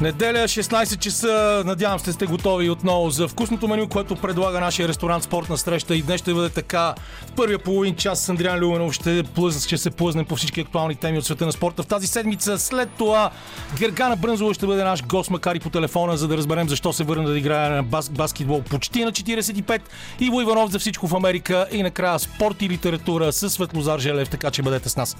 Неделя, 0.00 0.48
16 0.48 0.98
часа. 0.98 1.62
Надявам 1.66 1.98
се 1.98 2.12
сте 2.12 2.26
готови 2.26 2.70
отново 2.70 3.10
за 3.10 3.28
вкусното 3.28 3.68
меню, 3.68 3.88
което 3.88 4.16
предлага 4.16 4.60
нашия 4.60 4.88
ресторант 4.88 5.24
Спортна 5.24 5.58
среща. 5.58 5.96
И 5.96 6.02
днес 6.02 6.20
ще 6.20 6.34
бъде 6.34 6.48
така. 6.48 6.94
В 7.26 7.32
първия 7.32 7.58
половин 7.58 7.94
час 7.94 8.20
с 8.20 8.28
Андриан 8.28 8.58
Люменов 8.58 8.92
ще, 8.92 9.22
плъзна, 9.22 9.60
ще 9.60 9.78
се 9.78 9.90
плъзнем 9.90 10.24
по 10.24 10.36
всички 10.36 10.60
актуални 10.60 10.94
теми 10.94 11.18
от 11.18 11.24
света 11.24 11.46
на 11.46 11.52
спорта. 11.52 11.82
В 11.82 11.86
тази 11.86 12.06
седмица 12.06 12.58
след 12.58 12.88
това 12.98 13.30
Гергана 13.78 14.16
Брънзова 14.16 14.54
ще 14.54 14.66
бъде 14.66 14.84
наш 14.84 15.04
гост, 15.04 15.30
макар 15.30 15.54
и 15.54 15.60
по 15.60 15.70
телефона, 15.70 16.16
за 16.16 16.28
да 16.28 16.36
разберем 16.36 16.68
защо 16.68 16.92
се 16.92 17.04
върна 17.04 17.28
да 17.28 17.38
играе 17.38 17.68
на 17.68 17.84
бас- 17.84 18.10
баскетбол 18.10 18.62
почти 18.62 19.04
на 19.04 19.12
45. 19.12 19.80
Иво 20.20 20.40
Иванов 20.40 20.70
за 20.70 20.78
всичко 20.78 21.06
в 21.06 21.14
Америка. 21.14 21.66
И 21.72 21.82
накрая 21.82 22.18
спорт 22.18 22.62
и 22.62 22.68
литература 22.68 23.32
с 23.32 23.50
Светлозар 23.50 23.98
Желев, 23.98 24.28
така 24.28 24.50
че 24.50 24.62
бъдете 24.62 24.88
с 24.88 24.96
нас. 24.96 25.16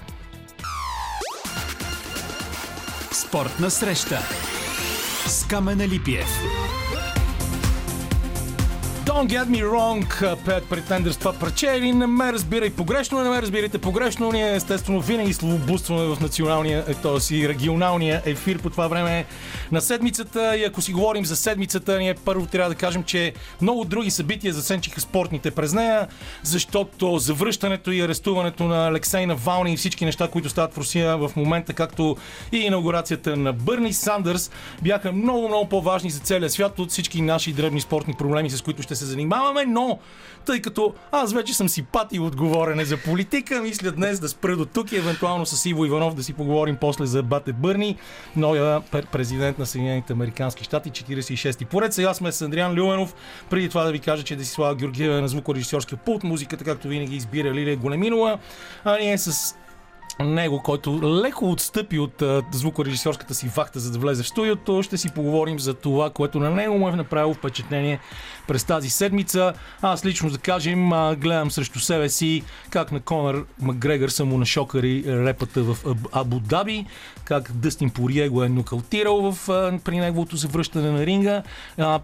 Спортна 3.11 3.71
среща 3.71 4.19
z 5.29 5.45
Kameneli 5.45 5.99
Piew. 5.99 6.29
Don't 9.09 9.27
get 9.27 9.47
me 9.49 9.61
wrong, 9.63 9.99
Pet 10.45 10.63
Pretenders, 10.69 11.19
това 11.19 11.33
парче 11.33 11.73
или 11.77 11.93
не 11.93 12.07
ме 12.07 12.33
разбирай 12.33 12.69
погрешно, 12.69 13.23
не 13.23 13.29
ме 13.29 13.41
разбирайте 13.41 13.77
погрешно. 13.77 14.31
Ние 14.31 14.55
естествено 14.55 15.01
винаги 15.01 15.33
словоблудстваме 15.33 16.15
в 16.15 16.19
националния, 16.21 16.85
т.е. 16.85 17.35
и 17.35 17.49
регионалния 17.49 18.21
ефир 18.25 18.59
по 18.59 18.69
това 18.69 18.87
време 18.87 19.25
на 19.71 19.81
седмицата. 19.81 20.57
И 20.57 20.63
ако 20.63 20.81
си 20.81 20.93
говорим 20.93 21.25
за 21.25 21.35
седмицата, 21.35 21.99
ние 21.99 22.13
първо 22.13 22.45
трябва 22.45 22.69
да 22.69 22.75
кажем, 22.75 23.03
че 23.03 23.33
много 23.61 23.85
други 23.85 24.11
събития 24.11 24.53
засенчиха 24.53 25.01
спортните 25.01 25.51
през 25.51 25.73
нея, 25.73 26.07
защото 26.43 27.17
завръщането 27.17 27.91
и 27.91 28.01
арестуването 28.01 28.63
на 28.63 28.87
Алексей 28.87 29.25
Навални 29.25 29.73
и 29.73 29.77
всички 29.77 30.05
неща, 30.05 30.27
които 30.27 30.49
стават 30.49 30.73
в 30.73 30.77
Русия 30.77 31.17
в 31.17 31.31
момента, 31.35 31.73
както 31.73 32.17
и 32.51 32.57
инаугурацията 32.57 33.37
на 33.37 33.53
Бърни 33.53 33.93
Сандърс, 33.93 34.51
бяха 34.81 35.11
много, 35.11 35.47
много 35.47 35.69
по-важни 35.69 36.09
за 36.09 36.19
целия 36.19 36.49
свят 36.49 36.79
от 36.79 36.89
всички 36.89 37.21
наши 37.21 37.53
дребни 37.53 37.81
спортни 37.81 38.13
проблеми, 38.13 38.49
с 38.49 38.61
които 38.61 38.81
ще 38.81 38.98
се 38.99 39.05
занимаваме, 39.05 39.65
но 39.65 39.99
тъй 40.45 40.61
като 40.61 40.93
аз 41.11 41.33
вече 41.33 41.53
съм 41.53 41.69
си 41.69 41.83
пати 41.83 42.19
отговорене 42.19 42.85
за 42.85 42.97
политика, 42.97 43.61
мисля 43.61 43.91
днес 43.91 44.19
да 44.19 44.29
спра 44.29 44.57
до 44.57 44.65
тук 44.65 44.91
и 44.91 44.97
евентуално 44.97 45.45
с 45.45 45.65
Иво 45.65 45.85
Иванов 45.85 46.15
да 46.15 46.23
си 46.23 46.33
поговорим 46.33 46.77
после 46.81 47.05
за 47.05 47.23
Бате 47.23 47.53
Бърни, 47.53 47.97
новия 48.35 48.81
президент 49.11 49.59
на 49.59 49.65
Съединените 49.65 50.13
Американски 50.13 50.63
щати, 50.63 50.91
46-ти 50.91 51.65
поред. 51.65 51.93
Сега 51.93 52.13
сме 52.13 52.31
с 52.31 52.41
Андриан 52.41 52.73
Люменов. 52.73 53.15
Преди 53.49 53.69
това 53.69 53.83
да 53.83 53.91
ви 53.91 53.99
кажа, 53.99 54.23
че 54.23 54.35
Десислава 54.35 54.75
Георгиева 54.75 55.17
е 55.17 55.21
на 55.21 55.27
звукорежисьорския 55.27 55.97
пулт, 55.97 56.23
музиката, 56.23 56.63
както 56.63 56.87
винаги 56.87 57.15
избира 57.15 57.53
Лилия 57.53 57.77
Големинова, 57.77 58.39
а 58.83 58.97
ние 58.97 59.17
с 59.17 59.55
него, 60.23 60.61
който 60.63 60.99
леко 61.23 61.51
отстъпи 61.51 61.99
от 61.99 62.21
а, 62.21 62.41
звукорежисьорската 62.51 63.33
си 63.33 63.47
вахта, 63.55 63.79
за 63.79 63.91
да 63.91 63.99
влезе 63.99 64.23
в 64.23 64.27
студиото. 64.27 64.83
Ще 64.83 64.97
си 64.97 65.09
поговорим 65.15 65.59
за 65.59 65.73
това, 65.73 66.09
което 66.09 66.39
на 66.39 66.49
него 66.49 66.77
му 66.77 66.89
е 66.89 66.91
направило 66.91 67.33
впечатление 67.33 67.99
през 68.47 68.63
тази 68.63 68.89
седмица. 68.89 69.53
Аз 69.81 70.05
лично 70.05 70.29
да 70.29 70.37
кажем, 70.37 70.89
гледам 71.17 71.51
срещу 71.51 71.79
себе 71.79 72.09
си 72.09 72.43
как 72.69 72.91
на 72.91 72.99
Конър 72.99 73.45
Макгрегор 73.61 74.09
са 74.09 74.25
му 74.25 74.37
нашокари 74.37 75.03
репата 75.07 75.63
в 75.63 75.77
Аб- 75.85 76.07
Абу 76.11 76.39
Даби, 76.39 76.85
как 77.23 77.51
Дъстин 77.51 77.89
Порие 77.89 78.29
го 78.29 78.43
е 78.43 78.49
нокаутирал 78.49 79.31
в, 79.31 79.47
при 79.83 79.97
неговото 79.97 80.35
завръщане 80.35 80.91
на 80.91 81.05
ринга. 81.05 81.43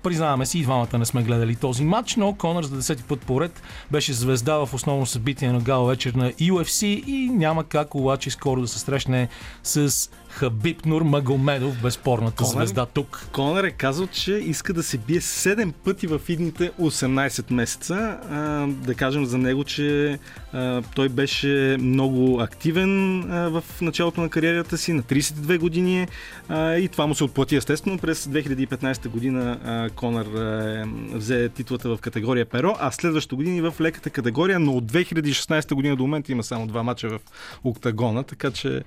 Признаваме 0.04 0.46
си, 0.46 0.62
двамата 0.62 0.98
не 0.98 1.06
сме 1.06 1.24
гледали 1.24 1.56
този 1.56 1.84
матч, 1.84 2.16
но 2.16 2.34
Конър 2.34 2.64
за 2.64 2.76
десети 2.76 3.04
път 3.04 3.22
поред 3.22 3.62
беше 3.92 4.14
звезда 4.14 4.66
в 4.66 4.74
основно 4.74 5.06
събитие 5.06 5.52
на 5.52 5.60
гала 5.60 5.88
вечер 5.88 6.14
на 6.14 6.32
UFC 6.32 6.86
и 6.86 7.30
няма 7.30 7.64
как 7.64 7.96
обаче 8.06 8.32
скоро 8.32 8.62
да 8.62 8.68
се 8.68 8.80
срещне 8.80 9.28
с 9.64 10.10
Хабиб 10.36 10.86
Нур 10.86 11.02
Магомедов, 11.02 11.82
безспорната 11.82 12.44
Конър? 12.44 12.52
звезда 12.52 12.86
тук. 12.86 13.28
Конър 13.32 13.64
е 13.64 13.72
казал, 13.72 14.08
че 14.08 14.34
иска 14.34 14.74
да 14.74 14.84
се 14.84 14.98
бие 14.98 15.20
7 15.20 15.72
пъти 15.72 16.08
в 16.08 16.22
идните 16.30 16.72
18 16.72 17.54
месеца. 17.54 18.20
А, 18.30 18.68
да 18.68 18.96
кажем 18.96 19.26
за 19.26 19.38
него, 19.38 19.64
че 19.64 20.20
а, 20.54 20.82
той 20.96 21.10
беше 21.10 21.78
много 21.80 22.40
активен 22.40 23.20
а, 23.32 23.50
в 23.50 23.64
началото 23.82 24.22
на 24.22 24.30
кариерата 24.30 24.78
си, 24.78 24.94
на 24.94 25.04
32 25.04 25.60
години 25.60 26.02
е, 26.02 26.08
а, 26.50 26.76
и 26.76 26.88
това 26.88 27.08
му 27.08 27.16
се 27.16 27.24
отплати 27.24 27.56
естествено. 27.56 27.98
През 27.98 28.26
2015 28.26 29.08
година 29.08 29.60
а, 29.66 29.90
Конър 29.90 30.26
а, 30.26 30.86
взе 31.14 31.50
титлата 31.50 31.90
в 31.90 31.98
категория 32.02 32.46
перо, 32.46 32.76
а 32.80 32.92
следващата 32.92 33.36
година 33.36 33.58
и 33.58 33.62
в 33.62 33.74
леката 33.82 34.10
категория, 34.10 34.60
но 34.60 34.74
от 34.74 34.92
2016 34.92 35.74
година 35.74 35.96
до 35.96 36.04
момента 36.04 36.32
има 36.32 36.44
само 36.44 36.68
два 36.68 36.84
мача 36.84 37.10
в 37.10 37.20
октагона, 37.64 38.24
така 38.24 38.52
че 38.52 38.84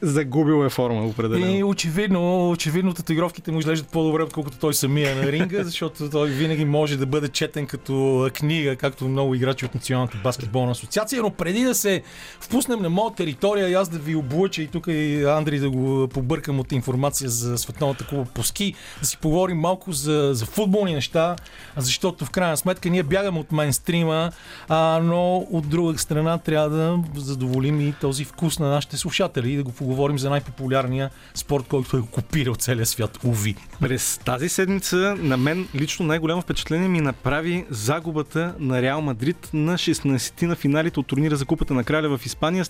загубил 0.00 0.64
е 0.64 0.68
форма 0.68 1.06
определено. 1.06 1.56
И 1.56 1.64
очевидно, 1.64 2.50
очевидно 2.50 2.94
татуировките 2.94 3.52
му 3.52 3.58
изглеждат 3.58 3.88
по-добре, 3.88 4.22
отколкото 4.22 4.58
той 4.58 4.74
самия 4.74 5.16
на 5.16 5.32
ринга, 5.32 5.64
защото 5.64 6.10
той 6.10 6.28
винаги 6.28 6.64
може 6.64 6.96
да 6.96 7.06
бъде 7.06 7.28
четен 7.28 7.66
като 7.66 8.28
книга, 8.34 8.76
както 8.76 9.08
много 9.08 9.34
играчи 9.34 9.64
от 9.64 9.74
Националната 9.74 10.18
баскетболна 10.24 10.72
асоциация. 10.72 11.22
Но 11.22 11.30
преди 11.30 11.64
да 11.64 11.74
се 11.74 12.02
впуснем 12.40 12.82
на 12.82 12.90
моя 12.90 13.14
територия 13.14 13.68
и 13.68 13.74
аз 13.74 13.88
да 13.88 13.98
ви 13.98 14.14
облъча 14.14 14.62
и 14.62 14.66
тук 14.66 14.86
и 14.86 15.24
Андри 15.24 15.58
да 15.58 15.70
го 15.70 16.08
побъркам 16.08 16.60
от 16.60 16.72
информация 16.72 17.30
за 17.30 17.58
Световната 17.58 18.06
куба 18.06 18.24
по 18.34 18.42
ски, 18.42 18.74
да 19.00 19.06
си 19.06 19.18
поговорим 19.18 19.58
малко 19.58 19.92
за, 19.92 20.30
за 20.32 20.46
футболни 20.46 20.94
неща, 20.94 21.36
защото 21.76 22.24
в 22.24 22.30
крайна 22.30 22.56
сметка 22.56 22.90
ние 22.90 23.02
бягаме 23.02 23.38
от 23.38 23.52
мейнстрима, 23.52 24.32
а, 24.68 25.00
но 25.02 25.36
от 25.36 25.68
друга 25.68 25.98
страна 25.98 26.38
трябва 26.38 26.70
да 26.70 26.98
задоволим 27.16 27.80
и 27.80 27.94
този 28.00 28.24
вкус 28.24 28.58
на 28.58 28.68
нашите 28.68 28.96
слушатели 28.96 29.37
и 29.46 29.56
да 29.56 29.62
го 29.62 29.72
поговорим 29.72 30.18
за 30.18 30.30
най-популярния 30.30 31.10
спорт, 31.34 31.64
който 31.68 31.96
е 31.96 32.00
окупирал 32.00 32.54
целия 32.54 32.86
свят. 32.86 33.18
Уви. 33.24 33.56
През 33.80 34.18
тази 34.24 34.48
седмица 34.48 35.16
на 35.18 35.36
мен 35.36 35.68
лично 35.74 36.06
най-голямо 36.06 36.42
впечатление 36.42 36.88
ми 36.88 37.00
направи 37.00 37.64
загубата 37.70 38.54
на 38.58 38.82
Реал 38.82 39.00
Мадрид 39.00 39.50
на 39.52 39.74
16-ти 39.74 40.46
на 40.46 40.56
финалите 40.56 41.00
от 41.00 41.06
турнира 41.06 41.36
за 41.36 41.44
Купата 41.44 41.74
на 41.74 41.84
Краля 41.84 42.18
в 42.18 42.26
Испания 42.26 42.64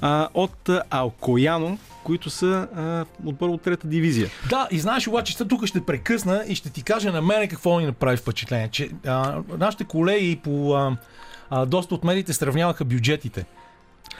а, 0.00 0.28
от 0.34 0.70
Алкояно, 0.90 1.78
които 2.04 2.30
са 2.30 2.68
а, 2.76 3.04
отбор 3.28 3.48
от 3.48 3.62
трета 3.62 3.86
дивизия. 3.86 4.30
Да, 4.50 4.68
и 4.70 4.78
знаеш 4.78 5.08
обаче, 5.08 5.32
сега 5.36 5.48
тук 5.48 5.66
ще 5.66 5.84
прекъсна 5.84 6.44
и 6.48 6.54
ще 6.54 6.70
ти 6.70 6.82
кажа 6.82 7.12
на 7.12 7.22
мене 7.22 7.48
какво 7.48 7.80
ни 7.80 7.86
направи 7.86 8.16
впечатление. 8.16 8.68
Че 8.68 8.90
а, 9.06 9.42
нашите 9.58 9.84
колеги 9.84 10.40
по 10.44 10.74
а, 10.74 10.96
а, 11.50 11.66
доста 11.66 11.94
от 11.94 12.04
медиите 12.04 12.32
сравняваха 12.32 12.84
бюджетите. 12.84 13.44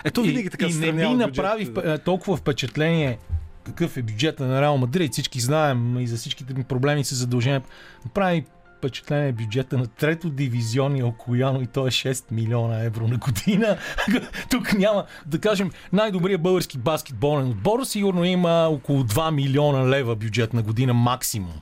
Ето 0.05 0.23
винаги 0.23 0.51
така 0.51 0.67
и 0.67 0.75
не 0.75 0.93
ми 0.93 1.15
направи 1.15 1.65
бюджетите, 1.65 1.89
вп- 1.89 2.05
толкова 2.05 2.37
впечатление 2.37 3.19
какъв 3.65 3.97
е 3.97 4.03
бюджета 4.03 4.45
на 4.45 4.61
Реал 4.61 4.77
Мадрид. 4.77 5.13
Всички 5.13 5.41
знаем 5.41 6.01
и 6.01 6.07
за 6.07 6.17
всичките 6.17 6.55
ми 6.55 6.65
проблеми 6.65 7.05
с 7.05 7.15
задължения. 7.15 7.63
Направи 8.05 8.45
впечатление 8.79 9.33
бюджета 9.33 9.79
на 9.79 9.87
трето 9.87 10.31
дивизионни 10.31 11.03
Окояно 11.03 11.63
и 11.63 11.67
то 11.67 11.87
е 11.87 11.91
6 11.91 12.25
милиона 12.33 12.85
евро 12.85 13.09
на 13.09 13.17
година. 13.17 13.77
Тук 14.51 14.73
няма, 14.73 15.05
да 15.27 15.39
кажем, 15.39 15.71
най-добрият 15.93 16.43
български 16.43 16.79
баскетболен 16.79 17.49
отбор 17.49 17.85
сигурно 17.85 18.25
има 18.25 18.69
около 18.71 19.03
2 19.03 19.31
милиона 19.31 19.89
лева 19.89 20.17
бюджет 20.17 20.53
на 20.53 20.63
година 20.63 20.95
максимум. 20.95 21.55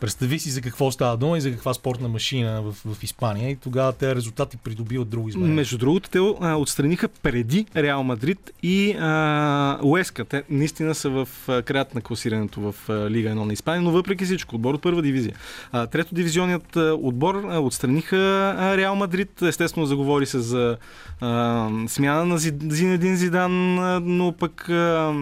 Представи 0.00 0.38
си 0.38 0.50
за 0.50 0.60
какво 0.60 0.90
става 0.90 1.16
дума 1.16 1.38
и 1.38 1.40
за 1.40 1.50
каква 1.50 1.74
спортна 1.74 2.08
машина 2.08 2.62
в, 2.62 2.94
в 2.94 3.02
Испания 3.02 3.50
и 3.50 3.56
тогава 3.56 3.92
тези 3.92 4.14
резултати 4.14 4.56
придобиват 4.56 5.08
друго 5.08 5.28
измерение. 5.28 5.54
Между 5.54 5.78
другото, 5.78 6.10
те 6.10 6.18
а, 6.18 6.56
отстраниха 6.56 7.08
преди 7.08 7.66
Реал 7.76 8.02
Мадрид 8.02 8.50
и 8.62 8.92
а, 8.92 9.78
Уеска. 9.82 10.24
Те 10.24 10.42
наистина 10.50 10.94
са 10.94 11.10
в 11.10 11.28
а, 11.48 11.62
краят 11.62 11.94
на 11.94 12.00
класирането 12.00 12.60
в 12.60 12.74
а, 12.88 13.10
Лига 13.10 13.28
1 13.28 13.32
на 13.32 13.52
Испания, 13.52 13.82
но 13.82 13.90
въпреки 13.90 14.24
всичко, 14.24 14.56
отбор 14.56 14.74
от 14.74 14.82
първа 14.82 15.02
дивизия. 15.02 15.34
А, 15.72 15.86
трето 15.86 16.14
дивизионният 16.14 16.76
отбор 16.76 17.34
а, 17.34 17.60
отстраниха 17.60 18.54
а, 18.58 18.76
Реал 18.76 18.94
Мадрид. 18.94 19.42
Естествено, 19.42 19.86
заговори 19.86 20.26
се 20.26 20.38
за 20.38 20.76
а, 21.20 21.68
смяна 21.88 22.24
на 22.24 22.38
Зи- 22.38 22.72
Зинедин 22.72 23.16
Зидан, 23.16 23.74
но 24.16 24.32
пък 24.32 24.68
а, 24.68 25.14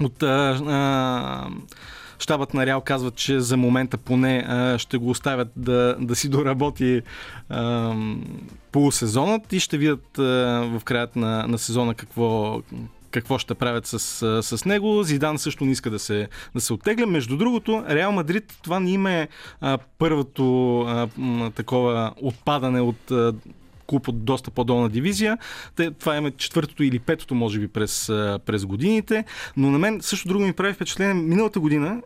от 0.00 0.22
а, 0.22 0.60
а, 0.66 1.48
Штабът 2.18 2.54
на 2.54 2.66
Реал 2.66 2.80
казват, 2.80 3.14
че 3.14 3.40
за 3.40 3.56
момента 3.56 3.96
поне 3.96 4.46
ще 4.78 4.98
го 4.98 5.10
оставят 5.10 5.48
да, 5.56 5.96
да 6.00 6.16
си 6.16 6.28
доработи 6.28 7.02
полусезонът 8.72 9.52
и 9.52 9.60
ще 9.60 9.78
видят 9.78 10.06
в 10.16 10.80
краят 10.84 11.16
на, 11.16 11.46
на 11.46 11.58
сезона 11.58 11.94
какво, 11.94 12.60
какво 13.10 13.38
ще 13.38 13.54
правят 13.54 13.86
с, 13.86 13.98
с 14.42 14.64
него. 14.64 15.02
Зидан 15.02 15.38
също 15.38 15.64
не 15.64 15.72
иска 15.72 15.90
да 15.90 15.98
се, 15.98 16.28
да 16.54 16.60
се 16.60 16.72
оттегля. 16.72 17.06
Между 17.06 17.36
другото, 17.36 17.84
Реал 17.88 18.12
Мадрид 18.12 18.58
това 18.62 18.80
не 18.80 18.90
има 18.90 19.12
е 19.12 19.28
първото 19.98 20.80
а, 20.80 21.08
такова 21.50 22.12
отпадане 22.22 22.80
от 22.80 23.10
а, 23.10 23.32
клуб 23.86 24.08
от 24.08 24.24
доста 24.24 24.50
по-долна 24.50 24.88
дивизия. 24.88 25.38
Те, 25.76 25.90
това 25.90 26.16
е 26.16 26.30
четвъртото 26.30 26.82
или 26.82 26.98
петото, 26.98 27.34
може 27.34 27.60
би, 27.60 27.68
през, 27.68 28.06
през 28.46 28.66
годините. 28.66 29.24
Но 29.56 29.70
на 29.70 29.78
мен 29.78 29.98
също 30.00 30.28
друго 30.28 30.44
ми 30.44 30.52
прави 30.52 30.72
впечатление. 30.72 31.14
Миналата 31.14 31.60
година 31.60 32.02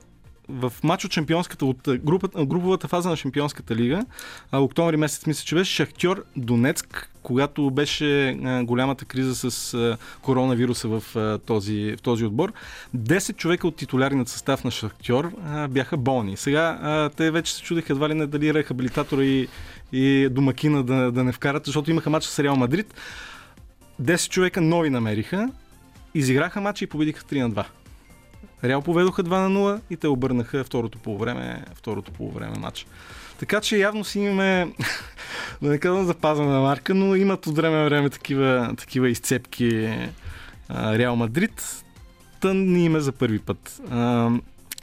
в 0.50 0.72
матч 0.82 1.04
от 1.04 1.12
шампионската, 1.12 1.66
от 1.66 1.88
групата, 2.04 2.44
груповата 2.44 2.88
фаза 2.88 3.08
на 3.08 3.16
шампионската 3.16 3.76
лига, 3.76 4.04
а, 4.52 4.58
октомври 4.58 4.96
месец 4.96 5.26
мисля, 5.26 5.44
че 5.44 5.54
беше 5.54 5.74
Шахтьор 5.74 6.24
Донецк, 6.36 7.10
когато 7.22 7.70
беше 7.70 8.28
а, 8.28 8.64
голямата 8.64 9.04
криза 9.04 9.50
с 9.50 9.74
а, 9.74 9.96
коронавируса 10.22 10.88
в, 10.88 11.16
а, 11.16 11.38
този, 11.38 11.94
в 11.98 12.02
този 12.02 12.24
отбор. 12.24 12.52
10 12.96 13.36
човека 13.36 13.68
от 13.68 13.76
титулярният 13.76 14.28
състав 14.28 14.64
на 14.64 14.70
Шахтьор 14.70 15.32
а, 15.46 15.68
бяха 15.68 15.96
болни. 15.96 16.36
Сега 16.36 16.78
а, 16.82 17.08
те 17.08 17.30
вече 17.30 17.54
се 17.54 17.62
чудиха 17.62 17.92
едва 17.92 18.08
ли 18.08 18.14
не 18.14 18.26
дали 18.26 18.54
рехабилитатора 18.54 19.24
и, 19.24 19.48
и 19.92 20.28
домакина 20.30 20.82
да, 20.82 21.12
да 21.12 21.24
не 21.24 21.32
вкарат, 21.32 21.66
защото 21.66 21.90
имаха 21.90 22.10
матч 22.10 22.24
с 22.24 22.38
Реал 22.38 22.56
Мадрид. 22.56 22.94
10 24.02 24.28
човека 24.30 24.60
нови 24.60 24.90
намериха, 24.90 25.50
изиграха 26.14 26.60
матча 26.60 26.84
и 26.84 26.88
победиха 26.88 27.24
3 27.24 27.40
на 27.40 27.50
2. 27.50 27.64
Реал 28.64 28.82
поведоха 28.82 29.24
2 29.24 29.28
на 29.28 29.58
0 29.58 29.80
и 29.90 29.96
те 29.96 30.08
обърнаха 30.08 30.64
второто 30.64 30.98
полувреме, 30.98 31.64
второто 31.74 32.12
полувреме 32.12 32.58
матч. 32.58 32.86
Така 33.38 33.60
че 33.60 33.78
явно 33.78 34.04
си 34.04 34.20
имаме, 34.20 34.72
да 35.62 35.68
не 35.68 35.78
казвам 35.78 36.06
запазена 36.06 36.60
марка, 36.60 36.94
но 36.94 37.14
имат 37.14 37.46
от 37.46 37.56
време 37.56 37.84
време 37.84 38.10
такива, 38.10 38.74
такива 38.78 39.08
изцепки 39.08 39.92
Реал 40.70 41.16
Мадрид. 41.16 41.84
Тън 42.40 42.72
ни 42.72 42.84
има 42.84 43.00
за 43.00 43.12
първи 43.12 43.38
път. 43.38 43.80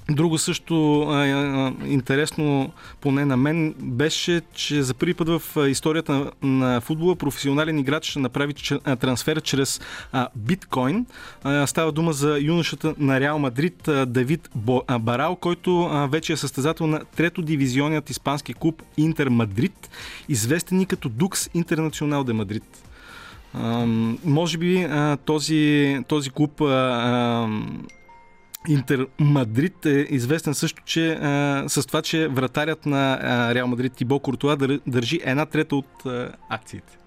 А, 0.09 0.13
Друго 0.13 0.37
също 0.37 1.01
а, 1.01 1.25
а, 1.25 1.73
интересно, 1.85 2.71
поне 3.01 3.25
на 3.25 3.37
мен, 3.37 3.75
беше, 3.79 4.41
че 4.53 4.83
за 4.83 4.93
първи 4.93 5.13
път 5.13 5.29
в 5.29 5.69
историята 5.69 6.11
на, 6.13 6.31
на 6.41 6.81
футбола 6.81 7.15
професионален 7.15 7.79
играч 7.79 8.05
ще 8.05 8.19
направи 8.19 8.53
ч, 8.53 8.71
а, 8.71 8.95
трансфер 8.95 9.41
чрез 9.41 9.81
а, 10.11 10.27
биткоин. 10.35 11.05
А, 11.43 11.67
става 11.67 11.91
дума 11.91 12.13
за 12.13 12.39
юношата 12.41 12.95
на 12.97 13.19
Реал 13.19 13.39
Мадрид 13.39 13.87
а, 13.87 14.05
Давид 14.05 14.49
Бо, 14.55 14.81
а, 14.87 14.99
Барал, 14.99 15.35
който 15.35 15.81
а, 15.81 16.07
вече 16.07 16.33
е 16.33 16.37
състезател 16.37 16.87
на 16.87 17.01
трето 17.15 17.41
дивизионният 17.41 18.09
испански 18.09 18.53
клуб 18.53 18.83
Интер 18.97 19.27
Мадрид, 19.27 19.89
известен 20.29 20.81
и 20.81 20.85
като 20.85 21.09
Дукс 21.09 21.49
Интернационал 21.53 22.23
де 22.23 22.33
Мадрид. 22.33 22.83
А, 23.53 23.85
може 24.25 24.57
би 24.57 24.83
а, 24.83 25.17
този, 25.25 25.97
този 26.07 26.29
клуб 26.29 26.61
а, 26.61 27.47
Интер 28.67 29.07
Мадрид 29.19 29.85
е 29.85 30.07
известен 30.09 30.53
също, 30.53 30.83
че 30.85 31.11
а, 31.11 31.63
с 31.67 31.87
това, 31.87 32.01
че 32.01 32.27
вратарят 32.27 32.85
на 32.85 33.19
а, 33.21 33.53
Реал 33.55 33.67
Мадрид 33.67 33.93
Тибо 33.93 34.19
Куртуа 34.19 34.57
държи 34.87 35.19
една 35.23 35.45
трета 35.45 35.75
от 35.75 36.05
а, 36.05 36.31
акциите. 36.49 36.97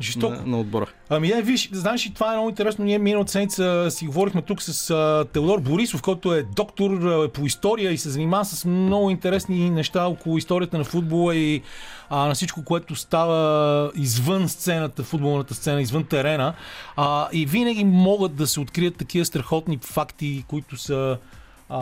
Жестоко. 0.00 0.34
На, 0.34 0.46
на 0.46 0.60
отбора. 0.60 0.86
Ами 1.08 1.28
е, 1.28 1.42
виж, 1.42 1.68
знаеш 1.72 2.10
това 2.14 2.32
е 2.32 2.36
много 2.36 2.48
интересно. 2.48 2.84
Ние 2.84 2.98
миналата 2.98 3.32
седмица 3.32 3.86
си 3.90 4.06
говорихме 4.06 4.42
тук 4.42 4.62
с 4.62 4.90
а, 4.90 5.24
Теодор 5.32 5.60
Борисов, 5.60 6.02
който 6.02 6.34
е 6.34 6.42
доктор 6.42 6.90
а, 6.90 7.28
по 7.28 7.46
история 7.46 7.92
и 7.92 7.98
се 7.98 8.10
занимава 8.10 8.44
с 8.44 8.64
много 8.64 9.10
интересни 9.10 9.70
неща 9.70 10.06
около 10.06 10.38
историята 10.38 10.78
на 10.78 10.84
футбола 10.84 11.36
и 11.36 11.62
а, 12.10 12.26
на 12.26 12.34
всичко, 12.34 12.64
което 12.64 12.94
става 12.94 13.90
извън 13.94 14.48
сцената, 14.48 15.02
футболната 15.02 15.54
сцена, 15.54 15.82
извън 15.82 16.04
терена. 16.04 16.54
А, 16.96 17.28
и 17.32 17.46
винаги 17.46 17.84
могат 17.84 18.34
да 18.34 18.46
се 18.46 18.60
открият 18.60 18.96
такива 18.96 19.24
страхотни 19.24 19.78
факти, 19.82 20.44
които 20.48 20.76
са 20.76 21.18
а, 21.68 21.78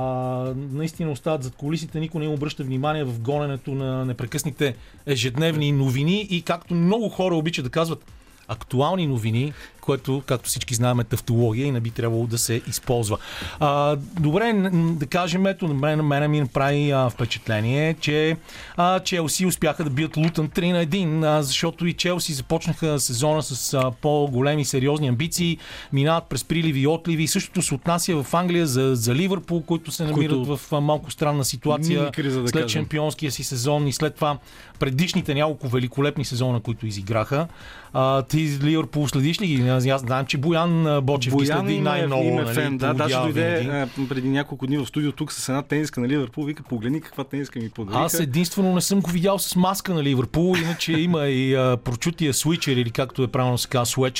наистина 0.56 1.10
остават 1.10 1.42
зад 1.42 1.54
колисите, 1.54 2.00
никой 2.00 2.18
не 2.18 2.24
им 2.24 2.32
обръща 2.32 2.64
внимание 2.64 3.04
в 3.04 3.20
гоненето 3.20 3.74
на 3.74 4.04
непрекъсните 4.04 4.76
ежедневни 5.06 5.72
новини. 5.72 6.26
И 6.30 6.42
както 6.42 6.74
много 6.74 7.08
хора 7.08 7.36
обичат 7.36 7.64
да 7.64 7.70
казват, 7.70 8.04
актуални 8.48 9.06
новини, 9.06 9.52
което, 9.84 10.22
както 10.26 10.48
всички 10.48 10.74
знаем, 10.74 11.00
е 11.00 11.04
тавтология 11.04 11.66
и 11.66 11.70
не 11.70 11.80
би 11.80 11.90
трябвало 11.90 12.26
да 12.26 12.38
се 12.38 12.62
използва. 12.68 13.18
А, 13.60 13.96
добре, 14.20 14.70
да 14.72 15.06
кажем, 15.06 15.46
ето, 15.46 15.68
на 15.68 15.74
мен, 15.74 16.06
мен 16.06 16.30
ми 16.30 16.40
направи 16.40 16.90
а, 16.90 17.10
впечатление, 17.10 17.94
че 18.00 18.36
а, 18.76 19.00
Челси 19.00 19.46
успяха 19.46 19.84
да 19.84 19.90
бият 19.90 20.16
Лутън 20.16 20.48
3 20.48 20.72
на 20.72 20.86
1, 20.86 21.38
а, 21.38 21.42
защото 21.42 21.86
и 21.86 21.92
Челси 21.92 22.32
започнаха 22.32 23.00
сезона 23.00 23.42
с 23.42 23.74
а, 23.74 23.90
по-големи 23.90 24.64
сериозни 24.64 25.08
амбиции, 25.08 25.58
минават 25.92 26.24
през 26.24 26.44
приливи 26.44 26.80
и 26.80 26.86
отливи. 26.86 27.26
Същото 27.26 27.62
се 27.62 27.74
отнася 27.74 28.22
в 28.22 28.34
Англия 28.34 28.66
за, 28.66 28.94
за 28.94 29.14
Ливърпул, 29.14 29.62
които 29.62 29.90
се 29.90 30.04
намират 30.04 30.36
които... 30.36 30.56
в 30.56 30.72
а, 30.72 30.80
малко 30.80 31.10
странна 31.10 31.44
ситуация 31.44 32.10
криза, 32.10 32.42
да 32.42 32.48
след 32.48 32.62
кажем. 32.62 32.82
шампионския 32.82 33.32
си 33.32 33.44
сезон 33.44 33.86
и 33.86 33.92
след 33.92 34.14
това 34.14 34.38
предишните 34.78 35.34
няколко 35.34 35.68
великолепни 35.68 36.24
сезона, 36.24 36.60
които 36.60 36.86
изиграха. 36.86 37.48
А, 37.92 38.22
ти 38.22 38.58
Ливърпул 38.62 39.08
следиш 39.08 39.40
ли 39.40 39.46
ги? 39.46 39.73
Аз, 39.76 40.00
знам, 40.00 40.26
че 40.26 40.38
Боян 40.38 41.00
Бочев 41.02 41.32
Боян 41.32 41.60
следи 41.60 41.74
има, 41.74 41.90
най-много. 41.90 42.24
има 42.24 42.42
нали, 42.42 42.54
фен, 42.54 42.78
да, 42.78 42.94
даже 42.94 43.16
дойде 43.16 43.60
винаги. 43.60 44.08
преди 44.08 44.28
няколко 44.28 44.66
дни 44.66 44.78
в 44.78 44.86
студио 44.86 45.12
тук 45.12 45.32
с 45.32 45.48
една 45.48 45.62
тениска 45.62 46.00
на 46.00 46.08
Ливърпул, 46.08 46.44
вика, 46.44 46.62
погледни 46.62 47.00
каква 47.00 47.24
тениска 47.24 47.58
ми 47.58 47.70
подариха. 47.70 48.04
Аз 48.04 48.20
единствено 48.20 48.74
не 48.74 48.80
съм 48.80 49.00
го 49.00 49.10
видял 49.10 49.38
с 49.38 49.56
маска 49.56 49.94
на 49.94 50.02
Ливърпул, 50.02 50.56
иначе 50.62 50.92
има 50.92 51.26
и 51.26 51.54
а, 51.54 51.76
прочутия 51.84 52.34
свичер 52.34 52.76
или 52.76 52.90
както 52.90 53.22
е 53.22 53.26
правилно 53.26 53.58
се 53.58 53.68
казва. 53.68 54.10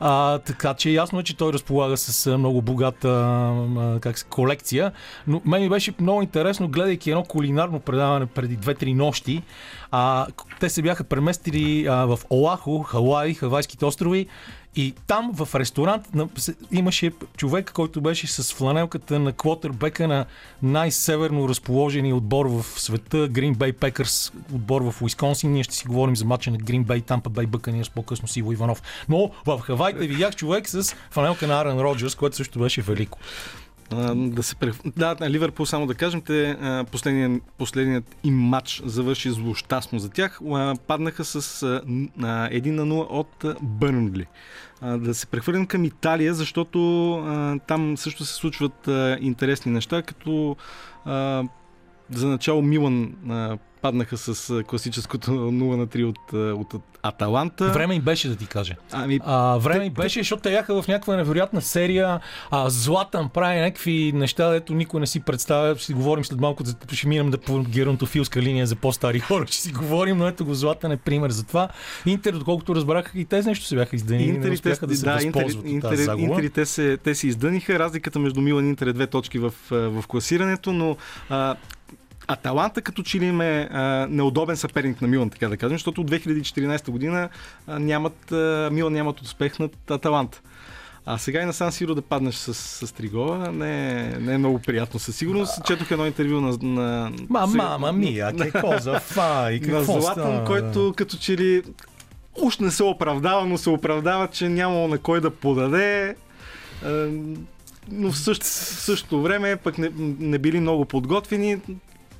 А, 0.00 0.38
така 0.38 0.74
че 0.74 0.90
ясно 0.90 1.20
е, 1.20 1.22
че 1.22 1.36
той 1.36 1.52
разполага 1.52 1.96
с 1.96 2.38
много 2.38 2.62
богата 2.62 3.08
а, 3.08 4.00
как 4.00 4.18
се, 4.18 4.24
колекция. 4.24 4.92
Но 5.26 5.40
мен 5.44 5.62
ми 5.62 5.68
беше 5.68 5.92
много 6.00 6.22
интересно, 6.22 6.68
гледайки 6.68 7.10
едно 7.10 7.22
кулинарно 7.22 7.80
предаване 7.80 8.26
преди 8.26 8.58
2-3 8.58 8.94
нощи. 8.94 9.42
А, 9.90 10.26
те 10.60 10.68
се 10.68 10.82
бяха 10.82 11.04
преместили 11.04 11.86
а, 11.86 11.94
в 11.94 12.18
Оаху, 12.30 12.82
Хавай, 12.82 13.34
Хавайските 13.34 13.84
острови. 13.84 14.26
И 14.76 14.94
там 15.06 15.32
в 15.34 15.48
ресторант 15.54 16.08
имаше 16.72 17.12
човек, 17.36 17.72
който 17.74 18.00
беше 18.00 18.26
с 18.26 18.54
фланелката 18.54 19.18
на 19.18 19.32
квотербека 19.32 20.08
на 20.08 20.26
най-северно 20.62 21.48
разположения 21.48 22.16
отбор 22.16 22.46
в 22.46 22.62
света, 22.62 23.16
Green 23.16 23.54
Bay 23.54 23.72
Packers, 23.72 24.34
отбор 24.54 24.82
в 24.82 25.02
Уисконсин. 25.02 25.52
Ние 25.52 25.62
ще 25.62 25.74
си 25.74 25.86
говорим 25.86 26.16
за 26.16 26.24
матча 26.24 26.50
на 26.50 26.58
Green 26.58 26.84
Bay, 26.84 27.02
Tampa 27.02 27.28
Bay 27.28 27.46
Buccaneers 27.46 27.92
по-късно 27.92 28.28
с 28.28 28.36
Иво 28.36 28.52
Иванов. 28.52 28.82
Но 29.08 29.30
в 29.46 29.58
Хавайте 29.58 30.06
видях 30.06 30.36
човек 30.36 30.68
с 30.68 30.96
фланелка 31.10 31.46
на 31.46 31.60
Арен 31.60 31.80
Роджерс, 31.80 32.14
което 32.14 32.36
също 32.36 32.58
беше 32.58 32.82
велико. 32.82 33.18
Да 34.14 34.42
се 34.42 34.56
прев... 34.56 34.80
Да, 34.96 35.16
на 35.20 35.30
Ливърпул 35.30 35.66
само 35.66 35.86
да 35.86 35.94
кажем, 35.94 36.20
те 36.20 36.56
последният, 36.90 37.42
последният 37.58 38.16
им 38.24 38.34
матч 38.34 38.82
завърши 38.84 39.30
злощастно 39.30 39.98
за 39.98 40.08
тях. 40.08 40.40
Паднаха 40.86 41.24
с 41.24 41.62
а, 41.62 41.82
н- 41.86 42.08
а, 42.22 42.50
1 42.50 42.70
на 42.70 42.82
0 42.82 43.06
от 43.10 43.44
Бърнли. 43.62 44.26
Да 44.82 45.14
се 45.14 45.26
прехвърлим 45.26 45.66
към 45.66 45.84
Италия, 45.84 46.34
защото 46.34 47.60
там 47.66 47.96
също 47.96 48.24
се 48.24 48.34
случват 48.34 48.88
интересни 49.20 49.72
неща, 49.72 50.02
като 50.02 50.56
за 52.10 52.26
начало 52.26 52.62
Милан 52.62 53.14
а, 53.30 53.58
паднаха 53.82 54.16
с 54.16 54.62
класическото 54.66 55.30
0 55.30 55.76
на 55.76 55.86
3 55.86 56.04
от, 56.04 56.32
от 56.60 56.82
Аталанта. 57.02 57.68
Време 57.68 57.94
им 57.94 58.02
беше 58.02 58.28
да 58.28 58.36
ти 58.36 58.46
кажа. 58.46 58.74
Ами, 58.92 59.20
А, 59.24 59.56
време 59.58 59.84
им 59.84 59.92
беше, 59.92 60.20
защото 60.20 60.42
те 60.42 60.50
бяха 60.50 60.82
в 60.82 60.88
някаква 60.88 61.16
невероятна 61.16 61.62
серия. 61.62 62.20
А, 62.50 62.70
Златан 62.70 63.28
прави 63.28 63.60
някакви 63.60 64.12
неща, 64.14 64.50
дето 64.50 64.74
никой 64.74 65.00
не 65.00 65.06
си 65.06 65.20
представя. 65.20 65.76
Ще 65.76 65.86
си 65.86 65.94
говорим 65.94 66.24
след 66.24 66.40
малко, 66.40 66.64
ще 66.92 67.08
минем 67.08 67.30
да 67.30 67.38
по 67.38 67.62
геронтофилска 67.62 68.42
линия 68.42 68.66
за 68.66 68.76
по-стари 68.76 69.20
хора. 69.28 69.46
Ще 69.46 69.56
си 69.56 69.72
говорим, 69.72 70.16
но 70.16 70.26
ето 70.26 70.44
го 70.44 70.54
Златан 70.54 70.92
е 70.92 70.96
пример 70.96 71.30
за 71.30 71.44
това. 71.44 71.68
Интер, 72.06 72.32
доколкото 72.32 72.74
разбрах, 72.74 73.12
и 73.14 73.24
те 73.24 73.42
нещо 73.42 73.64
се 73.64 73.76
бяха 73.76 73.96
издънили. 73.96 74.26
не 74.26 74.34
Интерите, 74.34 74.54
успяха 74.54 74.86
да 74.86 74.96
се 74.96 75.04
да, 75.04 75.12
възползват 75.12 75.66
Интер, 75.66 75.76
от 75.76 75.90
тази 75.90 76.02
Интер, 76.02 76.04
загуба. 76.04 76.50
Те, 76.54 76.66
се, 76.66 76.96
те 76.96 77.14
се 77.14 77.26
издъниха. 77.26 77.78
Разликата 77.78 78.18
между 78.18 78.40
Милан 78.40 78.66
и 78.66 78.68
Интер 78.68 78.86
е 78.86 78.92
две 78.92 79.06
точки 79.06 79.38
в, 79.38 79.54
в 79.70 80.04
класирането, 80.08 80.72
но 80.72 80.96
а, 81.30 81.56
Аталанта 82.32 82.82
като 82.82 83.02
че 83.02 83.20
ли 83.20 83.24
им 83.24 83.40
е 83.40 83.68
а, 83.72 84.06
неудобен 84.10 84.56
съперник 84.56 85.02
на 85.02 85.08
Милан, 85.08 85.30
така 85.30 85.48
да 85.48 85.56
кажем, 85.56 85.74
защото 85.74 86.00
от 86.00 86.10
2014 86.10 86.90
година 86.90 87.28
а, 87.66 87.78
нямат, 87.78 88.32
а, 88.32 88.68
Милан 88.72 88.92
нямат 88.92 89.20
успех 89.20 89.58
над 89.58 89.90
Аталанта. 89.90 90.40
А 91.06 91.18
сега 91.18 91.42
и 91.42 91.44
на 91.44 91.52
Сан 91.52 91.72
Сиро 91.72 91.94
да 91.94 92.02
паднеш 92.02 92.34
с, 92.34 92.54
с 92.54 92.92
три 92.92 93.08
гола 93.08 93.52
не, 93.52 94.02
не 94.18 94.34
е 94.34 94.38
много 94.38 94.58
приятно 94.58 95.00
със 95.00 95.16
сигурност. 95.16 95.64
Четох 95.64 95.90
едно 95.90 96.06
интервю 96.06 96.40
на... 96.40 96.58
на 96.62 97.12
Ма, 97.28 97.48
сега- 97.48 97.62
мама 97.62 97.92
мия, 97.92 98.32
ке 98.36 98.50
коза, 98.60 99.00
фай, 99.04 99.60
на 99.60 99.78
какво 99.78 100.00
Златан, 100.00 100.24
става? 100.24 100.44
който 100.44 100.94
като 100.96 101.16
че 101.16 101.36
ли 101.36 101.62
уж 102.42 102.58
не 102.58 102.70
се 102.70 102.82
оправдава, 102.82 103.46
но 103.46 103.58
се 103.58 103.70
оправдава, 103.70 104.28
че 104.28 104.48
нямало 104.48 104.88
на 104.88 104.98
кой 104.98 105.20
да 105.20 105.30
подаде. 105.30 106.16
Но 107.90 108.12
в, 108.12 108.18
същ, 108.18 108.42
в 108.42 108.46
същото 108.82 109.22
време 109.22 109.56
пък 109.56 109.78
не, 109.78 109.90
не 110.18 110.38
били 110.38 110.60
много 110.60 110.84
подготвени. 110.84 111.58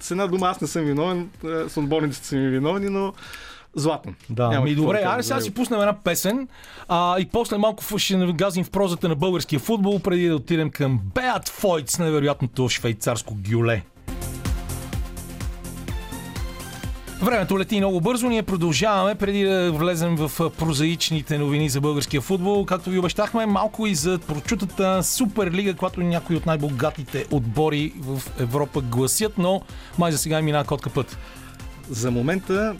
С 0.02 0.10
една 0.10 0.26
дума 0.26 0.48
аз 0.48 0.60
не 0.60 0.66
съм 0.66 0.84
виновен, 0.84 1.30
е, 1.44 1.68
с 1.68 1.76
отборниците 1.76 2.26
са 2.26 2.36
ми 2.36 2.48
виновни, 2.48 2.88
но 2.88 3.12
Златан. 3.74 4.14
Да, 4.30 4.48
Няма 4.48 4.64
ми 4.64 4.74
добре, 4.74 5.04
за 5.16 5.22
сега 5.22 5.40
си 5.40 5.54
пуснем 5.54 5.80
една 5.80 5.92
песен 6.04 6.48
а, 6.88 7.18
и 7.18 7.26
после 7.26 7.58
малко 7.58 7.98
ще 7.98 8.16
навгазим 8.16 8.64
в 8.64 8.70
прозата 8.70 9.08
на 9.08 9.14
българския 9.14 9.60
футбол, 9.60 9.98
преди 9.98 10.28
да 10.28 10.36
отидем 10.36 10.70
към 10.70 11.00
Беат 11.14 11.48
Фойт 11.48 11.90
с 11.90 11.98
невероятното 11.98 12.68
швейцарско 12.68 13.36
гюле. 13.50 13.82
Времето 17.22 17.58
лети 17.58 17.76
много 17.76 18.00
бързо, 18.00 18.28
ние 18.28 18.42
продължаваме 18.42 19.14
преди 19.14 19.44
да 19.44 19.72
влезем 19.72 20.16
в 20.16 20.50
прозаичните 20.58 21.38
новини 21.38 21.68
за 21.68 21.80
българския 21.80 22.20
футбол. 22.20 22.64
Както 22.64 22.90
ви 22.90 22.98
обещахме, 22.98 23.46
малко 23.46 23.86
и 23.86 23.94
за 23.94 24.18
прочутата 24.18 25.02
Суперлига, 25.02 25.74
която 25.74 26.00
някои 26.00 26.36
от 26.36 26.46
най-богатите 26.46 27.26
отбори 27.30 27.92
в 28.00 28.22
Европа 28.38 28.80
гласят, 28.80 29.38
но 29.38 29.62
май 29.98 30.12
за 30.12 30.18
сега 30.18 30.42
мина 30.42 30.64
котка 30.64 30.90
път. 30.90 31.18
За 31.90 32.10
момента 32.10 32.76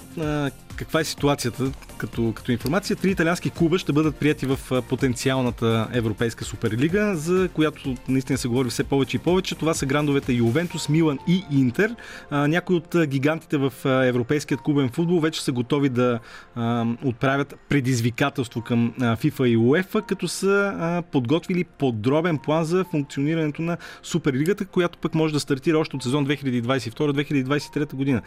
каква 0.77 1.01
е 1.01 1.05
ситуацията 1.05 1.73
като, 1.99 2.33
като 2.33 2.53
информация? 2.53 2.97
Три 2.97 3.11
италиански 3.11 3.51
клуба 3.51 3.79
ще 3.79 3.93
бъдат 3.93 4.17
прияти 4.17 4.47
в 4.47 4.83
потенциалната 4.89 5.89
Европейска 5.93 6.45
суперлига, 6.45 7.17
за 7.17 7.49
която 7.55 7.95
наистина 8.09 8.39
се 8.39 8.49
говори 8.49 8.71
все 8.71 8.85
повече 8.85 9.17
и 9.17 9.21
повече. 9.21 9.55
Това 9.55 9.75
са 9.75 9.87
грандовете 9.87 10.33
Ювентус, 10.33 10.89
Милан 10.89 11.19
и 11.29 11.45
Интер. 11.51 11.95
някои 12.33 12.77
от 12.77 12.97
гигантите 13.07 13.57
в 13.57 13.73
европейският 13.85 14.61
клубен 14.61 14.89
футбол 14.89 15.21
вече 15.21 15.43
са 15.43 15.53
готови 15.53 15.89
да 15.89 16.19
отправят 17.05 17.55
предизвикателство 17.69 18.61
към 18.61 18.93
FIFA 19.01 19.47
и 19.47 19.57
UEFA, 19.57 20.07
като 20.07 20.29
са 20.29 21.03
подготвили 21.13 21.65
подробен 21.65 22.39
план 22.39 22.65
за 22.65 22.85
функционирането 22.85 23.63
на 23.63 23.77
Суперлигата, 24.03 24.65
която 24.65 24.99
пък 24.99 25.15
може 25.15 25.33
да 25.35 25.41
стартира 25.41 25.79
още 25.79 25.97
от 25.97 26.03
сезон 26.03 26.27
2022-2023 26.27 27.95
година. 27.95 28.23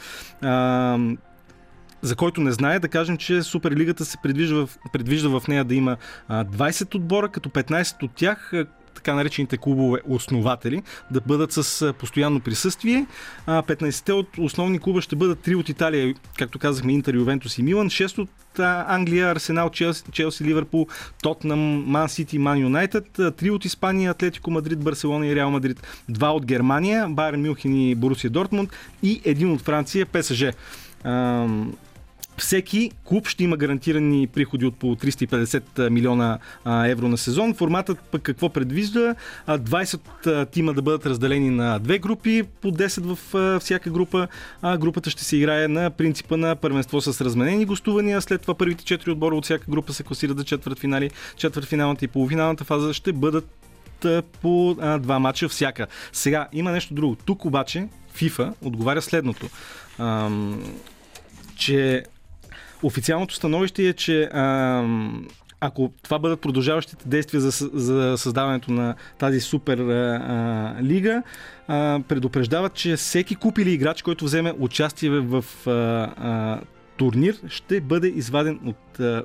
За 2.05 2.15
който 2.15 2.41
не 2.41 2.51
знае, 2.51 2.79
да 2.79 2.88
кажем, 2.88 3.17
че 3.17 3.43
Суперлигата 3.43 4.05
се 4.05 4.17
предвижда 4.24 4.55
в, 4.55 4.69
предвижда 4.93 5.29
в 5.29 5.47
нея 5.47 5.63
да 5.63 5.75
има 5.75 5.97
а, 6.27 6.45
20 6.45 6.95
отбора, 6.95 7.29
като 7.29 7.50
15 7.50 8.03
от 8.03 8.12
тях 8.12 8.51
така 8.95 9.13
наречените 9.13 9.57
клубове 9.57 10.00
основатели 10.07 10.83
да 11.12 11.21
бъдат 11.21 11.51
с 11.51 11.93
постоянно 11.93 12.39
присъствие. 12.39 13.05
15-те 13.47 14.13
от 14.13 14.27
основни 14.38 14.79
клуба 14.79 15.01
ще 15.01 15.15
бъдат 15.15 15.39
3 15.39 15.55
от 15.55 15.69
Италия, 15.69 16.13
както 16.38 16.59
казахме, 16.59 16.93
Интер, 16.93 17.13
Ювентус 17.13 17.57
и 17.57 17.63
Милан, 17.63 17.89
6 17.89 18.17
от 18.17 18.59
Англия, 18.88 19.31
Арсенал, 19.31 19.69
Челси, 20.12 20.43
Ливърпул, 20.43 20.88
Тотнам, 21.24 21.83
Ман 21.88 22.09
Сити, 22.09 22.39
Ман 22.39 22.57
Юнайтед, 22.57 23.07
3 23.17 23.51
от 23.51 23.65
Испания, 23.65 24.12
Атлетико 24.12 24.51
Мадрид, 24.51 24.79
Барселона 24.79 25.27
и 25.27 25.35
Реал 25.35 25.51
Мадрид, 25.51 25.81
2 26.12 26.27
от 26.27 26.45
Германия, 26.45 27.07
Байерн 27.09 27.41
Мюнхен 27.41 27.75
и 27.75 27.95
Борусия 27.95 28.29
Дортмунд 28.29 28.69
и 29.03 29.21
един 29.25 29.51
от 29.51 29.62
Франция, 29.62 30.05
ПСЖ. 30.05 30.43
Всеки 32.37 32.91
клуб 33.03 33.27
ще 33.27 33.43
има 33.43 33.57
гарантирани 33.57 34.27
приходи 34.27 34.65
от 34.65 34.75
по 34.75 34.95
350 34.95 35.89
милиона 35.89 36.39
евро 36.65 37.07
на 37.07 37.17
сезон. 37.17 37.53
Форматът 37.53 37.99
пък 37.99 38.21
какво 38.21 38.49
предвижда? 38.49 39.15
20 39.47 40.51
тима 40.51 40.73
да 40.73 40.81
бъдат 40.81 41.05
разделени 41.05 41.49
на 41.49 41.79
две 41.79 41.99
групи, 41.99 42.43
по 42.61 42.71
10 42.71 43.15
в 43.15 43.59
всяка 43.59 43.89
група. 43.89 44.27
Групата 44.63 45.09
ще 45.09 45.23
се 45.23 45.37
играе 45.37 45.67
на 45.67 45.89
принципа 45.89 46.37
на 46.37 46.55
първенство 46.55 47.01
с 47.01 47.21
разменени 47.21 47.65
гостувания. 47.65 48.21
След 48.21 48.41
това 48.41 48.53
първите 48.53 48.83
4 48.83 49.11
отбора 49.11 49.35
от 49.35 49.43
всяка 49.43 49.65
група 49.71 49.93
се 49.93 50.03
класират 50.03 50.37
за 50.37 50.43
четвърт 50.43 50.79
финали. 50.79 51.11
Четвъртфиналната 51.37 52.05
и 52.05 52.07
полуфиналната 52.07 52.63
фаза 52.63 52.93
ще 52.93 53.13
бъдат 53.13 53.65
по 54.41 54.75
а, 54.79 54.97
два 54.97 55.19
мача 55.19 55.49
всяка. 55.49 55.87
Сега 56.13 56.47
има 56.53 56.71
нещо 56.71 56.93
друго. 56.93 57.15
Тук 57.15 57.45
обаче 57.45 57.87
FIFA 58.15 58.53
отговаря 58.61 59.01
следното. 59.01 59.49
Ам, 59.99 60.63
че 61.55 62.03
Официалното 62.84 63.36
становище 63.36 63.88
е, 63.88 63.94
че 63.94 64.24
а, 64.24 64.84
ако 65.60 65.91
това 66.03 66.20
бъдат 66.20 66.41
продължаващите 66.41 67.10
действия 67.10 67.41
за, 67.41 67.70
за 67.74 68.17
създаването 68.17 68.72
на 68.72 68.96
тази 69.17 69.39
супер 69.39 69.77
а, 69.77 70.75
лига, 70.82 71.24
а, 71.67 72.00
предупреждават, 72.08 72.74
че 72.74 72.96
всеки 72.96 73.36
куп 73.36 73.58
или 73.58 73.72
играч, 73.72 74.01
който 74.01 74.25
вземе 74.25 74.53
участие 74.60 75.10
в 75.10 75.46
а, 75.67 75.72
а, 75.72 76.60
турнир, 76.97 77.35
ще 77.47 77.81
бъде 77.81 78.07
изваден 78.07 78.59
от 78.65 78.75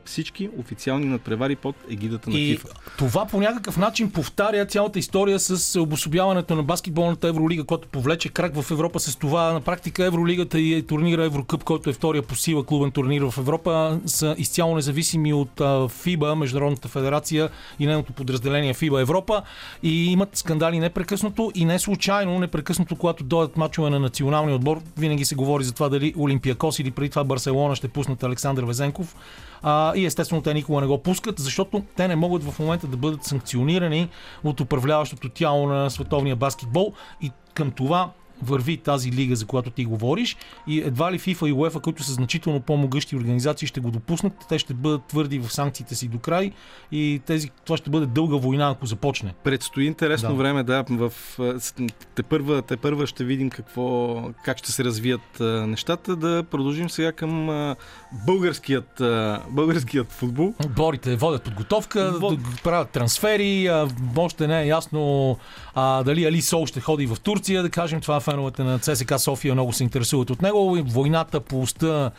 всички 0.04 0.48
официални 0.58 1.06
надпревари 1.06 1.56
под 1.56 1.76
егидата 1.90 2.30
на 2.30 2.38
и 2.38 2.58
FIFA. 2.58 2.68
Това 2.98 3.26
по 3.26 3.40
някакъв 3.40 3.76
начин 3.76 4.10
повтаря 4.10 4.66
цялата 4.66 4.98
история 4.98 5.38
с 5.38 5.80
обособяването 5.80 6.54
на 6.54 6.62
баскетболната 6.62 7.28
Евролига, 7.28 7.64
която 7.64 7.88
повлече 7.88 8.28
крак 8.28 8.62
в 8.62 8.70
Европа 8.70 9.00
с 9.00 9.16
това. 9.16 9.52
На 9.52 9.60
практика 9.60 10.04
Евролигата 10.04 10.60
и 10.60 10.86
турнира 10.86 11.24
Еврокъп, 11.24 11.64
който 11.64 11.90
е 11.90 11.92
втория 11.92 12.22
по 12.22 12.36
сила 12.36 12.64
клубен 12.64 12.90
турнир 12.90 13.22
в 13.22 13.34
Европа, 13.38 14.00
са 14.06 14.34
изцяло 14.38 14.74
независими 14.74 15.32
от 15.32 15.62
ФИБА, 15.90 16.36
Международната 16.36 16.88
федерация 16.88 17.48
и 17.78 17.86
нейното 17.86 18.12
подразделение 18.12 18.74
ФИБА 18.74 19.00
Европа 19.00 19.42
и 19.82 20.12
имат 20.12 20.36
скандали 20.36 20.78
непрекъснато 20.78 21.52
и 21.54 21.64
не 21.64 21.78
случайно, 21.78 22.38
непрекъснато, 22.38 22.96
когато 22.96 23.24
дойдат 23.24 23.56
мачове 23.56 23.90
на 23.90 23.98
националния 23.98 24.56
отбор, 24.56 24.80
винаги 24.98 25.24
се 25.24 25.34
говори 25.34 25.64
за 25.64 25.72
това 25.72 25.88
дали 25.88 26.14
Олимпиакос 26.18 26.78
или 26.78 26.90
преди 26.90 27.10
това 27.10 27.24
Барселона 27.24 27.59
ще 27.74 27.88
пуснат 27.88 28.22
Александър 28.22 28.64
Везенков. 28.64 29.16
А, 29.62 29.96
и 29.96 30.06
естествено 30.06 30.42
те 30.42 30.54
никога 30.54 30.80
не 30.80 30.86
го 30.86 31.02
пускат, 31.02 31.38
защото 31.38 31.82
те 31.96 32.08
не 32.08 32.16
могат 32.16 32.44
в 32.44 32.58
момента 32.58 32.86
да 32.86 32.96
бъдат 32.96 33.24
санкционирани 33.24 34.08
от 34.44 34.60
управляващото 34.60 35.28
тяло 35.28 35.68
на 35.68 35.90
световния 35.90 36.36
баскетбол. 36.36 36.92
И 37.22 37.30
към 37.54 37.70
това 37.70 38.10
върви 38.42 38.76
тази 38.76 39.12
лига, 39.12 39.36
за 39.36 39.46
която 39.46 39.70
ти 39.70 39.84
говориш 39.84 40.36
и 40.66 40.78
едва 40.78 41.12
ли 41.12 41.18
FIFA 41.18 41.48
и 41.48 41.52
UEFA, 41.52 41.80
които 41.80 42.02
са 42.02 42.12
значително 42.12 42.60
по-могъщи 42.60 43.16
организации, 43.16 43.68
ще 43.68 43.80
го 43.80 43.90
допуснат. 43.90 44.32
Те 44.48 44.58
ще 44.58 44.74
бъдат 44.74 45.04
твърди 45.04 45.38
в 45.38 45.52
санкциите 45.52 45.94
си 45.94 46.08
до 46.08 46.18
край 46.18 46.52
и 46.92 47.20
тези, 47.26 47.50
това 47.64 47.76
ще 47.76 47.90
бъде 47.90 48.06
дълга 48.06 48.36
война, 48.36 48.70
ако 48.70 48.86
започне. 48.86 49.34
Предстои 49.44 49.84
интересно 49.84 50.28
да. 50.28 50.34
време, 50.34 50.62
да. 50.62 50.84
В, 50.90 51.12
те, 52.14 52.22
първа, 52.22 52.62
те 52.62 52.76
първа 52.76 53.06
ще 53.06 53.24
видим 53.24 53.50
какво, 53.50 54.16
как 54.44 54.58
ще 54.58 54.72
се 54.72 54.84
развият 54.84 55.40
нещата. 55.40 56.16
Да 56.16 56.44
продължим 56.50 56.90
сега 56.90 57.12
към 57.12 57.74
българският, 58.12 59.02
българският 59.48 60.12
футбол. 60.12 60.54
Борите 60.76 61.16
водят 61.16 61.42
подготовка, 61.42 62.12
Вод... 62.20 62.38
правят 62.64 62.90
трансфери, 62.90 63.70
още 64.16 64.46
не 64.46 64.62
е 64.62 64.66
ясно 64.66 65.36
а, 65.74 66.02
дали 66.02 66.24
Али 66.24 66.42
Сол 66.42 66.66
ще 66.66 66.80
ходи 66.80 67.06
в 67.06 67.16
Турция, 67.22 67.62
да 67.62 67.70
кажем 67.70 68.00
това 68.00 68.20
феновете 68.20 68.62
на 68.62 68.78
ЦСК 68.78 69.18
София 69.18 69.54
много 69.54 69.72
се 69.72 69.84
интересуват 69.84 70.30
от 70.30 70.42
него. 70.42 70.78
Войната 70.86 71.40
по 71.40 71.60
уста 71.60 72.10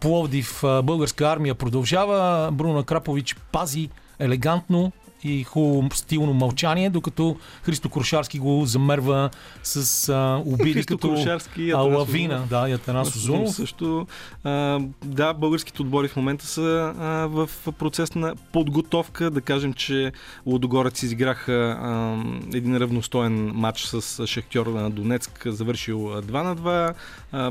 Пловдив, 0.00 0.62
българска 0.62 1.24
армия 1.32 1.54
продължава. 1.54 2.50
Бруно 2.52 2.84
Крапович 2.84 3.36
пази 3.52 3.88
елегантно 4.18 4.92
и 5.24 5.44
хубаво 5.44 5.88
стилно 5.94 6.34
мълчание, 6.34 6.90
докато 6.90 7.36
Христо 7.62 7.88
Крушарски 7.88 8.38
го 8.38 8.62
замерва 8.66 9.30
с 9.62 10.08
а, 10.08 10.42
обиди 10.46 10.84
като 10.84 11.08
Крушарски, 11.08 11.70
а, 11.70 11.78
лавина. 11.78 12.44
Да, 12.50 12.68
и 12.68 12.72
Атанас 12.72 13.16
Озунов. 13.16 13.54
Също, 13.54 14.06
а, 14.44 14.80
да, 15.04 15.32
българските 15.32 15.82
отбори 15.82 16.08
в 16.08 16.16
момента 16.16 16.46
са 16.46 16.94
а, 16.98 17.06
в 17.26 17.50
процес 17.78 18.14
на 18.14 18.34
подготовка. 18.52 19.30
Да 19.30 19.40
кажем, 19.40 19.72
че 19.72 20.12
Лодогорец 20.46 21.02
изиграха 21.02 21.78
а, 21.80 22.16
един 22.54 22.76
равностоен 22.76 23.52
матч 23.54 23.82
с 23.84 24.26
Шахтьор 24.26 24.66
на 24.66 24.90
Донецк, 24.90 25.42
завършил 25.46 25.98
2 25.98 26.42
на 26.42 26.56
2. 26.56 26.94
А, 27.32 27.50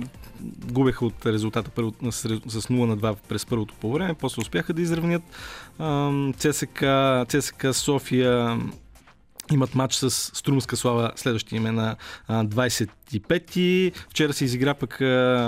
губеха 0.71 1.05
от 1.05 1.25
резултата 1.25 1.69
първо, 1.69 1.93
с, 2.09 2.11
с 2.11 2.27
0 2.27 2.71
на 2.71 2.97
2 2.97 3.15
през 3.29 3.45
първото 3.45 3.73
по 3.81 3.93
време, 3.93 4.13
после 4.13 4.41
успяха 4.41 4.73
да 4.73 4.81
изравнят. 4.81 5.23
ЦСК, 6.37 6.83
ЦСК 7.27 7.67
София 7.73 8.59
имат 9.51 9.75
матч 9.75 9.93
с 9.95 10.11
Струмска 10.11 10.77
слава 10.77 11.11
следващия 11.15 11.57
име 11.57 11.71
на 11.71 11.95
25-ти. 12.29 13.91
Вчера 14.09 14.33
се 14.33 14.45
изигра 14.45 14.73
пък 14.73 15.01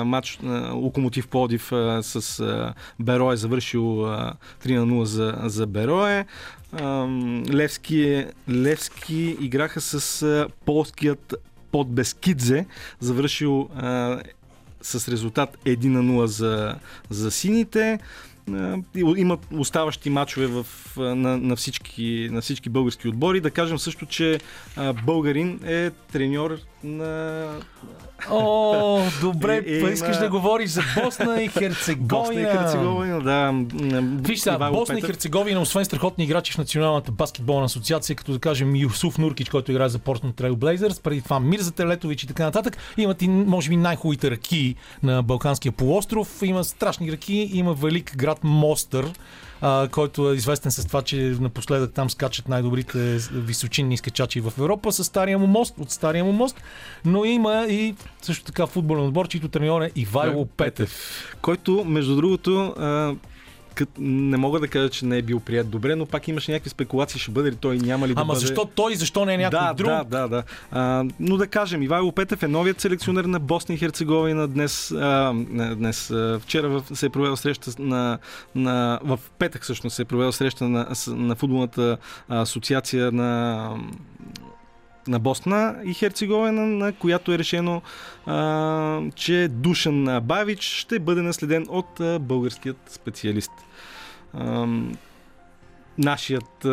матч 0.05 0.39
Локомотив 0.71 1.27
Плодив 1.27 1.71
с 2.01 2.73
Берое, 2.99 3.37
завършил 3.37 3.81
3 3.81 4.35
на 4.65 4.85
0 4.85 5.03
за, 5.03 5.35
за 5.43 5.67
Берое. 5.67 6.25
Левски, 7.53 8.25
Левски 8.49 9.37
играха 9.39 9.81
с 9.81 10.47
полският 10.65 11.35
под 11.71 11.91
Бескидзе, 11.91 12.65
завършил 12.99 13.69
с 14.81 15.07
резултат 15.07 15.57
1 15.65 15.85
на 15.85 16.03
0 16.03 16.25
за, 16.25 16.75
за 17.09 17.31
сините. 17.31 17.99
Имат 18.95 19.47
оставащи 19.51 20.09
матчове 20.09 20.47
в, 20.47 20.65
на, 20.97 21.37
на, 21.37 21.55
всички, 21.55 22.29
на 22.31 22.41
всички 22.41 22.69
български 22.69 23.07
отбори. 23.07 23.41
Да 23.41 23.51
кажем 23.51 23.79
също, 23.79 24.05
че 24.05 24.39
българин 25.05 25.59
е 25.65 25.89
треньор 25.89 26.57
на 26.83 27.45
О, 28.29 29.01
добре, 29.21 29.57
е, 29.67 29.71
е, 29.71 29.91
искаш 29.91 30.17
да 30.17 30.29
говориш 30.29 30.69
за 30.69 30.81
Босна 31.03 31.43
и 31.43 31.47
Херцеговина. 31.47 32.07
Босна 32.07 32.41
и 32.41 32.45
Херцеговина, 32.45 33.21
да. 33.21 33.53
Виж 34.21 34.39
сега, 34.39 34.71
Босна 34.71 34.95
Петър. 34.95 35.07
и 35.07 35.11
Херцеговина, 35.11 35.61
освен 35.61 35.85
страхотни 35.85 36.23
играчи 36.23 36.53
в 36.53 36.57
Националната 36.57 37.11
баскетболна 37.11 37.65
асоциация, 37.65 38.15
като 38.15 38.31
да 38.31 38.39
кажем 38.39 38.75
Юсуф 38.75 39.17
Нуркич, 39.17 39.49
който 39.49 39.71
играе 39.71 39.89
за 39.89 39.99
Портland 39.99 40.33
Trail 40.33 40.53
Blazers, 40.53 41.01
преди 41.01 41.21
това 41.21 41.39
Мирза 41.39 41.71
Телетович 41.71 42.23
и 42.23 42.27
така 42.27 42.43
нататък, 42.43 42.77
имат 42.97 43.21
и, 43.21 43.27
може 43.27 43.69
би, 43.69 43.77
най-хубавите 43.77 44.31
ръки 44.31 44.75
на 45.03 45.23
Балканския 45.23 45.71
полуостров. 45.71 46.41
Има 46.43 46.63
страшни 46.63 47.11
ръки, 47.11 47.49
има 47.53 47.73
велик 47.73 48.17
град 48.17 48.39
Мостър, 48.43 49.11
а, 49.65 49.87
който 49.91 50.31
е 50.31 50.35
известен 50.35 50.71
с 50.71 50.85
това, 50.85 51.01
че 51.01 51.15
напоследък 51.39 51.93
там 51.93 52.09
скачат 52.09 52.49
най-добрите 52.49 53.17
височинни 53.31 53.97
скачачи 53.97 54.41
в 54.41 54.53
Европа, 54.57 54.91
с 54.91 55.03
стария 55.03 55.39
му 55.39 55.47
мост, 55.47 55.75
от 55.79 55.91
стария 55.91 56.25
му 56.25 56.31
мост. 56.31 56.61
Но 57.05 57.25
има 57.25 57.65
и 57.69 57.95
също 58.21 58.45
така 58.45 58.67
футболен 58.67 59.05
отбор, 59.05 59.27
чийто 59.27 59.47
треньор 59.47 59.81
е 59.81 59.91
Ивайло 59.95 60.45
Петев. 60.45 61.35
Който, 61.41 61.85
между 61.85 62.15
другото, 62.15 62.73
а, 62.77 63.15
кът, 63.75 63.89
не 63.99 64.37
мога 64.37 64.59
да 64.59 64.67
кажа, 64.67 64.89
че 64.89 65.05
не 65.05 65.17
е 65.17 65.21
бил 65.21 65.39
прият 65.39 65.69
добре, 65.69 65.95
но 65.95 66.05
пак 66.05 66.27
имаше 66.27 66.51
някакви 66.51 66.69
спекулации, 66.69 67.19
ще 67.19 67.31
бъде 67.31 67.51
ли 67.51 67.55
той, 67.55 67.77
няма 67.77 68.07
ли 68.07 68.13
да 68.13 68.21
Ама 68.21 68.33
бъде. 68.33 68.39
защо 68.39 68.65
той, 68.65 68.95
защо 68.95 69.25
не 69.25 69.33
е 69.33 69.37
някой 69.37 69.59
да, 69.59 69.73
друг? 69.73 69.87
Да, 69.87 70.03
да, 70.03 70.27
да. 70.27 70.43
А, 70.71 71.05
но 71.19 71.37
да 71.37 71.47
кажем, 71.47 71.83
Ивайло 71.83 72.11
Петев 72.11 72.43
е 72.43 72.47
новият 72.47 72.81
селекционер 72.81 73.25
на 73.25 73.39
Босна 73.39 73.75
и 73.75 73.77
Херцеговина. 73.77 74.47
Днес, 74.47 74.91
а, 74.91 75.33
не, 75.35 75.75
днес 75.75 76.11
а, 76.11 76.39
вчера 76.43 76.69
в, 76.69 76.83
се 76.93 77.05
е 77.05 77.09
провела 77.09 77.37
среща 77.37 77.71
на, 77.79 78.17
на, 78.55 78.99
в 79.03 79.19
петък 79.39 79.63
всъщност 79.63 79.95
се 79.95 80.01
е 80.01 80.05
провела 80.05 80.33
среща 80.33 80.69
на, 80.69 80.87
на 81.07 81.35
футболната 81.35 81.97
асоциация 82.29 83.11
на 83.11 83.69
на 85.07 85.19
Босна 85.19 85.75
и 85.85 85.93
Херцеговина, 85.93 86.61
на 86.61 86.93
която 86.93 87.33
е 87.33 87.37
решено, 87.37 87.81
а, 88.25 89.01
че 89.15 89.47
Душан 89.51 90.19
Бавич 90.23 90.61
ще 90.61 90.99
бъде 90.99 91.21
наследен 91.21 91.65
от 91.69 91.99
а, 91.99 92.19
българският 92.19 92.77
специалист. 92.87 93.51
Ам, 94.33 94.97
Нашият, 95.97 96.65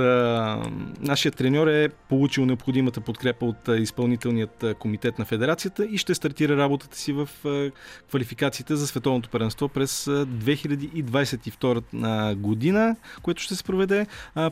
нашият 1.00 1.36
треньор 1.36 1.66
е 1.66 1.88
получил 1.88 2.46
необходимата 2.46 3.00
подкрепа 3.00 3.46
от 3.46 3.68
изпълнителният 3.78 4.64
комитет 4.78 5.18
на 5.18 5.24
федерацията 5.24 5.86
и 5.86 5.98
ще 5.98 6.14
стартира 6.14 6.56
работата 6.56 6.98
си 6.98 7.12
в 7.12 7.28
квалификациите 8.08 8.76
за 8.76 8.86
световното 8.86 9.28
първенство 9.28 9.68
през 9.68 10.06
а, 10.06 10.26
2022 10.26 11.82
а, 12.02 12.34
година, 12.34 12.96
което 13.22 13.42
ще 13.42 13.54
се 13.54 13.64
проведе. 13.64 14.06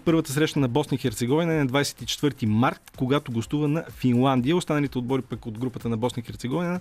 Първата 0.04 0.32
среща 0.32 0.60
на 0.60 0.68
Босна 0.68 0.94
и 0.94 0.98
Херцеговина 0.98 1.54
е 1.54 1.64
на 1.64 1.66
24 1.66 2.46
март, 2.46 2.80
когато 2.96 3.32
гостува 3.32 3.68
на 3.68 3.84
Финландия. 3.90 4.56
Останалите 4.56 4.98
отбори 4.98 5.22
пък 5.22 5.46
от 5.46 5.58
групата 5.58 5.88
на 5.88 5.96
Босна 5.96 6.20
и 6.20 6.26
Херцеговина 6.26 6.80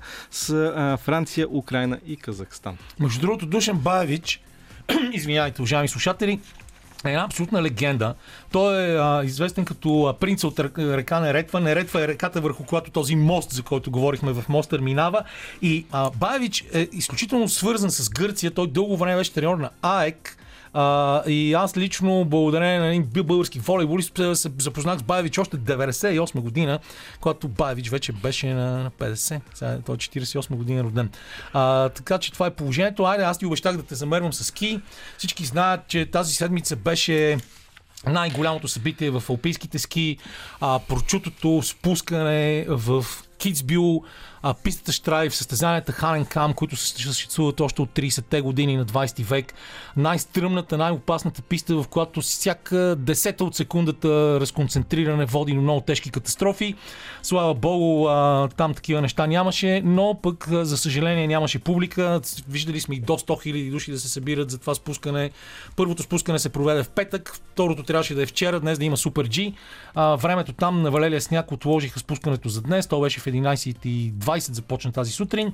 а, 0.52 0.98
Франция, 0.98 1.48
Украина 1.50 2.00
и 2.06 2.18
Казахстан. 2.18 2.78
Между 3.00 3.22
другото, 3.22 3.46
Душан 3.46 3.78
Баевич, 3.78 4.42
извинявайте, 5.14 5.62
уважаеми 5.62 5.88
слушатели, 5.88 6.40
е 7.06 7.10
една 7.10 7.24
абсолютна 7.24 7.62
легенда. 7.62 8.16
Той 8.52 8.84
е 8.84 8.98
а, 8.98 9.24
известен 9.24 9.66
като 9.66 10.06
а, 10.06 10.14
принца 10.14 10.48
от 10.48 10.60
река 10.78 11.20
Неретва. 11.20 11.60
Неретва 11.60 12.04
е 12.04 12.08
реката, 12.08 12.42
върху 12.42 12.64
която 12.64 12.92
този 12.92 13.16
мост, 13.16 13.52
за 13.52 13.64
който 13.64 13.92
говорихме 13.92 14.34
в 14.34 14.50
Мостър, 14.50 14.80
минава. 14.80 15.24
И 15.62 15.86
а, 15.92 16.10
Баевич 16.10 16.66
е 16.74 16.88
изключително 16.92 17.50
свързан 17.50 17.92
с 17.92 18.10
Гърция. 18.10 18.52
Той 18.52 18.68
дълго 18.68 18.98
време 18.98 19.18
беше 19.18 19.34
треньор 19.34 19.58
на 19.58 19.70
АЕК. 19.82 20.38
А, 20.80 21.24
и 21.28 21.54
аз 21.54 21.78
лично, 21.78 22.26
благодарение 22.26 22.80
на 22.80 22.88
един 22.88 23.04
български 23.24 23.60
волейболист, 23.60 24.18
се 24.34 24.50
запознах 24.58 25.00
с 25.00 25.04
Баевич 25.04 25.38
още 25.38 25.58
98 25.58 26.40
година, 26.40 26.80
когато 27.22 27.48
Баевич 27.48 27.90
вече 27.90 28.12
беше 28.12 28.54
на, 28.54 28.84
на 28.84 28.92
50. 28.92 29.42
Сега 29.54 29.80
той 29.86 29.96
е 29.96 29.98
48 29.98 30.56
година 30.56 30.84
роден. 30.84 31.10
А, 31.54 31.90
така 31.90 32.18
че 32.18 32.32
това 32.32 32.46
е 32.46 32.50
положението. 32.50 33.04
Айде, 33.04 33.24
аз 33.24 33.38
ти 33.38 33.46
обещах 33.46 33.78
да 33.78 33.84
те 33.84 33.96
замервам 33.96 34.34
с 34.34 34.44
ски. 34.44 34.82
Всички 35.18 35.46
знаят, 35.46 35.88
че 35.88 36.06
тази 36.06 36.34
седмица 36.34 36.76
беше 36.76 37.38
най-голямото 38.08 38.68
събитие 38.68 39.10
в 39.10 39.24
алпийските 39.30 39.80
ски, 39.80 40.18
а, 40.62 40.80
прочутото 40.80 41.62
спускане 41.64 42.66
в 42.68 43.06
Китсбил, 43.38 44.04
а, 44.42 44.54
пистата 44.54 44.92
Штрайв, 44.92 45.36
състезанията 45.36 45.92
Ханен 45.92 46.26
Кам, 46.26 46.54
които 46.54 46.76
съществуват 46.76 47.60
още 47.60 47.82
от 47.82 47.90
30-те 47.90 48.42
години 48.42 48.78
на 48.78 48.86
20 48.86 49.24
век. 49.24 49.54
Най-стръмната, 49.98 50.78
най-опасната 50.78 51.42
писта, 51.42 51.76
в 51.76 51.88
която 51.88 52.22
всяка 52.22 52.96
десета 53.00 53.44
от 53.44 53.56
секундата 53.56 54.40
разконцентриране 54.40 55.26
води 55.26 55.54
до 55.54 55.62
много 55.62 55.82
тежки 55.82 56.10
катастрофи. 56.10 56.76
Слава 57.24 57.54
Богу, 57.54 58.08
а, 58.08 58.48
там 58.48 58.74
такива 58.74 59.02
неща 59.02 59.28
нямаше, 59.28 59.82
но 59.86 60.20
пък, 60.24 60.48
за 60.50 60.78
съжаление, 60.78 61.28
нямаше 61.28 61.60
публика. 61.60 62.22
Виждали 62.50 62.80
сме 62.80 62.96
и 62.96 63.00
до 63.00 63.14
100 63.14 63.24
000 63.24 63.72
души 63.72 63.92
да 63.92 64.00
се 64.00 64.10
събират 64.10 64.52
за 64.52 64.58
това 64.58 64.76
спускане. 64.76 65.32
Първото 65.76 66.04
спускане 66.04 66.40
се 66.40 66.50
проведе 66.50 66.84
в 66.84 66.90
петък, 66.90 67.36
второто 67.36 67.84
трябваше 67.84 68.16
да 68.16 68.24
е 68.24 68.26
вчера, 68.26 68.60
днес 68.60 68.80
да 68.80 68.86
има 68.86 68.98
Супер 68.98 69.28
G. 69.30 69.54
А, 69.96 70.16
времето 70.16 70.54
там 70.54 70.82
на 70.82 70.92
Валелия 70.92 71.22
сняг 71.22 71.52
отложиха 71.52 72.00
спускането 72.00 72.50
за 72.50 72.62
днес. 72.62 72.88
То 72.88 73.02
беше 73.02 73.20
в 73.20 73.26
11.20 73.26 74.27
започна 74.36 74.92
тази 74.92 75.12
сутрин. 75.12 75.54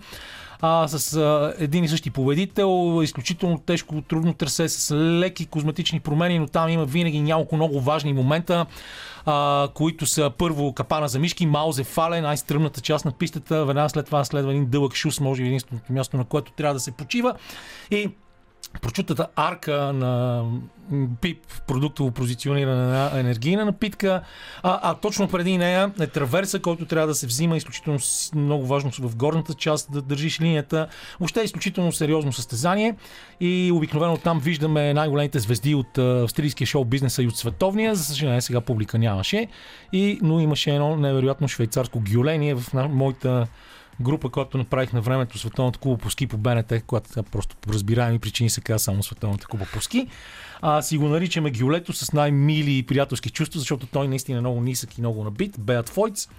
А, 0.61 0.87
с 0.87 1.13
а, 1.17 1.53
един 1.59 1.83
и 1.83 1.87
същи 1.87 2.09
победител, 2.09 3.01
изключително 3.03 3.57
тежко, 3.57 4.01
трудно 4.01 4.33
трасе, 4.33 4.69
с 4.69 4.95
леки 4.95 5.45
козметични 5.45 5.99
промени, 5.99 6.39
но 6.39 6.47
там 6.47 6.69
има 6.69 6.85
винаги 6.85 7.21
няколко 7.21 7.55
много 7.55 7.81
важни 7.81 8.13
момента, 8.13 8.65
а, 9.25 9.67
които 9.73 10.05
са 10.05 10.31
първо 10.37 10.73
капана 10.73 11.07
за 11.07 11.19
мишки, 11.19 11.45
Маузе 11.45 11.83
Фале, 11.83 12.21
най-стръмната 12.21 12.81
част 12.81 13.05
на 13.05 13.11
пистата, 13.11 13.65
веднага 13.65 13.89
след 13.89 14.05
това 14.05 14.23
следва 14.23 14.51
един 14.51 14.65
дълъг 14.65 14.95
шус, 14.95 15.19
може 15.19 15.41
би 15.41 15.47
единственото 15.47 15.93
място, 15.93 16.17
на 16.17 16.25
което 16.25 16.51
трябва 16.51 16.73
да 16.73 16.79
се 16.79 16.91
почива. 16.91 17.33
И 17.91 18.09
прочутата 18.81 19.27
арка 19.35 19.93
на 19.93 20.43
ПИП, 21.21 21.45
продуктово 21.67 22.11
позициониране 22.11 22.85
на 22.85 23.19
енергийна 23.19 23.65
напитка, 23.65 24.21
а, 24.63 24.79
а 24.91 24.95
точно 24.95 25.27
преди 25.27 25.57
нея 25.57 25.91
е 25.99 26.07
траверса, 26.07 26.59
който 26.59 26.85
трябва 26.85 27.07
да 27.07 27.15
се 27.15 27.27
взима 27.27 27.57
изключително 27.57 27.99
много 28.35 28.65
важно 28.65 28.91
в 28.99 29.15
горната 29.15 29.53
част, 29.53 29.91
да 29.91 30.01
държиш 30.01 30.41
линията. 30.41 30.87
Въобще 31.19 31.41
е 31.41 31.43
изключително 31.43 31.91
сериозно 31.91 32.33
състезание 32.33 32.95
и 33.39 33.71
обикновено 33.73 34.17
там 34.17 34.39
виждаме 34.39 34.93
най-големите 34.93 35.39
звезди 35.39 35.75
от 35.75 35.97
австрийския 35.97 36.67
шоу 36.67 36.85
бизнеса 36.85 37.23
и 37.23 37.27
от 37.27 37.37
световния. 37.37 37.95
За 37.95 38.03
съжаление 38.03 38.41
сега 38.41 38.61
публика 38.61 38.97
нямаше, 38.97 39.47
и, 39.93 40.19
но 40.21 40.39
имаше 40.39 40.71
едно 40.71 40.95
невероятно 40.95 41.47
швейцарско 41.47 42.01
гюление 42.13 42.55
в 42.55 42.73
моята 42.73 43.47
група, 44.01 44.29
която 44.29 44.57
направих 44.57 44.93
на 44.93 45.01
времето 45.01 45.37
Световната 45.37 45.79
куба 45.79 45.97
по 45.97 46.09
ски 46.09 46.27
по 46.27 46.37
БНТ, 46.37 46.73
която 46.87 47.23
просто 47.23 47.55
по 47.55 47.73
разбираеми 47.73 48.19
причини 48.19 48.49
се 48.49 48.61
казва 48.61 48.79
само 48.79 49.03
Световната 49.03 49.47
куба 49.47 49.65
по 49.73 49.81
ски. 49.81 50.07
А, 50.61 50.81
си 50.81 50.97
го 50.97 51.07
наричаме 51.07 51.51
Гюлето 51.51 51.93
с 51.93 52.13
най-мили 52.13 52.77
и 52.77 52.83
приятелски 52.83 53.29
чувства, 53.29 53.59
защото 53.59 53.87
той 53.87 54.07
наистина 54.07 54.37
е 54.37 54.41
много 54.41 54.61
нисък 54.61 54.97
и 54.97 55.01
много 55.01 55.23
набит. 55.23 55.55
Беат 55.59 55.89
Фойц. 55.89 56.29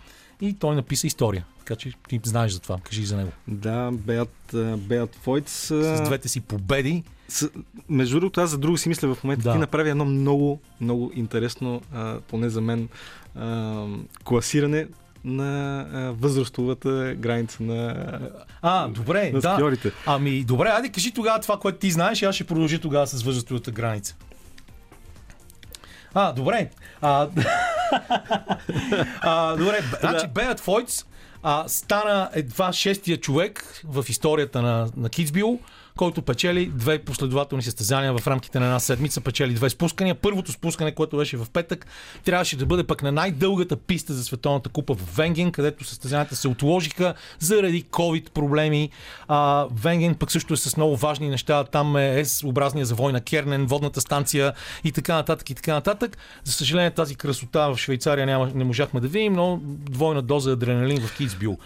И 0.40 0.54
той 0.54 0.74
написа 0.74 1.06
история. 1.06 1.44
Така 1.58 1.76
че 1.76 1.92
ти 2.08 2.20
знаеш 2.24 2.52
за 2.52 2.60
това. 2.60 2.78
Кажи 2.82 3.04
за 3.04 3.16
него. 3.16 3.30
Да, 3.48 3.90
Беат, 3.92 4.54
Беат 4.78 5.14
Фойц. 5.14 5.50
С 5.50 6.02
двете 6.04 6.28
си 6.28 6.40
победи. 6.40 7.02
С, 7.28 7.50
между 7.88 8.20
другото, 8.20 8.40
аз 8.40 8.50
за 8.50 8.58
друго 8.58 8.78
си 8.78 8.88
мисля 8.88 9.14
в 9.14 9.24
момента. 9.24 9.42
Да. 9.42 9.52
Ти 9.52 9.58
направи 9.58 9.90
едно 9.90 10.04
много, 10.04 10.60
много 10.80 11.12
интересно, 11.14 11.82
а, 11.92 12.20
поне 12.20 12.48
за 12.48 12.60
мен, 12.60 12.88
а, 13.34 13.86
класиране 14.24 14.86
на 15.24 15.80
а, 15.92 16.12
възрастовата 16.12 17.14
граница 17.18 17.62
на, 17.62 18.08
А, 18.62 18.88
добре, 18.88 19.30
на 19.32 19.40
да. 19.40 19.52
скиорите. 19.54 19.92
Ами, 20.06 20.44
добре, 20.44 20.68
айде 20.68 20.88
кажи 20.88 21.12
тогава 21.12 21.40
това, 21.40 21.58
което 21.58 21.78
ти 21.78 21.90
знаеш 21.90 22.22
и 22.22 22.24
аз 22.24 22.34
ще 22.34 22.44
продължи 22.44 22.78
тогава 22.78 23.06
с 23.06 23.22
възрастовата 23.22 23.70
граница. 23.70 24.16
А, 26.14 26.32
добре. 26.32 26.70
А, 27.00 27.28
а, 29.20 29.56
добре, 29.56 29.80
значи 30.00 30.26
Беят 30.26 30.60
Фойц 30.60 31.04
а, 31.42 31.64
стана 31.68 32.30
едва 32.32 32.72
шестия 32.72 33.20
човек 33.20 33.80
в 33.84 34.04
историята 34.08 34.62
на, 34.62 34.88
на 34.96 35.08
Китсбил, 35.08 35.58
който 35.98 36.22
печели 36.22 36.66
две 36.66 36.98
последователни 36.98 37.62
състезания 37.62 38.18
в 38.18 38.26
рамките 38.26 38.58
на 38.58 38.64
една 38.64 38.80
седмица, 38.80 39.20
печели 39.20 39.54
две 39.54 39.70
спускания. 39.70 40.14
Първото 40.14 40.52
спускане, 40.52 40.94
което 40.94 41.16
беше 41.16 41.36
в 41.36 41.46
петък, 41.52 41.86
трябваше 42.24 42.56
да 42.56 42.66
бъде 42.66 42.84
пък 42.84 43.02
на 43.02 43.12
най-дългата 43.12 43.76
писта 43.76 44.14
за 44.14 44.24
Световната 44.24 44.68
купа 44.68 44.94
в 44.94 45.16
Венген, 45.16 45.52
където 45.52 45.84
състезанията 45.84 46.36
се 46.36 46.48
отложиха 46.48 47.14
заради 47.38 47.84
COVID 47.84 48.30
проблеми. 48.30 48.90
А, 49.28 49.66
Венген 49.82 50.14
пък 50.14 50.32
също 50.32 50.54
е 50.54 50.56
с 50.56 50.76
много 50.76 50.96
важни 50.96 51.28
неща. 51.28 51.64
Там 51.64 51.96
е 51.96 52.24
С-образния 52.24 52.86
завой 52.86 53.12
на 53.12 53.20
Кернен, 53.20 53.66
водната 53.66 54.00
станция 54.00 54.52
и 54.84 54.92
така 54.92 55.14
нататък 55.14 55.50
и 55.50 55.54
така 55.54 55.72
нататък. 55.72 56.18
За 56.44 56.52
съжаление 56.52 56.90
тази 56.90 57.14
красота 57.14 57.68
в 57.68 57.76
Швейцария 57.76 58.26
няма, 58.26 58.50
не 58.54 58.64
можахме 58.64 59.00
да 59.00 59.08
видим, 59.08 59.32
но 59.32 59.60
двойна 59.62 60.22
доза 60.22 60.52
адреналин 60.52 61.00
в 61.06 61.16
Китсбил. 61.16 61.58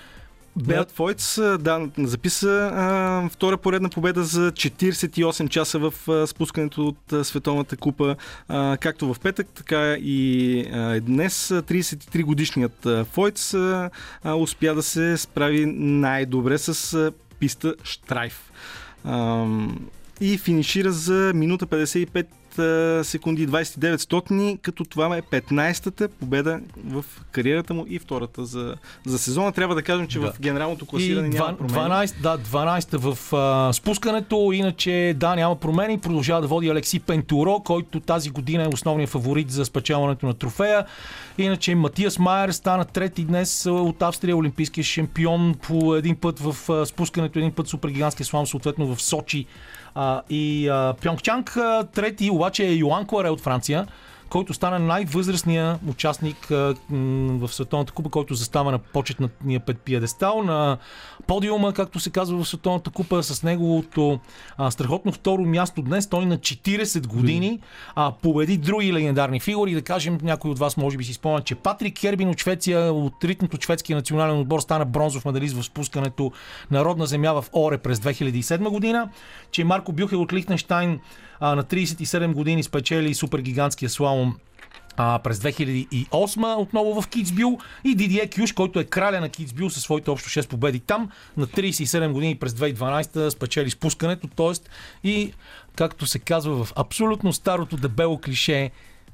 Беат 0.65 0.91
Фойц 0.91 1.39
да, 1.59 1.89
записа 1.99 2.71
а, 2.75 3.29
втора 3.29 3.57
поредна 3.57 3.89
победа 3.89 4.25
за 4.25 4.53
48 4.53 5.49
часа 5.49 5.79
в 5.79 6.09
а, 6.09 6.27
спускането 6.27 6.87
от 6.87 7.13
а, 7.13 7.25
Световната 7.25 7.77
купа, 7.77 8.17
а, 8.49 8.77
както 8.81 9.15
в 9.15 9.21
петък, 9.21 9.47
така 9.55 9.95
и 9.95 10.61
а, 10.73 11.01
днес. 11.01 11.51
А, 11.51 11.63
33 11.63 12.23
годишният 12.23 12.87
Фойц 13.13 13.55
а, 13.55 13.91
а, 14.23 14.35
успя 14.35 14.75
да 14.75 14.83
се 14.83 15.17
справи 15.17 15.67
най-добре 15.77 16.59
с 16.59 16.95
а, 16.95 17.13
писта 17.39 17.75
Штрайф. 17.85 18.53
А, 19.05 19.47
и 20.21 20.39
финишира 20.39 20.93
за 20.93 21.33
минута 21.35 21.67
55 21.67 22.27
а, 22.59 23.01
секунди 23.05 23.49
29 23.49 23.97
стотни, 23.97 24.59
като 24.63 24.85
това 24.85 25.17
е 25.17 25.23
15-та 25.23 26.09
победа 26.09 26.61
в 26.85 27.05
кариерата 27.31 27.75
му 27.75 27.85
и 27.89 27.99
втората 27.99 28.45
за, 28.45 28.75
за 29.07 29.19
сезона. 29.19 29.53
Трябва 29.53 29.75
да 29.75 29.83
кажем, 29.83 30.07
че 30.07 30.19
Да. 30.19 30.33
в 30.33 30.41
генералното 30.41 30.87
класиране 30.87 31.29
И 31.29 31.31
няма 31.31 31.57
промени. 31.57 31.79
12, 31.79 32.21
да, 32.21 32.39
12 32.39 32.97
в 32.97 33.33
а, 33.37 33.73
спускането, 33.73 34.51
иначе 34.55 35.15
да, 35.17 35.37
няма 35.37 35.57
промени. 35.57 35.99
Продължава 35.99 36.41
да 36.41 36.47
води 36.47 36.69
Алекси 36.69 37.01
Пентуро, 37.01 37.61
който 37.61 38.01
тази 38.01 38.31
година 38.31 38.65
е 38.65 38.69
основният 38.69 39.11
фаворит 39.11 39.51
за 39.51 39.65
спечелването 39.65 40.27
на 40.27 40.35
трофея. 40.35 40.85
Иначе 41.39 41.75
Матиас 41.75 42.19
Майер 42.19 42.51
стана 42.51 42.85
трети 42.85 43.25
днес 43.25 43.67
от 43.67 44.03
Австрия, 44.03 44.37
олимпийския 44.37 44.85
шампион 44.85 45.55
по 45.63 45.95
един 45.95 46.17
път 46.17 46.41
в 46.41 46.71
а, 46.71 46.87
спускането, 46.87 47.39
един 47.39 47.53
път 47.53 47.69
супергигантския 47.69 48.27
слам, 48.27 48.47
съответно 48.47 48.95
в 48.95 49.03
Сочи 49.03 49.47
а, 49.95 50.23
и 50.31 50.69
а, 50.69 50.95
Пьонгчанг. 51.03 51.57
Трети 51.95 52.31
обаче 52.31 52.65
е 52.65 52.75
Йоан 52.75 53.07
Кларе 53.07 53.31
от 53.31 53.41
Франция 53.41 53.87
който 54.31 54.55
стана 54.55 54.79
най-възрастният 54.79 55.81
участник 55.89 56.47
в 56.49 57.49
Световната 57.49 57.93
купа, 57.93 58.11
който 58.11 58.35
застава 58.35 58.73
на 58.73 58.79
почетния 58.79 59.61
пет 59.61 59.81
пиедестал 59.81 60.43
на 60.43 60.79
подиума, 61.27 61.73
както 61.73 62.01
се 62.01 62.11
казва 62.11 62.45
в 62.45 62.49
Световната 62.49 62.91
купа, 62.91 63.23
с 63.23 63.43
неговото 63.43 64.21
а, 64.57 64.71
страхотно 64.71 65.13
второ 65.13 65.43
място 65.43 65.83
днес. 65.83 66.09
Той 66.09 66.27
на 66.27 66.39
40 66.39 67.07
години 67.07 67.61
а, 67.95 68.13
победи 68.23 68.57
други 68.57 68.93
легендарни 68.93 69.41
фигури. 69.41 69.75
Да 69.75 69.83
кажем, 69.83 70.19
някой 70.23 70.51
от 70.51 70.59
вас 70.59 70.77
може 70.77 70.97
би 70.97 71.05
си 71.05 71.15
спомня, 71.15 71.41
че 71.41 71.55
Патрик 71.55 71.99
Хербин 71.99 72.29
от 72.29 72.41
Швеция, 72.41 72.93
от 72.93 73.25
ритното 73.25 73.59
шведския 73.61 73.97
национален 73.97 74.41
отбор, 74.41 74.61
стана 74.61 74.85
бронзов 74.85 75.25
медалист 75.25 75.57
в 75.57 75.63
спускането 75.63 76.33
на 76.71 76.85
родна 76.85 77.07
земя 77.07 77.33
в 77.33 77.45
Оре 77.53 77.79
през 77.79 77.99
2007 77.99 78.69
година, 78.69 79.09
че 79.51 79.65
Марко 79.65 79.93
Бюхел 79.93 80.23
от 80.23 80.33
Лихтенштайн 80.33 81.01
а, 81.41 81.55
на 81.55 81.65
37 81.65 82.33
години 82.33 82.63
спечели 82.63 83.15
супергигантския 83.15 83.91
слалом 83.91 84.37
а, 84.99 85.19
през 85.19 85.39
2008 85.39 86.57
отново 86.57 87.03
в 87.03 87.09
Китсбил 87.09 87.59
и 87.85 87.95
Дидие 87.95 88.31
Кюш, 88.31 88.53
който 88.53 88.81
е 88.81 88.85
краля 88.85 89.21
на 89.21 89.29
Китсбил 89.29 89.71
със 89.71 89.83
своите 89.83 90.11
общо 90.11 90.29
6 90.29 90.49
победи 90.49 90.81
там. 90.81 91.11
На 91.37 91.47
37 91.47 92.13
години 92.13 92.35
през 92.35 92.53
2012 92.53 93.29
спечели 93.29 93.71
спускането, 93.71 94.29
т.е. 94.29 94.53
и 95.09 95.33
както 95.77 96.07
се 96.07 96.19
казва 96.19 96.65
в 96.65 96.73
абсолютно 96.77 97.33
старото 97.33 97.77
дебело 97.77 98.19
клише, 98.19 98.71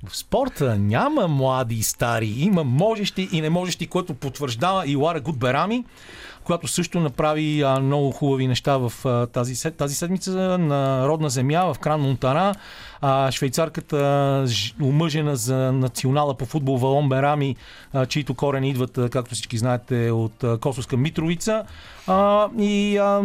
в 0.06 0.16
спорта 0.16 0.78
няма 0.78 1.28
млади 1.28 1.74
и 1.74 1.82
стари, 1.82 2.34
има 2.38 2.64
можещи 2.64 3.28
и 3.32 3.40
не 3.40 3.50
можещи, 3.50 3.86
което 3.86 4.14
потвърждава 4.14 4.86
и 4.86 4.96
Лара 4.96 5.20
Гудберами, 5.20 5.84
която 6.44 6.68
също 6.68 7.00
направи 7.00 7.62
а, 7.62 7.80
много 7.80 8.10
хубави 8.10 8.46
неща 8.46 8.76
в 8.76 8.92
а, 9.04 9.26
тази, 9.26 9.70
тази 9.70 9.94
седмица 9.94 10.58
на 10.58 11.08
родна 11.08 11.30
земя 11.30 11.74
в 11.74 11.78
Кран 11.78 12.00
Монтана. 12.00 12.54
А, 13.00 13.30
швейцарката, 13.30 14.46
омъжена 14.82 15.36
за 15.36 15.72
национала 15.72 16.34
по 16.34 16.46
футбол 16.46 16.76
Валон 16.76 17.08
Берами, 17.08 17.56
а, 17.92 18.06
чието 18.06 18.34
корени 18.34 18.70
идват, 18.70 18.98
както 19.10 19.34
всички 19.34 19.58
знаете, 19.58 20.10
от 20.10 20.44
а, 20.44 20.58
Косовска 20.58 20.96
Митровица. 20.96 21.64
А, 22.06 22.48
и 22.58 22.96
а, 22.96 23.22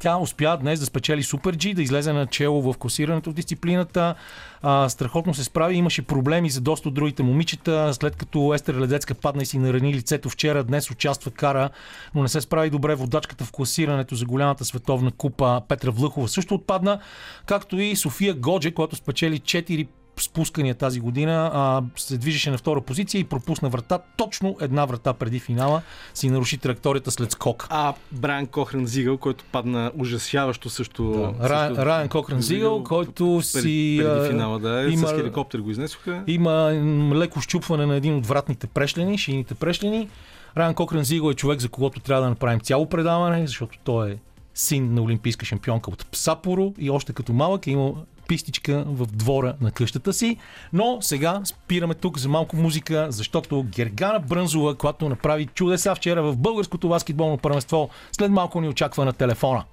тя 0.00 0.18
успя 0.18 0.56
днес 0.60 0.80
да 0.80 0.86
спечели 0.86 1.22
Супер 1.22 1.56
G, 1.56 1.74
да 1.74 1.82
излезе 1.82 2.12
на 2.12 2.26
чело 2.26 2.62
в 2.62 2.78
класирането 2.78 3.30
в 3.30 3.34
дисциплината. 3.34 4.14
А, 4.62 4.88
страхотно 4.88 5.34
се 5.34 5.44
справи. 5.44 5.74
Имаше 5.74 6.02
проблеми 6.02 6.50
за 6.50 6.60
доста 6.60 6.88
от 6.88 6.94
другите 6.94 7.22
момичета. 7.22 7.94
След 7.94 8.16
като 8.16 8.54
Естер 8.54 8.74
Ледецка 8.74 9.14
падна 9.14 9.42
и 9.42 9.46
си 9.46 9.58
нарани 9.58 9.94
лицето 9.94 10.28
вчера, 10.28 10.64
днес 10.64 10.90
участва 10.90 11.30
кара, 11.30 11.70
но 12.14 12.22
не 12.22 12.28
се 12.28 12.40
справи 12.40 12.70
добре 12.70 12.94
водачката 12.94 13.44
в 13.44 13.52
класирането 13.52 14.14
за 14.14 14.24
голямата 14.26 14.64
световна 14.64 15.10
купа. 15.10 15.62
Петра 15.68 15.90
Влъхова 15.90 16.28
също 16.28 16.54
отпадна, 16.54 17.00
както 17.46 17.78
и 17.78 17.96
София 17.96 18.34
Годже, 18.34 18.70
която 18.70 18.96
спечели 18.96 19.40
4 19.40 19.86
спускания 20.22 20.74
тази 20.74 21.00
година, 21.00 21.50
а, 21.54 21.82
се 21.96 22.18
движеше 22.18 22.50
на 22.50 22.58
втора 22.58 22.80
позиция 22.80 23.18
и 23.18 23.24
пропусна 23.24 23.68
врата. 23.68 23.98
Точно 24.16 24.56
една 24.60 24.84
врата 24.84 25.12
преди 25.12 25.38
финала 25.40 25.82
си 26.14 26.30
наруши 26.30 26.58
траекторията 26.58 27.10
след 27.10 27.30
скок. 27.30 27.66
А 27.70 27.94
Брайан 28.12 28.46
Кохрен 28.46 28.86
Зигъл, 28.86 29.18
който 29.18 29.44
падна 29.52 29.92
ужасяващо 29.98 30.70
също. 30.70 31.04
Да. 31.04 31.48
Също- 31.48 31.86
Райан 31.86 32.08
Кохрен 32.08 32.40
Зигъл, 32.40 32.84
който 32.84 33.24
преди, 33.24 33.42
си, 33.42 33.60
Преди 33.98 34.00
а, 34.00 34.28
финала, 34.28 34.58
да. 34.58 34.82
има- 34.82 35.08
С 35.08 35.12
хеликоптер 35.12 35.58
го 35.58 35.70
изнесоха. 35.70 36.22
Има 36.26 36.72
леко 37.14 37.40
щупване 37.40 37.86
на 37.86 37.96
един 37.96 38.16
от 38.16 38.26
вратните 38.26 38.66
прешлени, 38.66 39.18
шийните 39.18 39.54
прешлени. 39.54 40.08
Райан 40.56 40.74
Кохрен 40.74 41.04
Зигъл 41.04 41.30
е 41.30 41.34
човек, 41.34 41.60
за 41.60 41.68
когото 41.68 42.00
трябва 42.00 42.22
да 42.22 42.28
направим 42.28 42.60
цяло 42.60 42.88
предаване, 42.88 43.46
защото 43.46 43.78
той 43.84 44.10
е 44.10 44.16
син 44.54 44.94
на 44.94 45.02
олимпийска 45.02 45.46
шампионка 45.46 45.90
от 45.90 46.06
Псапоро 46.06 46.74
и 46.78 46.90
още 46.90 47.12
като 47.12 47.32
малък 47.32 47.66
е 47.66 47.70
имал 47.70 47.96
пистичка 48.28 48.84
в 48.86 49.06
двора 49.06 49.54
на 49.60 49.70
къщата 49.70 50.12
си. 50.12 50.36
Но 50.72 50.98
сега 51.00 51.40
спираме 51.44 51.94
тук 51.94 52.18
за 52.18 52.28
малко 52.28 52.56
музика, 52.56 53.06
защото 53.10 53.62
Гергана 53.62 54.20
Брънзова, 54.20 54.74
която 54.74 55.08
направи 55.08 55.46
чудеса 55.46 55.94
вчера 55.94 56.22
в 56.22 56.36
българското 56.36 56.88
баскетболно 56.88 57.38
първенство, 57.38 57.90
след 58.12 58.30
малко 58.30 58.60
ни 58.60 58.68
очаква 58.68 59.04
на 59.04 59.12
телефона. 59.12 59.64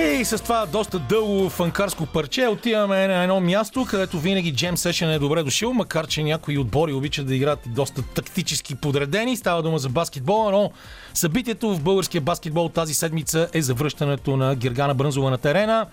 И 0.00 0.24
с 0.24 0.42
това 0.42 0.66
доста 0.66 0.98
дълго 0.98 1.48
фанкарско 1.50 2.06
парче 2.06 2.46
отиваме 2.46 3.06
на 3.06 3.22
едно 3.22 3.40
място, 3.40 3.86
където 3.90 4.18
винаги 4.18 4.54
джем 4.54 4.76
сешен 4.76 5.10
е 5.10 5.18
добре 5.18 5.42
дошъл, 5.42 5.72
макар 5.72 6.06
че 6.06 6.22
някои 6.22 6.58
отбори 6.58 6.92
обичат 6.92 7.26
да 7.26 7.34
играят 7.34 7.58
доста 7.66 8.02
тактически 8.02 8.74
подредени. 8.74 9.36
Става 9.36 9.62
дума 9.62 9.78
за 9.78 9.88
баскетбола, 9.88 10.52
но 10.52 10.70
събитието 11.14 11.74
в 11.74 11.80
българския 11.80 12.20
баскетбол 12.20 12.68
тази 12.68 12.94
седмица 12.94 13.48
е 13.52 13.62
завръщането 13.62 14.36
на 14.36 14.54
Гергана 14.54 14.94
Брънзова 14.94 15.30
на 15.30 15.38
терена. 15.38 15.86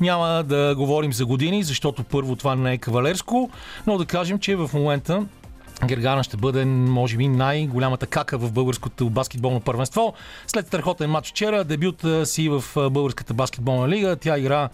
Няма 0.00 0.44
да 0.46 0.74
говорим 0.76 1.12
за 1.12 1.26
години, 1.26 1.62
защото 1.62 2.02
първо 2.02 2.36
това 2.36 2.54
не 2.54 2.72
е 2.72 2.78
кавалерско, 2.78 3.50
но 3.86 3.98
да 3.98 4.06
кажем, 4.06 4.38
че 4.38 4.56
в 4.56 4.70
момента 4.74 5.22
Гергана 5.86 6.22
ще 6.24 6.36
бъде, 6.36 6.64
може 6.64 7.16
би, 7.16 7.28
най-голямата 7.28 8.06
кака 8.06 8.38
в 8.38 8.52
българското 8.52 9.10
баскетболно 9.10 9.60
първенство. 9.60 10.14
След 10.46 10.66
страхотен 10.66 11.10
матч 11.10 11.28
вчера, 11.28 11.64
дебют 11.64 12.04
си 12.24 12.48
в 12.48 12.64
българската 12.90 13.34
баскетболна 13.34 13.88
лига, 13.88 14.16
тя 14.16 14.38
игра 14.38 14.68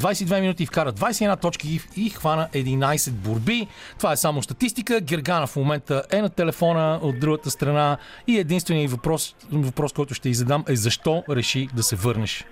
22 0.00 0.40
минути, 0.40 0.66
вкара 0.66 0.92
21 0.92 1.40
точки 1.40 1.80
и 1.96 2.10
хвана 2.10 2.48
11 2.52 3.10
борби. 3.10 3.66
Това 3.98 4.12
е 4.12 4.16
само 4.16 4.42
статистика. 4.42 5.00
Гергана 5.00 5.46
в 5.46 5.56
момента 5.56 6.02
е 6.10 6.22
на 6.22 6.28
телефона 6.28 7.00
от 7.02 7.20
другата 7.20 7.50
страна 7.50 7.96
и 8.26 8.38
единственият 8.38 8.90
въпрос, 8.90 9.34
въпрос 9.52 9.92
който 9.92 10.14
ще 10.14 10.28
й 10.28 10.34
задам 10.34 10.64
е 10.68 10.76
защо 10.76 11.24
реши 11.28 11.68
да 11.74 11.82
се 11.82 11.96
върнеш. 11.96 12.44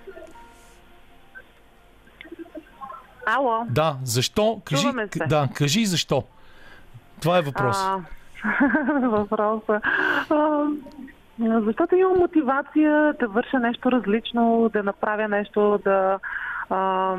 Ало. 3.25 3.65
Да, 3.69 3.97
защо? 4.03 4.61
Кажи, 4.65 4.87
да, 5.27 5.47
кажи 5.53 5.85
защо. 5.85 6.23
Това 7.21 7.37
е 7.37 7.41
въпрос. 7.41 7.77
А, 7.79 7.99
въпроса. 9.07 9.81
А, 10.29 10.65
защото 11.39 11.95
имам 11.95 12.17
мотивация 12.17 13.13
да 13.19 13.27
върша 13.27 13.59
нещо 13.59 13.91
различно, 13.91 14.69
да 14.73 14.83
направя 14.83 15.27
нещо, 15.27 15.79
да, 15.83 16.19
а, 16.69 17.15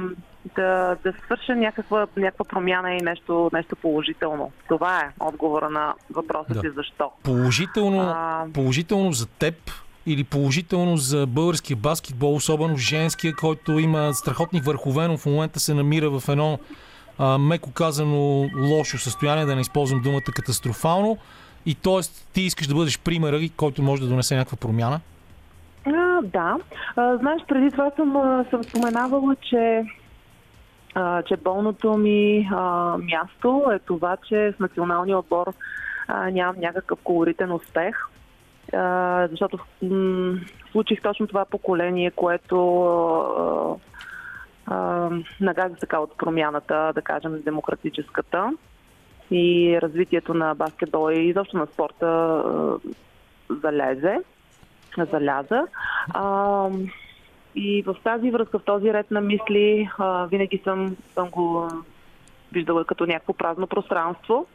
да, 0.56 0.96
да 1.04 1.12
свърша 1.24 1.54
някаква, 1.54 2.06
някаква 2.16 2.44
промяна 2.44 2.94
и 2.94 3.02
нещо, 3.02 3.50
нещо 3.52 3.76
положително. 3.76 4.52
Това 4.68 5.00
е 5.00 5.10
отговора 5.20 5.70
на 5.70 5.94
въпроса 6.10 6.54
Да. 6.54 6.60
ти 6.60 6.70
защо. 6.76 7.10
Положително, 7.22 8.00
А. 8.00 8.44
положително 8.54 9.12
за 9.12 9.26
теб 9.26 9.54
или 10.06 10.24
положително 10.24 10.96
за 10.96 11.26
българския 11.26 11.76
баскетбол, 11.76 12.34
особено 12.34 12.76
женския, 12.76 13.34
който 13.40 13.78
има 13.78 14.14
страхотни 14.14 14.60
върхове, 14.60 15.08
но 15.08 15.16
в 15.18 15.26
момента 15.26 15.60
се 15.60 15.74
намира 15.74 16.10
в 16.10 16.28
едно 16.28 16.58
а, 17.18 17.38
меко 17.38 17.72
казано 17.72 18.48
лошо 18.57 18.98
състояние, 18.98 19.44
да 19.44 19.55
не 19.55 19.61
използвам 19.61 20.03
думата 20.03 20.22
катастрофално. 20.35 21.18
И 21.66 21.75
т.е. 21.75 22.01
ти 22.33 22.42
искаш 22.42 22.66
да 22.66 22.75
бъдеш 22.75 22.98
примера, 22.98 23.40
който 23.57 23.83
може 23.83 24.03
да 24.03 24.09
донесе 24.09 24.37
някаква 24.37 24.57
промяна. 24.57 25.01
А, 25.87 26.20
да. 26.22 26.57
А, 26.96 27.16
знаеш, 27.16 27.42
преди 27.48 27.70
това 27.70 27.90
съм, 27.96 28.44
съм 28.51 28.64
споменавала, 28.64 29.37
че, 29.37 29.85
а, 30.94 31.22
че 31.22 31.37
болното 31.37 31.96
ми 31.96 32.48
а, 32.53 32.96
място 32.98 33.64
е 33.75 33.79
това, 33.79 34.16
че 34.29 34.55
с 34.57 34.61
националния 34.61 35.18
отбор 35.18 35.46
а, 36.09 36.31
нямам 36.31 36.61
някакъв 36.61 36.98
колоритен 37.05 37.53
успех. 37.53 37.96
А, 38.72 39.29
защото 39.31 39.59
м- 39.83 40.38
случих 40.72 41.03
точно 41.03 41.27
това 41.27 41.44
поколение, 41.44 42.11
което 42.11 42.83
а, 42.83 43.75
а, 44.66 45.11
нагаза 45.40 45.75
така 45.81 45.98
от 45.98 46.16
промяната, 46.16 46.92
да 46.94 47.03
кажем, 47.03 47.42
демократическата 47.44 48.51
и 49.31 49.79
развитието 49.83 50.35
на 50.35 50.55
баскетбола 50.55 51.14
и 51.14 51.29
изобщо 51.29 51.57
на 51.57 51.66
спорта 51.66 52.33
залезе 53.62 54.18
заляза. 54.98 55.66
А, 56.14 56.68
и 57.55 57.83
в 57.83 57.96
тази 58.05 58.31
връзка, 58.31 58.59
в 58.59 58.64
този 58.64 58.92
ред 58.92 59.11
на 59.11 59.20
мисли, 59.20 59.90
а, 59.98 60.27
винаги 60.27 60.61
съм, 60.64 60.96
съм 61.14 61.31
го 61.31 61.68
виждала 62.53 62.85
като 62.85 63.07
някакво 63.07 63.33
празно 63.33 63.66
пространство. 63.66 64.46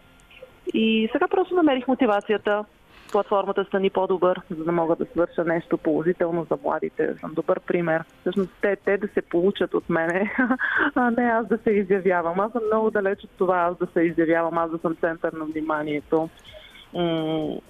И 0.73 1.09
сега 1.11 1.27
просто 1.27 1.55
намерих 1.55 1.87
мотивацията 1.87 2.65
платформата 3.11 3.65
стани 3.65 3.89
по-добър, 3.89 4.41
за 4.49 4.63
да 4.63 4.71
мога 4.71 4.95
да 4.95 5.05
свърша 5.05 5.43
нещо 5.45 5.77
положително 5.77 6.47
за 6.51 6.57
младите. 6.63 7.15
Съм 7.19 7.33
добър 7.33 7.59
пример. 7.59 8.03
Всъщност 8.21 8.51
те, 8.61 8.75
те 8.85 8.97
да 8.97 9.07
се 9.07 9.21
получат 9.21 9.73
от 9.73 9.89
мене, 9.89 10.33
а 10.95 11.11
не 11.11 11.23
аз 11.23 11.47
да 11.47 11.57
се 11.57 11.71
изявявам. 11.71 12.39
Аз 12.39 12.51
съм 12.51 12.61
много 12.65 12.91
далеч 12.91 13.23
от 13.23 13.29
това 13.37 13.57
аз 13.57 13.77
да 13.77 13.87
се 13.93 14.01
изявявам, 14.01 14.57
аз 14.57 14.71
да 14.71 14.77
съм 14.77 14.95
център 14.95 15.33
на 15.33 15.45
вниманието 15.45 16.29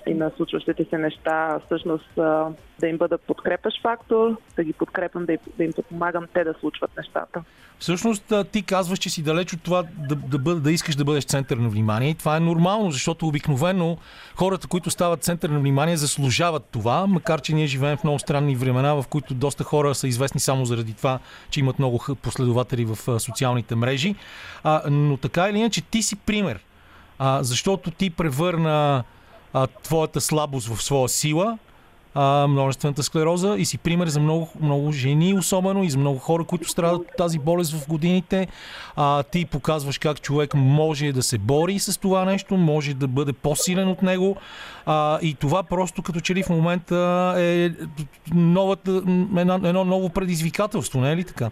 и 0.07 0.13
на 0.13 0.31
случващите 0.37 0.85
се 0.89 0.97
неща, 0.97 1.59
всъщност 1.65 2.09
да 2.79 2.87
им 2.87 2.97
бъда 2.97 3.17
подкрепаш 3.17 3.73
фактор, 3.81 4.37
да 4.55 4.63
ги 4.63 4.73
подкрепям, 4.73 5.25
да, 5.25 5.37
да 5.57 5.63
им 5.63 5.73
помагам 5.89 6.25
те 6.33 6.43
да 6.43 6.53
случват 6.59 6.91
нещата. 6.97 7.43
Всъщност 7.79 8.33
ти 8.51 8.61
казваш, 8.61 8.99
че 8.99 9.09
си 9.09 9.23
далеч 9.23 9.53
от 9.53 9.61
това 9.61 9.83
да, 10.09 10.15
да, 10.15 10.39
бъд, 10.39 10.63
да 10.63 10.71
искаш 10.71 10.95
да 10.95 11.03
бъдеш 11.03 11.23
център 11.23 11.57
на 11.57 11.69
внимание. 11.69 12.09
И 12.09 12.15
това 12.15 12.37
е 12.37 12.39
нормално, 12.39 12.91
защото 12.91 13.27
обикновено 13.27 13.97
хората, 14.35 14.67
които 14.67 14.89
стават 14.89 15.23
център 15.23 15.49
на 15.49 15.59
внимание, 15.59 15.97
заслужават 15.97 16.65
това, 16.71 17.07
макар 17.07 17.41
че 17.41 17.55
ние 17.55 17.67
живеем 17.67 17.97
в 17.97 18.03
много 18.03 18.19
странни 18.19 18.55
времена, 18.55 18.93
в 18.93 19.07
които 19.09 19.33
доста 19.33 19.63
хора 19.63 19.95
са 19.95 20.07
известни 20.07 20.39
само 20.39 20.65
заради 20.65 20.93
това, 20.93 21.19
че 21.49 21.59
имат 21.59 21.79
много 21.79 21.99
последователи 22.21 22.85
в 22.85 23.19
социалните 23.19 23.75
мрежи. 23.75 24.15
А, 24.63 24.81
но 24.89 25.17
така 25.17 25.49
или 25.49 25.57
иначе, 25.57 25.81
ти 25.81 26.01
си 26.01 26.15
пример. 26.15 26.59
А, 27.19 27.43
защото 27.43 27.91
ти 27.91 28.09
превърна 28.09 29.03
а, 29.53 29.67
твоята 29.67 30.21
слабост 30.21 30.67
в 30.67 30.83
своя 30.83 31.09
сила, 31.09 31.57
а, 32.15 32.47
множествената 32.47 33.03
склероза 33.03 33.55
и 33.57 33.65
си 33.65 33.77
пример 33.77 34.07
за 34.07 34.19
много, 34.19 34.49
много 34.61 34.91
жени, 34.91 35.33
особено 35.33 35.83
и 35.83 35.89
за 35.89 35.97
много 35.97 36.19
хора, 36.19 36.43
които 36.43 36.69
страдат 36.69 37.01
от 37.01 37.17
тази 37.17 37.39
болест 37.39 37.73
в 37.73 37.87
годините. 37.87 38.47
А, 38.95 39.23
ти 39.23 39.45
показваш 39.45 39.97
как 39.97 40.21
човек 40.21 40.53
може 40.53 41.11
да 41.11 41.23
се 41.23 41.37
бори 41.37 41.79
с 41.79 41.99
това 41.99 42.25
нещо, 42.25 42.57
може 42.57 42.93
да 42.93 43.07
бъде 43.07 43.33
по-силен 43.33 43.87
от 43.87 44.01
него. 44.01 44.37
А, 44.85 45.19
и 45.21 45.33
това 45.33 45.63
просто 45.63 46.03
като 46.03 46.19
че 46.19 46.35
ли 46.35 46.43
в 46.43 46.49
момента 46.49 47.33
е 47.37 47.71
новата, 48.33 48.91
едно, 49.37 49.55
едно 49.63 49.85
ново 49.85 50.09
предизвикателство, 50.09 51.01
не 51.01 51.11
е 51.11 51.15
ли 51.15 51.23
така? 51.23 51.49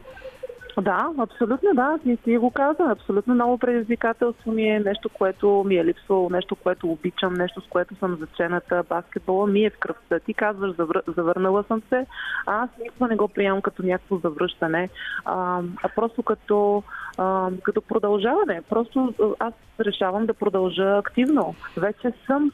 Да, 0.81 1.09
абсолютно 1.17 1.69
да. 1.73 1.97
Ти, 2.03 2.17
ти 2.17 2.37
го 2.37 2.51
каза. 2.51 2.83
Абсолютно 2.83 3.35
ново 3.35 3.57
предизвикателство 3.57 4.51
ми 4.51 4.69
е 4.69 4.79
нещо, 4.79 5.09
което 5.09 5.63
ми 5.67 5.75
е 5.75 5.85
липсвало, 5.85 6.29
нещо, 6.29 6.55
което 6.55 6.91
обичам, 6.91 7.33
нещо, 7.33 7.61
с 7.61 7.67
което 7.69 7.95
съм 7.95 8.17
зачената. 8.19 8.83
Баскетбола 8.89 9.47
ми 9.47 9.65
е 9.65 9.69
в 9.69 9.77
кръвта. 9.77 10.19
Ти 10.19 10.33
казваш, 10.33 10.75
завър... 10.75 11.01
завърнала 11.07 11.63
съм 11.63 11.81
се. 11.89 12.05
А 12.45 12.63
аз 12.63 12.69
никога 12.83 13.07
не 13.07 13.15
го 13.15 13.27
приемам 13.27 13.61
като 13.61 13.83
някакво 13.85 14.17
завръщане, 14.17 14.89
а, 15.25 15.61
а 15.83 15.89
просто 15.95 16.23
като, 16.23 16.83
а, 17.17 17.49
като 17.63 17.81
продължаване. 17.81 18.61
Просто 18.69 19.13
аз 19.39 19.53
решавам 19.79 20.25
да 20.25 20.33
продължа 20.33 20.97
активно. 20.97 21.55
Вече 21.77 22.13
съм 22.25 22.51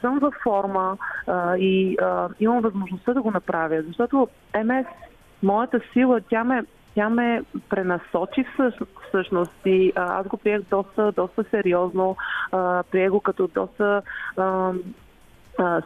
съм 0.00 0.18
във 0.18 0.34
форма 0.42 0.96
а, 1.26 1.56
и 1.56 1.96
а, 2.02 2.28
имам 2.40 2.60
възможността 2.60 3.14
да 3.14 3.22
го 3.22 3.30
направя, 3.30 3.82
защото 3.82 4.28
МС, 4.64 4.86
моята 5.42 5.80
сила, 5.92 6.20
тя 6.30 6.44
ме 6.44 6.64
тя 6.94 7.10
ме 7.10 7.42
пренасочи 7.68 8.44
всъщност 9.08 9.52
и 9.66 9.92
аз 9.96 10.26
го 10.26 10.36
приех 10.36 10.60
доста, 10.70 11.12
доста 11.12 11.44
сериозно, 11.50 12.16
приех 12.90 13.10
го 13.10 13.20
като 13.20 13.48
доста 13.54 14.02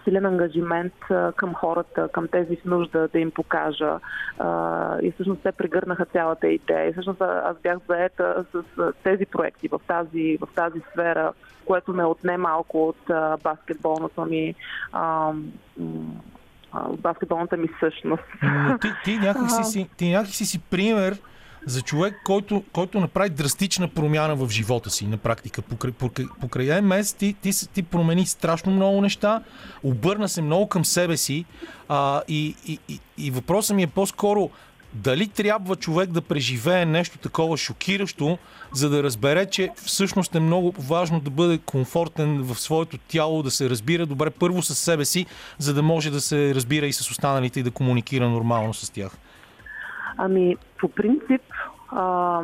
силен 0.05 0.27
ангажимент 0.27 0.92
към 1.37 1.55
хората, 1.55 2.09
към 2.12 2.29
тези 2.29 2.57
в 2.57 2.64
нужда 2.64 3.09
да 3.09 3.19
им 3.19 3.31
покажа. 3.31 3.99
И 5.03 5.12
всъщност 5.14 5.42
те 5.42 5.53
прегърнаха 5.53 6.05
цялата 6.05 6.49
идея. 6.49 6.88
И 6.88 6.92
всъщност 6.92 7.21
аз 7.21 7.57
бях 7.62 7.79
заета 7.88 8.45
с, 8.53 8.62
с 8.77 8.92
тези 9.03 9.27
проекти 9.27 9.69
в 9.69 9.81
тази, 9.87 10.38
в 10.40 10.49
тази 10.55 10.81
сфера, 10.92 11.33
което 11.64 11.92
ме 11.92 12.05
отне 12.05 12.37
малко 12.37 12.88
от 12.88 13.11
а, 13.11 13.37
баскетболната 13.37 14.25
ми 14.25 14.55
а, 16.77 16.89
баскетболната 16.89 17.57
ми 17.57 17.69
същност. 17.81 18.23
ти, 18.81 18.89
ти, 19.05 19.19
някак 19.19 19.51
си, 19.65 19.89
ти 19.97 20.11
някак 20.11 20.35
си 20.35 20.47
си 20.47 20.59
пример 20.59 21.19
за 21.67 21.83
човек, 21.83 22.15
който, 22.25 22.62
който 22.73 23.01
направи 23.01 23.31
драстична 23.31 23.89
промяна 23.89 24.37
в 24.37 24.49
живота 24.49 24.91
си 24.91 25.07
на 25.07 25.17
практика. 25.17 25.62
Покрай, 25.62 25.93
покрай, 25.93 26.27
покрай 26.41 26.81
МС 26.81 27.12
ти, 27.12 27.35
ти, 27.43 27.51
ти 27.75 27.83
промени 27.83 28.27
страшно 28.27 28.73
много 28.73 29.01
неща, 29.01 29.43
обърна 29.83 30.29
се 30.29 30.43
много 30.43 30.69
към 30.69 30.85
себе 30.85 31.17
си 31.17 31.45
а, 31.89 32.23
и, 32.29 32.55
и, 32.67 32.79
и, 32.89 33.01
и 33.19 33.31
въпросът 33.31 33.77
ми 33.77 33.83
е 33.83 33.87
по-скоро 33.87 34.51
дали 34.97 35.29
трябва 35.29 35.77
човек 35.77 36.11
да 36.11 36.23
преживее 36.23 36.87
нещо 36.87 37.19
такова 37.19 37.57
шокиращо, 37.57 38.39
за 38.73 38.91
да 38.91 39.03
разбере, 39.03 39.47
че 39.47 39.71
всъщност 39.77 40.35
е 40.35 40.41
много 40.41 40.75
важно 40.89 41.21
да 41.21 41.31
бъде 41.31 41.59
комфортен 41.59 42.43
в 42.43 42.55
своето 42.55 42.99
тяло, 42.99 43.43
да 43.43 43.51
се 43.51 43.71
разбира 43.71 44.07
добре 44.07 44.31
първо 44.31 44.63
с 44.63 44.75
себе 44.75 45.05
си, 45.05 45.27
за 45.59 45.75
да 45.75 45.83
може 45.83 46.11
да 46.11 46.21
се 46.21 46.55
разбира 46.55 46.87
и 46.87 46.93
с 46.93 47.11
останалите 47.11 47.61
и 47.61 47.63
да 47.63 47.71
комуникира 47.71 48.29
нормално 48.29 48.75
с 48.75 48.91
тях? 48.91 49.13
Ами, 50.17 50.57
по 50.79 50.89
принцип, 50.89 51.43
а, 51.89 52.41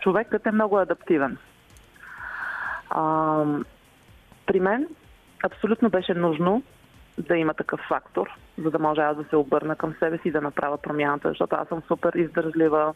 човекът 0.00 0.46
е 0.46 0.50
много 0.50 0.78
адаптивен. 0.78 1.38
А, 2.90 3.44
при 4.46 4.60
мен 4.60 4.86
абсолютно 5.44 5.90
беше 5.90 6.14
нужно 6.14 6.62
да 7.18 7.36
има 7.36 7.54
такъв 7.54 7.80
фактор, 7.88 8.28
за 8.62 8.70
да 8.70 8.78
може 8.78 9.00
аз 9.00 9.16
да 9.16 9.24
се 9.24 9.36
обърна 9.36 9.76
към 9.76 9.94
себе 9.98 10.18
си 10.18 10.28
и 10.28 10.30
да 10.30 10.40
направя 10.40 10.78
промяната, 10.78 11.28
защото 11.28 11.56
аз 11.56 11.68
съм 11.68 11.82
супер 11.88 12.12
издържлива, 12.14 12.94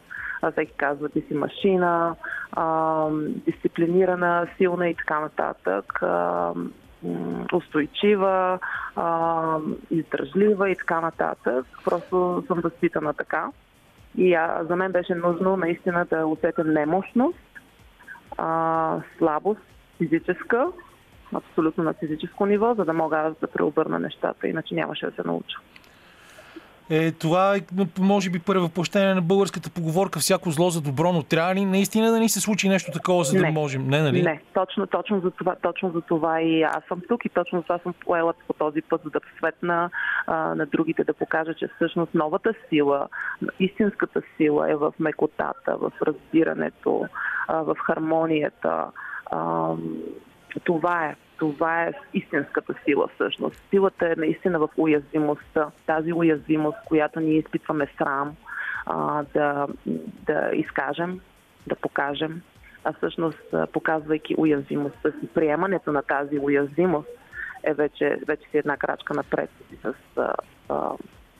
всеки 0.52 0.72
казва, 0.76 1.08
ти 1.08 1.20
си 1.20 1.34
машина, 1.34 2.16
а, 2.52 3.06
дисциплинирана, 3.46 4.48
силна 4.56 4.88
и 4.88 4.94
така 4.94 5.20
нататък, 5.20 6.02
а, 6.02 6.52
устойчива, 7.52 8.58
а, 8.96 9.58
издържлива 9.90 10.70
и 10.70 10.76
така 10.76 11.00
нататък. 11.00 11.66
Просто 11.84 12.44
съм 12.46 12.60
възпитана 12.60 13.14
така. 13.14 13.50
И 14.16 14.34
а, 14.34 14.64
за 14.64 14.76
мен 14.76 14.92
беше 14.92 15.14
нужно 15.14 15.56
наистина 15.56 16.06
да 16.10 16.26
усетя 16.26 16.64
немощност, 16.64 17.38
а, 18.38 19.00
слабост 19.18 19.60
физическа, 19.98 20.66
абсолютно 21.34 21.84
на 21.84 21.92
физическо 21.92 22.46
ниво, 22.46 22.74
за 22.74 22.84
да 22.84 22.92
мога 22.92 23.18
аз 23.18 23.34
да 23.40 23.46
преобърна 23.46 23.98
нещата, 23.98 24.48
иначе 24.48 24.74
нямаше 24.74 25.06
да 25.06 25.12
се 25.12 25.22
науча. 25.26 25.58
Е, 26.90 27.12
това 27.12 27.56
е, 27.56 27.60
може 28.00 28.30
би, 28.30 28.38
първо 28.38 28.62
въплъщение 28.62 29.14
на 29.14 29.22
българската 29.22 29.70
поговорка 29.70 30.18
всяко 30.18 30.50
зло 30.50 30.70
за 30.70 30.80
добро, 30.80 31.12
но 31.12 31.22
трябва 31.22 31.54
ли 31.54 31.64
наистина 31.64 32.10
да 32.10 32.20
ни 32.20 32.28
се 32.28 32.40
случи 32.40 32.68
нещо 32.68 32.92
такова, 32.92 33.24
за 33.24 33.36
да 33.36 33.42
не. 33.42 33.50
можем? 33.50 33.88
Не, 33.88 34.02
нали? 34.02 34.22
Не, 34.22 34.40
точно, 34.54 34.86
точно, 34.86 35.20
за 35.20 35.30
това, 35.30 35.54
точно 35.62 35.90
за 35.90 36.00
това 36.00 36.40
и 36.40 36.62
аз 36.62 36.84
съм 36.88 37.02
тук 37.08 37.24
и 37.24 37.28
точно 37.28 37.58
за 37.58 37.62
това 37.62 37.78
съм 37.78 37.94
поела 38.00 38.34
по 38.46 38.52
този 38.52 38.82
път, 38.82 39.00
за 39.04 39.10
да 39.10 39.20
светна 39.38 39.90
а, 40.26 40.36
на 40.54 40.66
другите, 40.66 41.04
да 41.04 41.14
покажа, 41.14 41.54
че 41.54 41.68
всъщност 41.76 42.14
новата 42.14 42.54
сила, 42.68 43.08
истинската 43.60 44.22
сила 44.36 44.70
е 44.70 44.74
в 44.74 44.92
мекотата, 44.98 45.76
в 45.76 45.92
разбирането, 46.02 47.06
а, 47.48 47.62
в 47.62 47.76
хармонията. 47.86 48.86
А, 49.26 49.68
това 50.60 51.06
е. 51.06 51.16
Това 51.38 51.84
е 51.84 51.92
истинската 52.14 52.74
сила 52.84 53.08
всъщност. 53.14 53.62
Силата 53.70 54.06
е 54.06 54.14
наистина 54.16 54.58
в 54.58 54.68
уязвимостта. 54.76 55.70
Тази 55.86 56.12
уязвимост, 56.12 56.78
която 56.84 57.20
ние 57.20 57.38
изпитваме 57.38 57.86
срам, 57.98 58.36
а, 58.86 59.24
да, 59.34 59.66
да 60.26 60.50
изкажем, 60.52 61.20
да 61.66 61.74
покажем, 61.74 62.42
а 62.84 62.92
всъщност 62.92 63.54
показвайки 63.72 64.34
уязвимостта 64.38 65.10
си, 65.10 65.28
приемането 65.34 65.92
на 65.92 66.02
тази 66.02 66.38
уязвимост 66.38 67.08
е 67.64 67.74
вече, 67.74 68.18
вече 68.26 68.50
си 68.50 68.58
една 68.58 68.76
крачка 68.76 69.14
напред 69.14 69.50
с 69.82 69.94
а, 70.68 70.90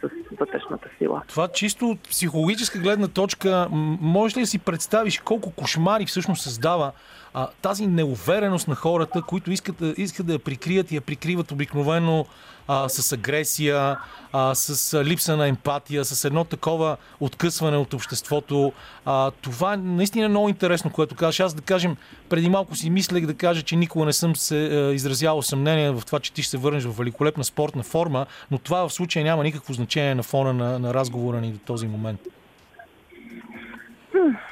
с 0.09 0.37
вътрешната 0.39 0.89
сила. 0.99 1.23
Това 1.29 1.49
чисто 1.49 1.91
от 1.91 2.01
психологическа 2.01 2.79
гледна 2.79 3.09
точка, 3.09 3.69
можеш 4.01 4.37
ли 4.37 4.41
да 4.41 4.47
си 4.47 4.59
представиш 4.59 5.19
колко 5.19 5.51
кошмари 5.51 6.07
всъщност 6.07 6.43
създава 6.43 6.93
а, 7.35 7.49
тази 7.63 7.87
неувереност 7.87 8.69
на 8.69 8.75
хората, 8.75 9.23
които 9.23 9.53
искат, 9.53 9.77
искат 9.97 10.27
да 10.27 10.33
я 10.33 10.39
прикрият 10.39 10.93
и 10.93 10.95
я 10.95 11.01
прикриват 11.01 11.53
обикновено 11.53 12.27
а, 12.69 12.89
с 12.89 13.13
агресия, 13.13 13.99
а, 14.33 14.55
с 14.55 15.05
липса 15.05 15.37
на 15.37 15.49
емпатия, 15.49 16.05
с 16.05 16.25
едно 16.25 16.45
такова 16.45 16.97
откъсване 17.21 17.77
от 17.77 17.95
обществото. 17.95 18.73
А, 19.05 19.31
това 19.31 19.75
е 19.75 19.77
наистина 19.77 20.29
много 20.29 20.49
интересно, 20.49 20.91
което 20.91 21.15
казваш. 21.15 21.41
Аз 21.41 21.55
да 21.55 21.63
кажем, 21.63 21.97
преди 22.29 22.49
малко 22.49 22.77
си 22.77 22.91
мислех 22.91 23.27
да 23.27 23.35
кажа, 23.35 23.63
че 23.63 23.77
никога 23.77 24.05
не 24.05 24.13
съм 24.13 24.37
се 24.37 24.89
е, 24.89 24.93
изразявал 24.93 25.43
съмнение 25.43 25.91
в 25.91 26.03
това, 26.07 26.21
че 26.21 26.33
ти 26.33 26.43
ще 26.43 26.51
се 26.51 26.59
върнеш 26.59 26.85
в 26.85 26.99
великолепна 26.99 27.45
спортна 27.45 27.83
форма, 27.83 28.27
но 28.51 28.59
това 28.59 28.89
в 28.89 28.93
случая 28.93 29.25
няма 29.25 29.45
никакво 29.45 29.73
значение 29.73 29.92
на 30.01 30.23
фона 30.23 30.53
на, 30.53 30.79
на 30.79 30.95
разговора 30.95 31.41
ни 31.41 31.53
до 31.53 31.59
този 31.59 31.89
момент. 31.89 32.21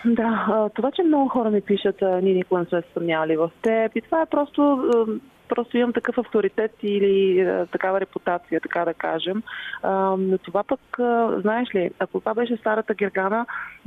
Да, 0.04 0.68
това, 0.74 0.90
че 0.90 1.02
много 1.02 1.28
хора 1.28 1.50
ми 1.50 1.60
пишат, 1.60 1.96
ние 2.02 2.34
никога 2.34 2.60
не 2.60 2.66
сме 2.66 2.82
съмнявали 2.94 3.36
в 3.36 3.50
теб 3.62 3.96
и 3.96 4.00
това 4.00 4.22
е 4.22 4.26
просто 4.26 4.84
просто 5.54 5.76
имам 5.76 5.92
такъв 5.92 6.18
авторитет 6.18 6.72
или 6.82 7.40
а, 7.40 7.66
такава 7.66 8.00
репутация, 8.00 8.60
така 8.60 8.84
да 8.84 8.94
кажем. 8.94 9.42
А, 9.82 10.16
но 10.18 10.38
това 10.38 10.64
пък, 10.64 10.80
а, 10.98 11.40
знаеш 11.40 11.74
ли, 11.74 11.90
ако 11.98 12.20
това 12.20 12.34
беше 12.34 12.56
старата 12.56 12.94
Гергана, 12.94 13.46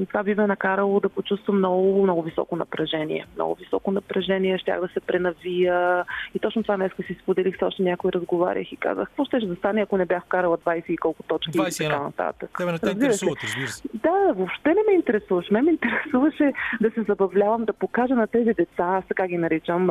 това 0.09 0.23
би 0.23 0.35
ме 0.35 0.47
накарало 0.47 0.99
да 0.99 1.09
почувствам 1.09 1.57
много, 1.57 2.03
много 2.03 2.21
високо 2.21 2.55
напрежение. 2.55 3.25
Много 3.35 3.55
високо 3.55 3.91
напрежение, 3.91 4.57
щях 4.57 4.81
да 4.81 4.87
се 4.87 4.99
пренавия. 4.99 6.05
И 6.35 6.39
точно 6.39 6.63
това 6.63 6.75
днес 6.77 6.91
си 7.07 7.17
споделих 7.23 7.57
с 7.57 7.61
още 7.61 7.83
някой, 7.83 8.11
разговарях 8.11 8.71
и 8.71 8.77
казах, 8.77 9.07
какво 9.07 9.25
ще 9.25 9.39
да 9.39 9.55
стане, 9.55 9.81
ако 9.81 9.97
не 9.97 10.05
бях 10.05 10.23
карала 10.27 10.57
20 10.57 10.85
и 10.89 10.97
колко 10.97 11.23
точки 11.23 11.51
21. 11.51 11.85
и 11.85 11.87
така 11.87 12.03
нататък. 12.03 12.49
Тебе 12.57 12.71
не 12.71 12.79
те 12.79 12.89
интересуват, 12.89 13.37
разбира 13.43 13.67
се. 13.67 13.83
Да, 13.93 14.33
въобще 14.35 14.69
не 14.69 14.81
ме 14.87 14.93
интересуваш. 14.93 15.49
Ме 15.51 15.61
ме 15.61 15.71
интересуваше 15.71 16.53
да 16.81 16.91
се 16.91 17.01
забавлявам, 17.01 17.65
да 17.65 17.73
покажа 17.73 18.15
на 18.15 18.27
тези 18.27 18.53
деца, 18.53 18.83
аз 18.83 19.03
така 19.07 19.27
ги 19.27 19.37
наричам, 19.37 19.87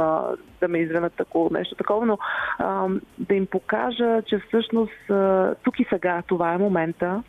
да 0.61 0.69
ме 0.69 0.79
извинят 0.79 1.21
ако 1.21 1.51
нещо 1.63 1.75
такова, 1.75 2.07
но 2.07 2.19
а, 2.59 2.89
да 3.19 3.35
им 3.35 3.47
покажа, 3.47 4.23
че 4.27 4.39
всъщност 4.39 5.11
а, 5.11 5.55
тук 5.63 5.81
и 5.81 5.87
сега 5.91 6.23
това 6.27 6.53
е 6.53 6.59
момента, 6.59 7.23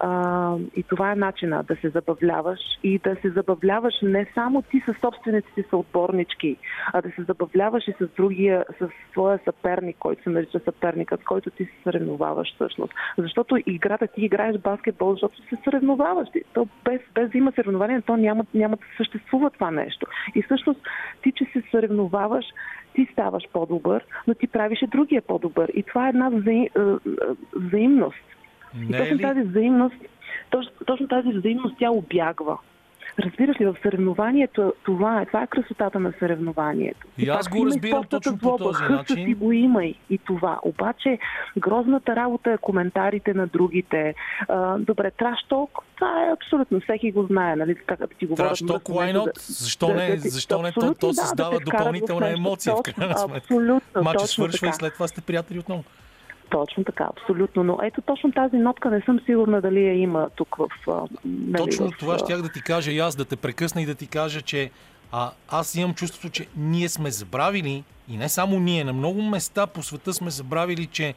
а, 0.00 0.56
и 0.76 0.82
това 0.82 1.12
е 1.12 1.14
начина 1.14 1.62
да 1.62 1.76
се 1.76 1.88
забавляваш 1.88 2.58
и 2.82 2.98
да 2.98 3.16
се 3.22 3.30
забавляваш 3.30 3.94
не 4.02 4.26
само 4.34 4.62
ти 4.62 4.82
с 4.86 5.00
собствените 5.00 5.52
си 5.54 5.64
съотборнички, 5.70 6.56
а 6.92 7.02
да 7.02 7.10
се 7.10 7.22
забавляваш 7.22 7.88
и 7.88 7.92
с 7.92 8.08
другия, 8.16 8.64
с 8.78 8.88
своя 9.12 9.40
съперник, 9.44 9.96
който 9.98 10.22
се 10.22 10.30
нарича 10.30 10.60
съперникът, 10.64 11.20
с 11.20 11.24
който 11.24 11.50
ти 11.50 11.64
се 11.64 11.72
съревноваваш 11.84 12.54
всъщност. 12.54 12.92
Защото 13.18 13.56
играта 13.66 14.06
ти 14.06 14.24
играеш 14.24 14.58
баскетбол, 14.58 15.12
защото 15.12 15.36
се 15.36 15.56
съревноваваш. 15.64 16.28
То 16.52 16.68
без, 16.84 17.00
без 17.14 17.30
да 17.30 17.38
има 17.38 17.52
съревнование, 17.52 18.02
то 18.02 18.16
няма, 18.16 18.44
няма 18.54 18.76
да 18.76 18.82
съществува 18.96 19.50
това 19.50 19.70
нещо. 19.70 20.06
И 20.34 20.42
всъщност 20.42 20.80
ти, 21.22 21.32
че 21.32 21.44
се 21.44 21.62
съревноваваш, 21.70 22.44
ти 22.94 23.08
ставаш 23.12 23.42
по-добър, 23.52 24.04
но 24.26 24.34
ти 24.34 24.46
правиш 24.46 24.82
и 24.82 24.86
другия 24.86 25.22
по-добър. 25.22 25.70
И 25.74 25.82
това 25.82 26.06
е 26.06 26.08
една 26.08 26.28
взаим, 26.28 26.68
взаимност. 27.56 28.24
И 28.74 28.90
Не 28.90 28.96
е 28.96 29.00
точно 29.00 29.16
ли? 29.16 29.22
тази 29.22 29.42
взаимност, 29.42 29.96
точно, 30.50 30.72
точно 30.86 31.08
тази 31.08 31.28
взаимност 31.28 31.76
тя 31.78 31.90
обягва. 31.90 32.58
Разбираш 33.18 33.60
ли, 33.60 33.66
в 33.66 33.76
съревнованието 33.82 34.74
това 34.84 35.22
е, 35.22 35.26
това 35.26 35.42
е 35.42 35.46
красотата 35.46 36.00
на 36.00 36.12
съревнованието. 36.18 37.06
И 37.18 37.28
аз 37.28 37.48
го 37.48 37.56
и 37.56 37.66
разбирам 37.66 38.04
точно 38.04 38.38
по 38.38 38.48
злоба, 38.48 38.64
този 38.64 38.82
начин. 38.84 39.16
си 39.16 39.34
го 39.34 39.52
има 39.52 39.84
и, 39.84 39.94
и 40.10 40.18
това. 40.18 40.58
Обаче 40.62 41.18
грозната 41.58 42.16
работа 42.16 42.52
е 42.52 42.58
коментарите 42.58 43.34
на 43.34 43.46
другите. 43.46 44.14
А, 44.48 44.78
добре, 44.78 45.10
траш 45.10 45.38
ток, 45.48 45.70
това 45.94 46.24
е 46.24 46.32
абсолютно, 46.32 46.80
всеки 46.80 47.12
го 47.12 47.22
знае, 47.22 47.56
нали, 47.56 47.74
така 47.74 47.96
да 47.96 48.06
ти 48.06 48.26
говорят. 48.26 48.48
Траш 48.48 48.58
ток, 48.58 48.82
why 48.82 49.16
not? 49.16 49.38
Защо 49.40 49.88
не? 49.88 50.12
ти- 50.12 50.28
Защо 50.28 50.62
не? 50.62 50.72
То- 50.72 50.94
то 50.94 51.06
да, 51.06 51.14
създава 51.14 51.50
да 51.50 51.60
допълнителна 51.60 52.30
емоция, 52.32 52.74
в 52.76 52.82
крайна 52.82 53.18
сметка. 53.18 53.36
Абсолютно, 53.38 54.02
Мача 54.02 54.26
свършва 54.26 54.66
и 54.66 54.70
така. 54.70 54.72
след 54.72 54.94
това 54.94 55.08
сте 55.08 55.20
приятели 55.20 55.58
отново. 55.58 55.84
Точно 56.50 56.84
така, 56.84 57.08
абсолютно. 57.16 57.64
Но 57.64 57.78
ето 57.82 58.00
точно 58.00 58.32
тази 58.32 58.56
нотка 58.56 58.90
не 58.90 59.00
съм 59.00 59.20
сигурна 59.26 59.60
дали 59.60 59.84
я 59.84 59.94
има 59.94 60.30
тук 60.36 60.56
в... 60.56 60.68
Нали, 61.24 61.64
Точно 61.64 61.90
в, 61.90 61.98
това 61.98 62.18
щях 62.18 62.42
да 62.42 62.52
ти 62.52 62.62
кажа 62.62 62.92
и 62.92 62.98
аз, 62.98 63.16
да 63.16 63.24
те 63.24 63.36
прекъсна 63.36 63.82
и 63.82 63.86
да 63.86 63.94
ти 63.94 64.06
кажа, 64.06 64.42
че 64.42 64.70
а, 65.12 65.30
аз 65.48 65.74
имам 65.74 65.94
чувството, 65.94 66.28
че 66.30 66.46
ние 66.56 66.88
сме 66.88 67.10
забравили, 67.10 67.84
и 68.08 68.16
не 68.16 68.28
само 68.28 68.60
ние, 68.60 68.84
на 68.84 68.92
много 68.92 69.22
места 69.22 69.66
по 69.66 69.82
света 69.82 70.12
сме 70.12 70.30
забравили, 70.30 70.86
че 70.86 71.14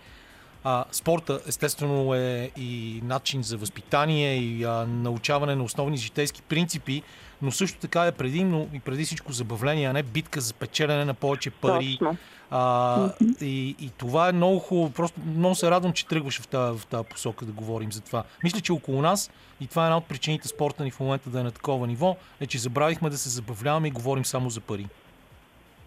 а, 0.63 0.85
спорта 0.91 1.39
естествено 1.47 2.13
е 2.13 2.51
и 2.57 3.01
начин 3.03 3.43
за 3.43 3.57
възпитание 3.57 4.35
и 4.35 4.63
а, 4.63 4.85
научаване 4.85 5.55
на 5.55 5.63
основни 5.63 5.97
житейски 5.97 6.41
принципи, 6.41 7.03
но 7.41 7.51
също 7.51 7.79
така 7.79 8.05
е 8.05 8.11
предимно 8.11 8.69
и 8.73 8.79
преди 8.79 9.05
всичко 9.05 9.31
забавление, 9.31 9.87
а 9.87 9.93
не 9.93 10.03
битка 10.03 10.41
за 10.41 10.53
печелене 10.53 11.05
на 11.05 11.13
повече 11.13 11.49
пари. 11.49 11.97
Точно. 11.99 12.17
А, 12.55 13.09
и, 13.41 13.75
и 13.79 13.89
това 13.97 14.29
е 14.29 14.31
много 14.31 14.59
хубаво. 14.59 14.89
Просто 14.89 15.19
много 15.25 15.55
се 15.55 15.71
радвам, 15.71 15.93
че 15.93 16.07
тръгваш 16.07 16.41
в 16.41 16.47
тази, 16.47 16.79
в 16.79 16.85
тази 16.85 17.03
посока 17.03 17.45
да 17.45 17.51
говорим 17.51 17.91
за 17.91 18.01
това. 18.01 18.23
Мисля, 18.43 18.61
че 18.61 18.71
около 18.71 19.01
нас, 19.01 19.31
и 19.61 19.67
това 19.67 19.83
е 19.83 19.85
една 19.85 19.97
от 19.97 20.05
причините 20.05 20.47
спорта 20.47 20.83
ни 20.83 20.91
в 20.91 20.99
момента 20.99 21.29
да 21.29 21.39
е 21.39 21.43
на 21.43 21.51
такова 21.51 21.87
ниво, 21.87 22.15
е, 22.39 22.47
че 22.47 22.57
забравихме 22.57 23.09
да 23.09 23.17
се 23.17 23.29
забавляваме 23.29 23.87
и 23.87 23.91
говорим 23.91 24.25
само 24.25 24.49
за 24.49 24.61
пари. 24.61 24.87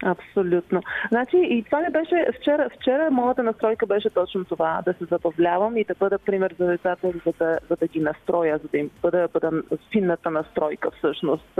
Абсолютно. 0.03 0.81
Значи 1.09 1.37
и 1.37 1.63
това 1.63 1.81
не 1.81 1.89
беше 1.89 2.27
вчера. 2.39 2.69
Вчера 2.79 3.11
моята 3.11 3.43
настройка 3.43 3.85
беше 3.85 4.09
точно 4.09 4.45
това. 4.45 4.81
Да 4.85 4.93
се 4.93 5.05
забавлявам 5.05 5.77
и 5.77 5.83
да 5.83 5.95
бъда 5.99 6.19
пример 6.19 6.55
за 6.59 6.65
децата, 6.65 7.11
за 7.25 7.33
да, 7.39 7.59
за 7.69 7.75
да 7.75 7.87
ги 7.87 7.99
настроя, 7.99 8.57
за 8.57 8.67
да 8.67 8.77
им 8.77 8.89
бъда, 9.01 9.27
бъда 9.33 9.51
финната 9.91 10.31
настройка 10.31 10.91
всъщност. 10.91 11.59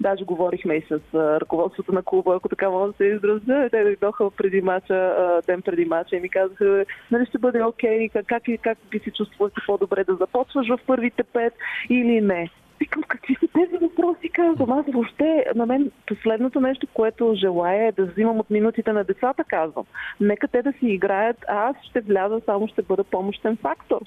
Даже 0.00 0.24
говорихме 0.24 0.74
и 0.74 0.82
с 0.82 1.00
ръководството 1.14 1.92
на 1.92 2.02
клуба, 2.02 2.36
ако 2.36 2.48
така 2.48 2.70
мога 2.70 2.86
да 2.86 2.92
се 2.92 3.04
изразя. 3.04 3.68
Те 3.70 3.82
дойдоха 3.82 4.30
преди 4.30 4.60
мача, 4.60 5.14
ден 5.46 5.62
преди 5.62 5.84
мача 5.84 6.16
и 6.16 6.20
ми 6.20 6.28
казаха, 6.28 6.84
нали 7.10 7.26
ще 7.26 7.38
бъде 7.38 7.62
окей, 7.64 8.08
как, 8.08 8.26
как, 8.26 8.42
как 8.62 8.78
би 8.90 8.98
се 8.98 9.10
чувствала 9.10 9.50
си 9.50 9.56
по-добре 9.66 10.04
да 10.04 10.14
започваш 10.14 10.68
в 10.68 10.78
първите 10.86 11.22
пет 11.22 11.54
или 11.90 12.20
не. 12.20 12.50
Викам, 12.80 13.02
какви 13.02 13.34
са 13.34 13.46
тези 13.48 13.76
въпроси, 13.84 14.28
казвам. 14.28 14.72
Аз 14.72 14.86
въобще, 14.92 15.44
на 15.54 15.66
мен 15.66 15.90
последното 16.06 16.60
нещо, 16.60 16.86
което 16.94 17.34
желая 17.34 17.88
е 17.88 17.92
да 17.92 18.06
взимам 18.06 18.40
от 18.40 18.50
минутите 18.50 18.92
на 18.92 19.04
децата, 19.04 19.44
казвам. 19.44 19.84
Нека 20.20 20.48
те 20.48 20.62
да 20.62 20.72
си 20.72 20.86
играят, 20.86 21.36
а 21.48 21.68
аз 21.68 21.76
ще 21.82 22.00
вляза, 22.00 22.40
само 22.46 22.68
ще 22.68 22.82
бъда 22.82 23.04
помощен 23.04 23.56
фактор. 23.56 24.00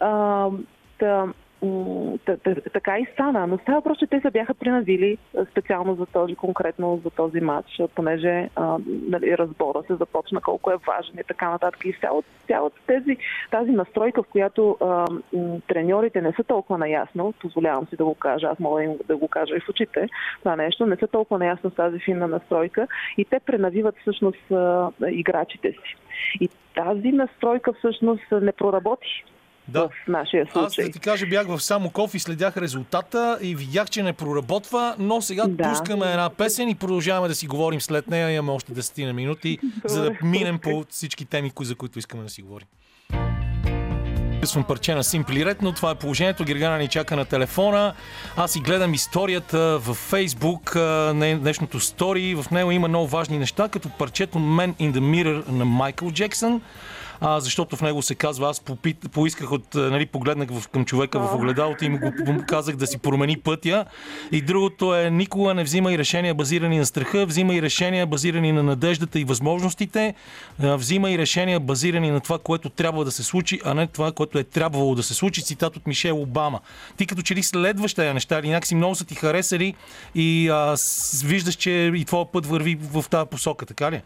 А, 0.00 0.48
та, 0.98 1.26
така 2.72 2.98
и 2.98 3.06
стана. 3.12 3.46
Но 3.46 3.58
става 3.58 3.78
въпрос, 3.78 3.98
че 3.98 4.06
те 4.06 4.20
се 4.20 4.30
бяха 4.30 4.54
принавили 4.54 5.18
специално 5.50 5.94
за 5.94 6.06
този, 6.06 6.34
конкретно 6.34 7.00
за 7.04 7.10
този 7.10 7.40
матч, 7.40 7.80
понеже 7.94 8.48
а, 8.56 8.78
нали, 8.88 9.38
разбора 9.38 9.82
се 9.86 9.94
започна 9.94 10.40
колко 10.40 10.70
е 10.70 10.76
важен 10.86 11.14
и 11.18 11.24
така 11.28 11.50
нататък. 11.50 11.84
И 11.84 11.92
цялата, 12.00 12.28
цялата 12.46 12.76
тази 13.50 13.70
настройка, 13.70 14.22
в 14.22 14.26
която 14.26 14.76
а, 14.80 15.06
треньорите 15.68 16.20
не 16.20 16.32
са 16.32 16.44
толкова 16.44 16.78
наясно, 16.78 17.34
позволявам 17.40 17.86
си 17.86 17.96
да 17.96 18.04
го 18.04 18.14
кажа, 18.14 18.46
аз 18.46 18.58
мога 18.58 18.94
да 19.06 19.16
го 19.16 19.28
кажа 19.28 19.56
и 19.56 19.60
в 19.60 19.68
очите, 19.68 20.08
това 20.38 20.56
нещо, 20.56 20.86
не 20.86 20.96
са 20.96 21.06
толкова 21.06 21.38
наясно 21.38 21.70
с 21.70 21.74
тази 21.74 21.98
финна 21.98 22.28
настройка 22.28 22.86
и 23.18 23.24
те 23.24 23.40
пренавиват 23.40 23.94
всъщност 24.00 24.50
а, 24.50 24.90
играчите 25.08 25.72
си. 25.72 25.96
И 26.40 26.48
тази 26.74 27.12
настройка 27.12 27.72
всъщност 27.72 28.24
не 28.32 28.52
проработи 28.52 29.24
Да. 29.68 29.82
в 29.82 30.08
нашия 30.08 30.44
Аз 30.44 30.52
случай. 30.52 30.84
да 30.84 30.90
ти 30.90 30.98
кажа, 30.98 31.26
бях 31.26 31.46
в 31.46 31.60
Самоков 31.60 32.14
и 32.14 32.18
следях 32.18 32.56
резултата 32.56 33.38
и 33.42 33.54
видях, 33.54 33.90
че 33.90 34.02
не 34.02 34.12
проработва, 34.12 34.94
но 34.98 35.20
сега 35.22 35.44
Да. 35.48 35.68
пускаме 35.70 36.06
една 36.06 36.30
песен 36.30 36.68
и 36.68 36.74
продължаваме 36.74 37.28
да 37.28 37.34
си 37.34 37.46
говорим 37.46 37.80
след 37.80 38.08
нея. 38.08 38.30
Имаме 38.30 38.52
още 38.52 38.72
10 38.72 39.06
на 39.06 39.12
минути, 39.12 39.58
за 39.84 40.02
да 40.02 40.10
Добре, 40.10 40.18
минем 40.22 40.58
по 40.58 40.84
всички 40.90 41.24
теми, 41.24 41.52
за 41.60 41.74
които 41.74 41.98
искаме 41.98 42.22
да 42.22 42.28
си 42.28 42.42
говорим. 42.42 42.66
Съм 44.44 44.64
парче 44.64 44.94
на 44.94 45.04
Simply 45.04 45.44
Red, 45.44 45.56
но 45.62 45.72
това 45.72 45.90
е 45.90 45.94
положението. 45.94 46.44
Гергана 46.44 46.78
ни 46.78 46.88
чака 46.88 47.16
на 47.16 47.24
телефона. 47.24 47.94
Аз 48.36 48.52
си 48.52 48.60
гледам 48.60 48.94
историята 48.94 49.78
в 49.78 49.94
Фейсбук, 49.94 50.72
днешното 51.14 51.80
стори. 51.80 52.34
В 52.34 52.50
него 52.50 52.70
има 52.70 52.88
много 52.88 53.06
важни 53.06 53.38
неща, 53.38 53.68
като 53.68 53.88
парчето 53.88 54.38
Man 54.38 54.74
in 54.74 54.92
the 54.92 55.00
Mirror 55.00 55.48
на 55.48 55.64
Майкъл 55.64 56.10
Джексън. 56.10 56.60
А, 57.20 57.40
защото 57.40 57.76
в 57.76 57.82
него 57.82 58.02
се 58.02 58.14
казва, 58.14 58.50
аз 58.50 58.60
попит, 58.60 58.96
поисках 59.12 59.52
от, 59.52 59.74
а, 59.74 59.90
нали, 59.90 60.06
погледнах 60.06 60.48
в, 60.50 60.68
към 60.68 60.84
човека 60.84 61.20
в 61.20 61.34
огледалото 61.34 61.84
и 61.84 61.88
му 61.88 61.98
го 61.98 62.44
казах 62.46 62.76
да 62.76 62.86
си 62.86 62.98
промени 62.98 63.36
пътя. 63.36 63.84
И 64.32 64.42
другото 64.42 64.94
е, 64.94 65.10
никога 65.10 65.54
не 65.54 65.64
взимай 65.64 65.98
решения 65.98 66.34
базирани 66.34 66.78
на 66.78 66.86
страха, 66.86 67.26
взимай 67.26 67.62
решения 67.62 68.06
базирани 68.06 68.52
на 68.52 68.62
надеждата 68.62 69.20
и 69.20 69.24
възможностите, 69.24 70.14
взимай 70.58 71.18
решения 71.18 71.60
базирани 71.60 72.10
на 72.10 72.20
това, 72.20 72.38
което 72.38 72.68
трябва 72.70 73.04
да 73.04 73.10
се 73.10 73.22
случи, 73.22 73.60
а 73.64 73.74
не 73.74 73.86
това, 73.86 74.12
което 74.12 74.38
е 74.38 74.44
трябвало 74.44 74.94
да 74.94 75.02
се 75.02 75.14
случи. 75.14 75.42
Цитат 75.42 75.76
от 75.76 75.86
Мишел 75.86 76.22
Обама. 76.22 76.60
Ти 76.96 77.06
като 77.06 77.22
че 77.22 77.34
ли 77.34 77.42
следваш 77.42 77.94
тези 77.94 78.14
неща 78.14 78.38
или 78.38 78.48
някакси 78.48 78.74
много 78.74 78.94
са 78.94 79.04
ти 79.04 79.14
харесали 79.14 79.74
и 80.14 80.48
а, 80.48 80.76
виждаш, 81.24 81.54
че 81.54 81.92
и 81.94 82.04
твоя 82.04 82.32
път 82.32 82.46
върви 82.46 82.74
в 82.74 83.04
тази 83.10 83.28
посока, 83.30 83.66
така 83.66 83.92
ли? 83.92 84.02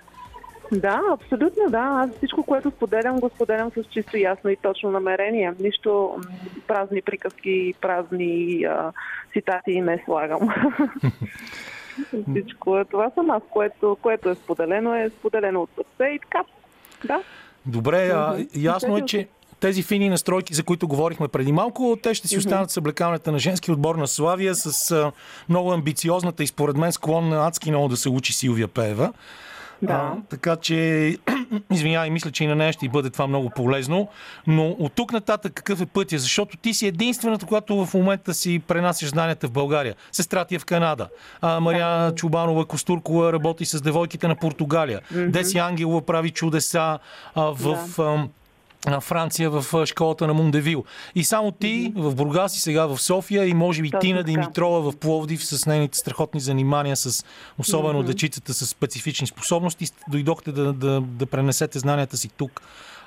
Да, 0.72 1.00
абсолютно 1.10 1.70
да. 1.70 1.78
Аз 1.78 2.10
всичко, 2.16 2.42
което 2.42 2.70
споделям, 2.70 3.20
го 3.20 3.28
споделям 3.28 3.70
с 3.70 3.84
чисто 3.90 4.16
ясно 4.16 4.50
и 4.50 4.56
точно 4.56 4.90
намерение. 4.90 5.54
Нищо 5.60 6.20
празни 6.66 7.02
приказки, 7.02 7.74
празни 7.80 8.64
а, 8.64 8.92
цитати 9.32 9.80
не 9.80 10.02
слагам. 10.04 10.48
Всичко 12.30 12.78
е 12.78 12.84
това 12.84 13.10
съм 13.10 13.30
аз, 13.30 13.42
което, 13.50 13.96
което 14.02 14.28
е 14.28 14.34
споделено, 14.34 14.94
е 14.94 15.10
споделено 15.10 15.62
от 15.62 15.70
сърце 15.74 16.10
и 16.10 16.18
така. 16.18 16.44
Да. 17.04 17.22
Добре, 17.66 18.08
а, 18.08 18.46
ясно 18.54 18.96
е, 18.96 19.02
че 19.02 19.28
тези 19.60 19.82
фини 19.82 20.08
настройки, 20.08 20.54
за 20.54 20.62
които 20.62 20.88
говорихме 20.88 21.28
преди 21.28 21.52
малко, 21.52 21.98
те 22.02 22.14
ще 22.14 22.28
си 22.28 22.38
останат 22.38 22.70
с 22.70 22.76
облекаването 22.76 23.32
на 23.32 23.38
женски 23.38 23.72
отбор 23.72 23.94
на 23.94 24.06
Славия, 24.06 24.54
с 24.54 24.90
а, 24.90 25.12
много 25.48 25.72
амбициозната 25.72 26.42
и 26.42 26.46
според 26.46 26.76
мен 26.76 26.92
склонна 26.92 27.46
адски 27.46 27.70
много 27.70 27.88
да 27.88 27.96
се 27.96 28.08
учи 28.08 28.32
Силвия 28.32 28.68
Пеева. 28.68 29.12
Да. 29.82 29.92
А, 29.92 30.14
така 30.28 30.56
че 30.56 31.16
Извинявай, 31.72 32.10
мисля, 32.10 32.30
че 32.30 32.44
и 32.44 32.46
на 32.46 32.54
нея 32.54 32.72
ще 32.72 32.88
бъде 32.88 33.10
това 33.10 33.26
много 33.26 33.50
полезно. 33.50 34.08
Но 34.46 34.68
от 34.68 34.92
тук 34.92 35.12
нататък 35.12 35.52
какъв 35.54 35.80
е 35.80 35.86
пътя? 35.86 36.18
Защото 36.18 36.56
ти 36.56 36.74
си 36.74 36.86
единствената, 36.86 37.46
която 37.46 37.86
в 37.86 37.94
момента 37.94 38.34
си 38.34 38.62
пренасяш 38.68 39.08
знанията 39.08 39.48
в 39.48 39.50
България. 39.50 39.94
Сестра 40.12 40.44
ти 40.44 40.54
е 40.54 40.58
в 40.58 40.64
Канада. 40.64 41.08
А, 41.40 41.60
Мария 41.60 42.14
Чубанова 42.14 42.66
Костуркова 42.66 43.32
работи 43.32 43.64
с 43.64 43.80
девойките 43.80 44.28
на 44.28 44.36
Португалия. 44.36 45.00
Деси 45.12 45.58
Ангелова 45.58 46.06
прави 46.06 46.30
чудеса 46.30 46.98
а, 47.34 47.42
в... 47.42 47.78
Да 47.96 48.28
Франция 49.00 49.50
в 49.50 49.86
школата 49.86 50.26
на 50.26 50.34
Мундевил. 50.34 50.84
И 51.14 51.24
само 51.24 51.52
ти 51.52 51.92
в 51.96 52.14
Бургас 52.14 52.56
и 52.56 52.60
сега 52.60 52.86
в 52.86 52.98
София 52.98 53.44
и 53.44 53.54
може 53.54 53.82
би 53.82 53.90
Точно 53.90 54.00
Тина. 54.00 54.22
Димитрова 54.22 54.80
в 54.82 54.96
Пловдив 54.96 55.44
с 55.44 55.66
нейните 55.66 55.98
страхотни 55.98 56.40
занимания 56.40 56.96
с 56.96 57.24
особено 57.58 58.02
дечицата 58.02 58.54
с 58.54 58.66
специфични 58.66 59.26
способности 59.26 59.86
дойдохте 60.08 60.52
да, 60.52 60.72
да, 60.72 61.00
да 61.00 61.26
пренесете 61.26 61.78
знанията 61.78 62.16
си 62.16 62.28
тук. 62.28 62.62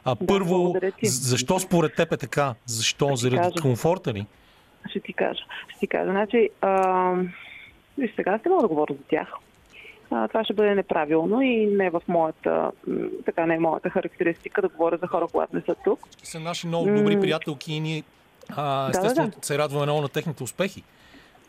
А 0.05 0.15
първо, 0.17 0.75
ти. 0.99 1.07
з- 1.07 1.29
защо 1.29 1.59
според 1.59 1.95
теб 1.95 2.11
е 2.11 2.17
така? 2.17 2.55
Защо? 2.65 3.07
ти 3.07 3.17
Заради 3.17 3.37
кажа. 3.37 3.61
комфорта 3.61 4.13
ли? 4.13 4.25
Ще 4.89 4.99
ти 4.99 5.13
кажа. 5.13 5.43
Ще 5.69 5.79
ти 5.79 5.87
кажа. 5.87 6.11
Значи, 6.11 6.49
а, 6.61 7.13
виж, 7.97 8.11
сега 8.15 8.39
ще 8.39 8.49
мога 8.49 8.61
да 8.61 8.67
говоря 8.67 8.93
за 8.93 9.03
тях. 9.09 9.27
А, 10.11 10.27
това 10.27 10.43
ще 10.43 10.53
бъде 10.53 10.75
неправилно 10.75 11.41
и 11.41 11.65
не 11.65 11.89
в 11.89 12.01
моята, 12.07 12.71
така 13.25 13.45
не 13.45 13.55
е 13.55 13.59
моята 13.59 13.89
характеристика 13.89 14.61
да 14.61 14.67
говоря 14.67 14.97
за 14.97 15.07
хора, 15.07 15.27
когато 15.31 15.55
не 15.55 15.61
са 15.61 15.75
тук. 15.83 15.99
Са 16.23 16.39
наши 16.39 16.67
много 16.67 16.85
добри 16.85 17.19
приятелки 17.19 17.73
и 17.73 17.79
ние 17.79 18.03
а, 18.49 18.83
да, 18.83 18.89
естествено 18.89 19.27
да. 19.27 19.35
се 19.41 19.57
радваме 19.57 19.85
много 19.85 20.01
на 20.01 20.09
техните 20.09 20.43
успехи. 20.43 20.83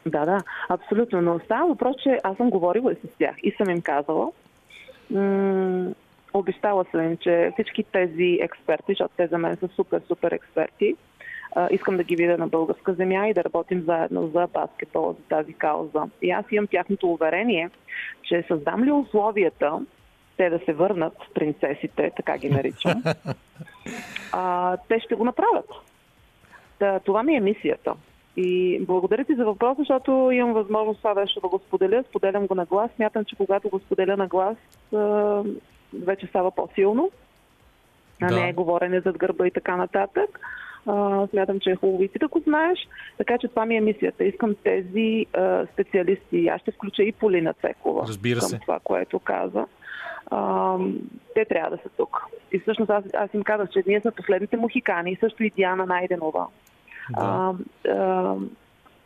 Да, 0.06 0.24
да, 0.24 0.42
абсолютно. 0.68 1.20
Но 1.20 1.40
става 1.44 1.68
въпрос, 1.68 1.96
че 2.02 2.20
аз 2.24 2.36
съм 2.36 2.50
говорила 2.50 2.92
и 2.92 2.96
с 2.96 3.18
тях 3.18 3.36
и 3.42 3.54
съм 3.56 3.70
им 3.70 3.80
казала. 3.82 4.32
М- 5.10 5.92
обещала 6.34 6.84
съм 6.90 7.02
им, 7.02 7.16
че 7.16 7.50
всички 7.54 7.84
тези 7.92 8.38
експерти, 8.42 8.84
защото 8.88 9.14
те 9.16 9.26
за 9.26 9.38
мен 9.38 9.56
са 9.56 9.68
супер, 9.68 10.02
супер 10.08 10.32
експерти, 10.32 10.96
искам 11.70 11.96
да 11.96 12.04
ги 12.04 12.16
видя 12.16 12.38
на 12.38 12.48
българска 12.48 12.94
земя 12.94 13.28
и 13.28 13.34
да 13.34 13.44
работим 13.44 13.82
заедно 13.86 14.28
за 14.28 14.46
баскетбола, 14.46 15.12
за 15.12 15.22
тази 15.28 15.52
кауза. 15.52 16.02
И 16.22 16.30
аз 16.30 16.44
имам 16.50 16.66
тяхното 16.66 17.12
уверение, 17.12 17.70
че 18.22 18.44
създам 18.48 18.84
ли 18.84 18.92
условията 18.92 19.80
те 20.36 20.50
да 20.50 20.58
се 20.64 20.72
върнат, 20.72 21.16
принцесите, 21.34 22.10
така 22.16 22.38
ги 22.38 22.48
наричам, 22.50 23.02
а, 24.32 24.76
те 24.88 25.00
ще 25.00 25.14
го 25.14 25.24
направят. 25.24 25.70
Да, 26.80 27.00
това 27.00 27.22
ми 27.22 27.36
е 27.36 27.40
мисията. 27.40 27.94
И 28.36 28.80
благодаря 28.80 29.24
ти 29.24 29.34
за 29.34 29.44
въпроса, 29.44 29.80
защото 29.80 30.30
имам 30.32 30.52
възможност 30.52 30.98
това 30.98 31.14
нещо 31.14 31.40
да 31.40 31.48
го 31.48 31.58
споделя. 31.58 32.04
Споделям 32.08 32.46
го 32.46 32.54
на 32.54 32.64
глас. 32.64 32.90
Смятам, 32.96 33.24
че 33.24 33.36
когато 33.36 33.68
го 33.68 33.78
споделя 33.78 34.16
на 34.16 34.26
глас, 34.26 34.56
вече 35.92 36.26
става 36.26 36.50
по-силно, 36.50 37.10
а 38.22 38.28
Да. 38.28 38.34
не 38.36 38.48
е 38.48 38.52
говорене 38.52 39.00
зад 39.00 39.18
гърба 39.18 39.46
и 39.46 39.50
така 39.50 39.76
нататък. 39.76 40.40
А, 40.86 41.26
смятам, 41.26 41.60
че 41.60 41.70
е 41.70 41.76
хубаво 41.76 42.02
и 42.02 42.08
ти 42.08 42.18
да 42.18 42.28
го 42.28 42.40
знаеш. 42.40 42.78
Така 43.18 43.38
че 43.38 43.48
това 43.48 43.66
ми 43.66 43.76
е 43.76 43.80
мисията. 43.80 44.24
Искам 44.24 44.54
тези 44.64 45.26
а, 45.32 45.66
специалисти. 45.66 46.48
Аз 46.48 46.60
ще 46.60 46.72
включа 46.72 47.02
и 47.02 47.12
Полина 47.12 47.54
Цекова 47.54 48.02
Разбира 48.02 48.38
към 48.38 48.48
се. 48.48 48.58
това, 48.58 48.78
което 48.80 49.18
каза. 49.18 49.66
А, 50.26 50.76
те 51.34 51.44
трябва 51.44 51.70
да 51.70 51.82
са 51.82 51.88
тук. 51.88 52.22
И 52.52 52.58
всъщност 52.58 52.90
аз, 52.90 53.04
аз 53.14 53.34
им 53.34 53.42
казах, 53.42 53.68
че 53.70 53.82
ние 53.86 54.00
сме 54.00 54.10
последните 54.10 54.56
мухикани, 54.56 55.16
също 55.16 55.44
и 55.44 55.50
Диана 55.50 55.86
Найденова. 55.86 56.46
Да. 57.10 57.52
А, 57.86 57.90
а, 57.90 58.34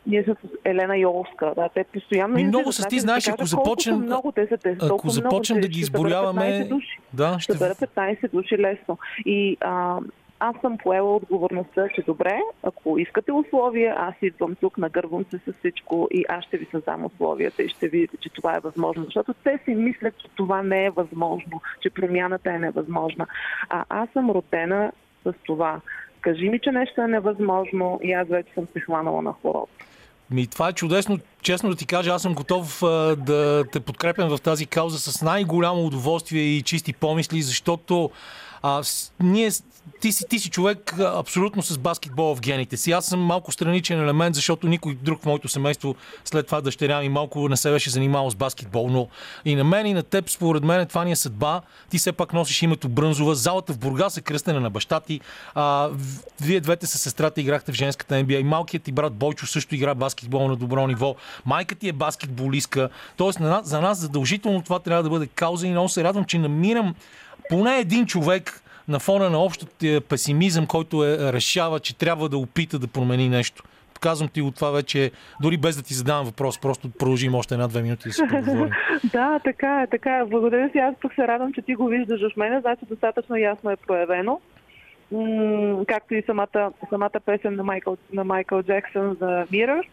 ние 0.07 0.23
с 0.23 0.35
Елена 0.65 0.97
Йолска. 0.97 1.53
Да, 1.55 1.69
те 1.69 1.83
постоянно. 1.83 2.33
Излизат. 2.33 2.49
много 2.49 2.69
ти 2.69 2.73
Значи, 2.73 2.99
знаеш, 2.99 3.23
ти 3.23 3.29
ако 3.29 3.37
колко 3.37 3.47
са 3.47 3.55
започнем- 3.55 4.01
Много 4.01 4.31
те 4.31 4.47
са, 4.47 4.57
те 4.57 4.75
са 4.75 4.85
Ако 4.85 5.09
започнем 5.09 5.61
да 5.61 5.67
ги 5.67 5.73
ще 5.73 5.91
бъдат 5.91 6.05
изброяваме, 6.07 6.41
15 6.41 6.67
души. 6.69 6.99
да, 7.13 7.39
Ще 7.39 7.53
ще 7.53 7.59
бъдат 7.59 7.77
15 7.79 8.31
души 8.31 8.57
лесно. 8.57 8.97
И 9.25 9.57
а, 9.61 9.97
аз 10.41 10.55
съм 10.61 10.77
поела 10.77 11.15
отговорността, 11.15 11.87
че 11.95 12.01
добре, 12.01 12.41
ако 12.63 12.97
искате 12.99 13.31
условия, 13.31 13.95
аз 13.97 14.15
идвам 14.21 14.55
тук, 14.55 14.77
нагървам 14.77 15.25
се 15.31 15.37
с 15.37 15.53
всичко 15.59 16.07
и 16.11 16.25
аз 16.29 16.45
ще 16.45 16.57
ви 16.57 16.67
създам 16.71 17.05
условията 17.05 17.63
и 17.63 17.69
ще 17.69 17.87
видите, 17.87 18.17
че 18.17 18.29
това 18.29 18.55
е 18.55 18.59
възможно. 18.59 19.03
Защото 19.05 19.33
те 19.33 19.59
си 19.65 19.75
мислят, 19.75 20.17
че 20.17 20.27
това 20.35 20.63
не 20.63 20.85
е 20.85 20.89
възможно, 20.89 21.61
че 21.81 21.89
промяната 21.89 22.49
е 22.49 22.59
невъзможна. 22.59 23.27
А 23.69 23.85
аз 23.89 24.09
съм 24.09 24.29
родена 24.29 24.91
с 25.23 25.33
това. 25.45 25.81
Кажи 26.21 26.49
ми, 26.49 26.59
че 26.59 26.71
нещо 26.71 27.01
е 27.01 27.07
невъзможно 27.07 27.99
и 28.03 28.13
аз 28.13 28.27
вече 28.27 28.53
съм 28.53 28.67
се 28.73 28.79
хванала 28.79 29.21
на 29.21 29.33
хората. 29.41 29.71
Ми, 30.31 30.47
това 30.47 30.69
е 30.69 30.73
чудесно. 30.73 31.19
Честно 31.41 31.69
да 31.69 31.75
ти 31.75 31.85
кажа, 31.85 32.11
аз 32.11 32.21
съм 32.21 32.33
готов 32.33 32.83
а, 32.83 33.15
да 33.15 33.63
те 33.71 33.79
подкрепям 33.79 34.29
в 34.29 34.41
тази 34.41 34.65
кауза 34.65 34.99
с 34.99 35.21
най-голямо 35.21 35.85
удоволствие 35.85 36.41
и 36.41 36.61
чисти 36.61 36.93
помисли, 36.93 37.41
защото 37.41 38.11
а, 38.61 38.83
ние, 39.19 39.51
ти, 40.01 40.11
си, 40.11 40.25
ти 40.29 40.39
си 40.39 40.49
човек 40.49 40.99
абсолютно 40.99 41.61
с 41.61 41.77
баскетбола 41.77 42.35
в 42.35 42.41
гените 42.41 42.77
си. 42.77 42.91
Аз 42.91 43.05
съм 43.05 43.19
малко 43.19 43.51
страничен 43.51 43.99
елемент, 43.99 44.35
защото 44.35 44.67
никой 44.67 44.95
друг 44.95 45.21
в 45.21 45.25
моето 45.25 45.47
семейство 45.47 45.95
след 46.25 46.45
това 46.45 46.61
дъщеря 46.61 47.01
ми 47.01 47.09
малко 47.09 47.49
не 47.49 47.57
се 47.57 47.71
беше 47.71 47.89
занимавал 47.89 48.29
с 48.29 48.35
баскетбол. 48.35 48.89
Но 48.89 49.07
и 49.45 49.55
на 49.55 49.63
мен, 49.63 49.85
и 49.85 49.93
на 49.93 50.03
теб, 50.03 50.29
според 50.29 50.63
мен, 50.63 50.87
това 50.87 51.05
ни 51.05 51.11
е 51.11 51.15
съдба. 51.15 51.61
Ти 51.89 51.97
все 51.97 52.11
пак 52.11 52.33
носиш 52.33 52.61
името 52.61 52.89
Брънзова. 52.89 53.35
Залата 53.35 53.73
в 53.73 53.77
Бургас 53.77 54.17
е 54.17 54.21
кръстена 54.21 54.59
на 54.59 54.69
баща 54.69 54.99
ти. 54.99 55.19
А, 55.55 55.89
вие 56.41 56.59
двете 56.59 56.87
с 56.87 56.97
сестрата 56.97 57.41
играхте 57.41 57.71
в 57.71 57.75
женската 57.75 58.15
NBA. 58.15 58.39
И 58.39 58.43
малкият 58.43 58.83
ти 58.83 58.91
брат 58.91 59.13
Бойчо 59.13 59.47
също 59.47 59.75
игра 59.75 59.95
баскетбол 59.95 60.47
на 60.47 60.55
добро 60.55 60.87
ниво. 60.87 61.15
Майка 61.45 61.75
ти 61.75 61.89
е 61.89 61.93
баскетболистка. 61.93 62.89
Тоест, 63.17 63.39
за 63.63 63.81
нас 63.81 63.97
задължително 63.97 64.61
това 64.61 64.79
трябва 64.79 65.03
да 65.03 65.09
бъде 65.09 65.27
кауза 65.27 65.67
и 65.67 65.71
много 65.71 65.89
се 65.89 66.03
радвам, 66.03 66.25
че 66.25 66.37
намирам 66.37 66.95
поне 67.51 67.77
един 67.77 68.05
човек 68.05 68.63
на 68.87 68.99
фона 68.99 69.29
на 69.29 69.39
общия 69.39 70.01
песимизъм, 70.01 70.67
който 70.67 71.03
е, 71.03 71.33
решава, 71.33 71.79
че 71.79 71.97
трябва 71.97 72.29
да 72.29 72.37
опита 72.37 72.79
да 72.79 72.87
промени 72.87 73.29
нещо. 73.29 73.63
Казвам 74.01 74.29
ти 74.29 74.41
от 74.41 74.55
това 74.55 74.71
вече, 74.71 75.11
дори 75.41 75.57
без 75.57 75.75
да 75.75 75.83
ти 75.83 75.93
задавам 75.93 76.25
въпрос, 76.25 76.59
просто 76.59 76.89
продължим 76.99 77.35
още 77.35 77.53
една-две 77.53 77.81
минути 77.81 78.07
да 78.07 78.13
си 78.13 78.21
поговорим. 78.29 78.73
Да, 79.03 79.39
така 79.43 79.81
е, 79.81 79.87
така 79.87 80.17
е. 80.17 80.25
Благодаря 80.25 80.69
си. 80.69 80.77
Аз 80.77 80.95
пък 81.01 81.13
се 81.13 81.27
радвам, 81.27 81.53
че 81.53 81.61
ти 81.61 81.75
го 81.75 81.85
виждаш 81.85 82.21
в 82.33 82.37
мене. 82.37 82.61
Значи 82.61 82.85
достатъчно 82.89 83.35
ясно 83.35 83.69
е 83.71 83.75
проявено. 83.75 84.41
М- 85.11 85.85
както 85.87 86.15
и 86.15 86.23
самата, 86.25 86.71
самата 86.89 87.19
песен 87.25 87.55
на 87.55 87.63
Майкъл, 87.63 87.97
на 88.13 88.23
Майкъл 88.23 88.63
Джексън 88.63 89.17
за 89.19 89.45
Mirror, 89.51 89.83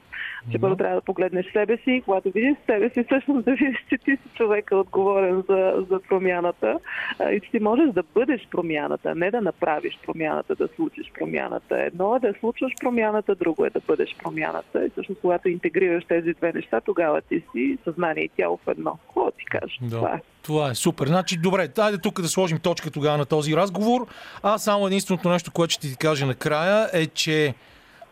че 0.53 0.59
първо 0.59 0.77
трябва 0.77 0.95
да 0.95 1.03
погледнеш 1.03 1.47
себе 1.53 1.77
си, 1.77 2.03
когато 2.05 2.31
видиш 2.31 2.57
себе 2.67 2.91
си, 2.91 3.05
всъщност 3.05 3.45
да 3.45 3.51
видиш, 3.51 3.85
че 3.89 3.99
ти 3.99 4.11
си 4.11 4.29
човека 4.35 4.77
отговорен 4.77 5.43
за, 5.49 5.87
за 5.91 6.01
промяната 6.09 6.79
а, 7.19 7.31
и 7.31 7.41
че 7.41 7.51
ти 7.51 7.61
можеш 7.61 7.93
да 7.93 8.03
бъдеш 8.15 8.49
промяната, 8.51 9.15
не 9.15 9.31
да 9.31 9.41
направиш 9.41 9.99
промяната, 10.07 10.55
да 10.55 10.69
случиш 10.77 11.13
промяната. 11.19 11.83
Едно 11.83 12.17
е 12.17 12.19
да 12.19 12.35
случваш 12.41 12.73
промяната, 12.81 13.35
друго 13.35 13.65
е 13.65 13.71
да 13.71 13.81
бъдеш 13.81 14.17
промяната. 14.23 14.87
И 14.87 14.91
всъщност, 14.91 15.21
когато 15.21 15.49
интегрираш 15.49 16.05
тези 16.05 16.33
две 16.33 16.53
неща, 16.53 16.81
тогава 16.81 17.21
ти 17.21 17.43
си 17.53 17.79
съзнание 17.85 18.25
и 18.25 18.29
тяло 18.29 18.57
в 18.67 18.71
едно. 18.71 18.99
Какво 19.07 19.31
ти? 19.31 19.45
Това 19.91 20.09
Да. 20.11 20.17
е. 20.17 20.21
Това 20.43 20.71
е 20.71 20.75
супер. 20.75 21.07
Значи, 21.07 21.39
добре, 21.39 21.69
дайде 21.69 21.99
тук 21.99 22.21
да 22.21 22.29
сложим 22.29 22.59
точка 22.59 22.91
тогава 22.91 23.19
на 23.19 23.27
този 23.27 23.57
разговор. 23.57 24.07
Аз 24.43 24.65
само 24.65 24.87
единственото 24.87 25.29
нещо, 25.29 25.53
което 25.53 25.73
ще 25.73 25.89
ти 25.89 25.97
кажа 25.97 26.27
накрая 26.27 26.91
е, 26.93 27.07
че 27.07 27.55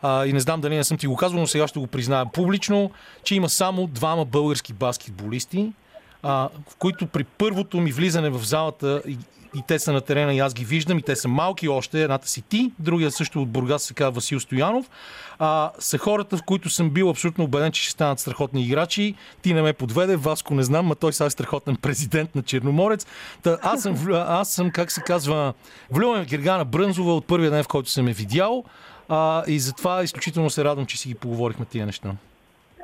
а, 0.07 0.27
и 0.27 0.33
не 0.33 0.41
знам 0.41 0.61
дали 0.61 0.77
не 0.77 0.85
съм 0.85 0.99
ти 0.99 1.07
го 1.07 1.17
казвал, 1.17 1.41
но 1.41 1.47
сега 1.47 1.69
ще 1.69 1.79
го 1.79 1.87
призная 1.87 2.27
публично, 2.33 2.91
че 3.25 3.35
има 3.35 3.49
само 3.49 3.87
двама 3.87 4.25
български 4.25 4.73
баскетболисти, 4.73 5.73
а, 6.23 6.49
в 6.69 6.77
които 6.79 7.07
при 7.07 7.25
първото 7.25 7.81
ми 7.81 7.93
влизане 7.93 8.31
в 8.31 8.45
залата 8.45 9.03
и, 9.09 9.19
и 9.57 9.63
те 9.69 9.79
са 9.79 9.93
на 9.93 10.01
терена 10.01 10.35
и 10.35 10.39
аз 10.39 10.55
ги 10.55 10.65
виждам 10.65 10.99
и 10.99 11.03
те 11.03 11.17
са 11.17 11.29
малки 11.29 11.69
още, 11.69 12.03
едната 12.03 12.29
си 12.29 12.43
ти, 12.43 12.73
другия 12.79 13.11
също 13.11 13.43
от 13.43 13.49
Бургас 13.49 13.83
се 13.83 13.95
казва 13.95 14.11
Васил 14.11 14.41
Стоянов, 14.41 14.91
а, 15.39 15.71
са 15.79 15.99
хората, 15.99 16.37
в 16.37 16.43
които 16.43 16.71
съм 16.71 16.91
бил 16.91 17.11
абсолютно 17.11 17.45
убеден, 17.45 17.73
че 17.73 17.83
ще 17.83 17.91
станат 17.91 18.21
страхотни 18.21 18.63
играчи. 18.63 19.15
Ти 19.43 19.55
не 19.55 19.63
ме 19.63 19.73
подведе, 19.73 20.17
Васко 20.17 20.55
не 20.55 20.63
знам, 20.63 20.87
ма 20.87 20.95
той 20.95 21.13
сега 21.13 21.27
е 21.27 21.31
страхотен 21.31 21.77
президент 21.77 22.35
на 22.35 22.43
Черноморец. 22.43 23.07
Та, 23.43 23.59
аз, 23.63 23.83
съм, 23.83 23.97
аз 24.13 24.49
съм, 24.49 24.71
как 24.71 24.93
се 24.93 25.01
казва, 25.01 25.55
влюбен 25.91 26.25
Гергана 26.25 26.65
Брънзова 26.65 27.15
от 27.15 27.27
първия 27.27 27.51
ден, 27.51 27.63
в 27.63 27.69
който 27.69 27.91
съм 27.91 28.09
е 28.09 28.13
видял. 28.13 28.65
А, 29.09 29.45
и 29.47 29.59
затова 29.59 30.03
изключително 30.03 30.51
се 30.51 30.65
радвам, 30.65 30.87
че 30.87 30.99
си 30.99 31.09
ги 31.09 31.15
поговорихме 31.15 31.65
тия 31.65 31.87
неща. 31.87 32.13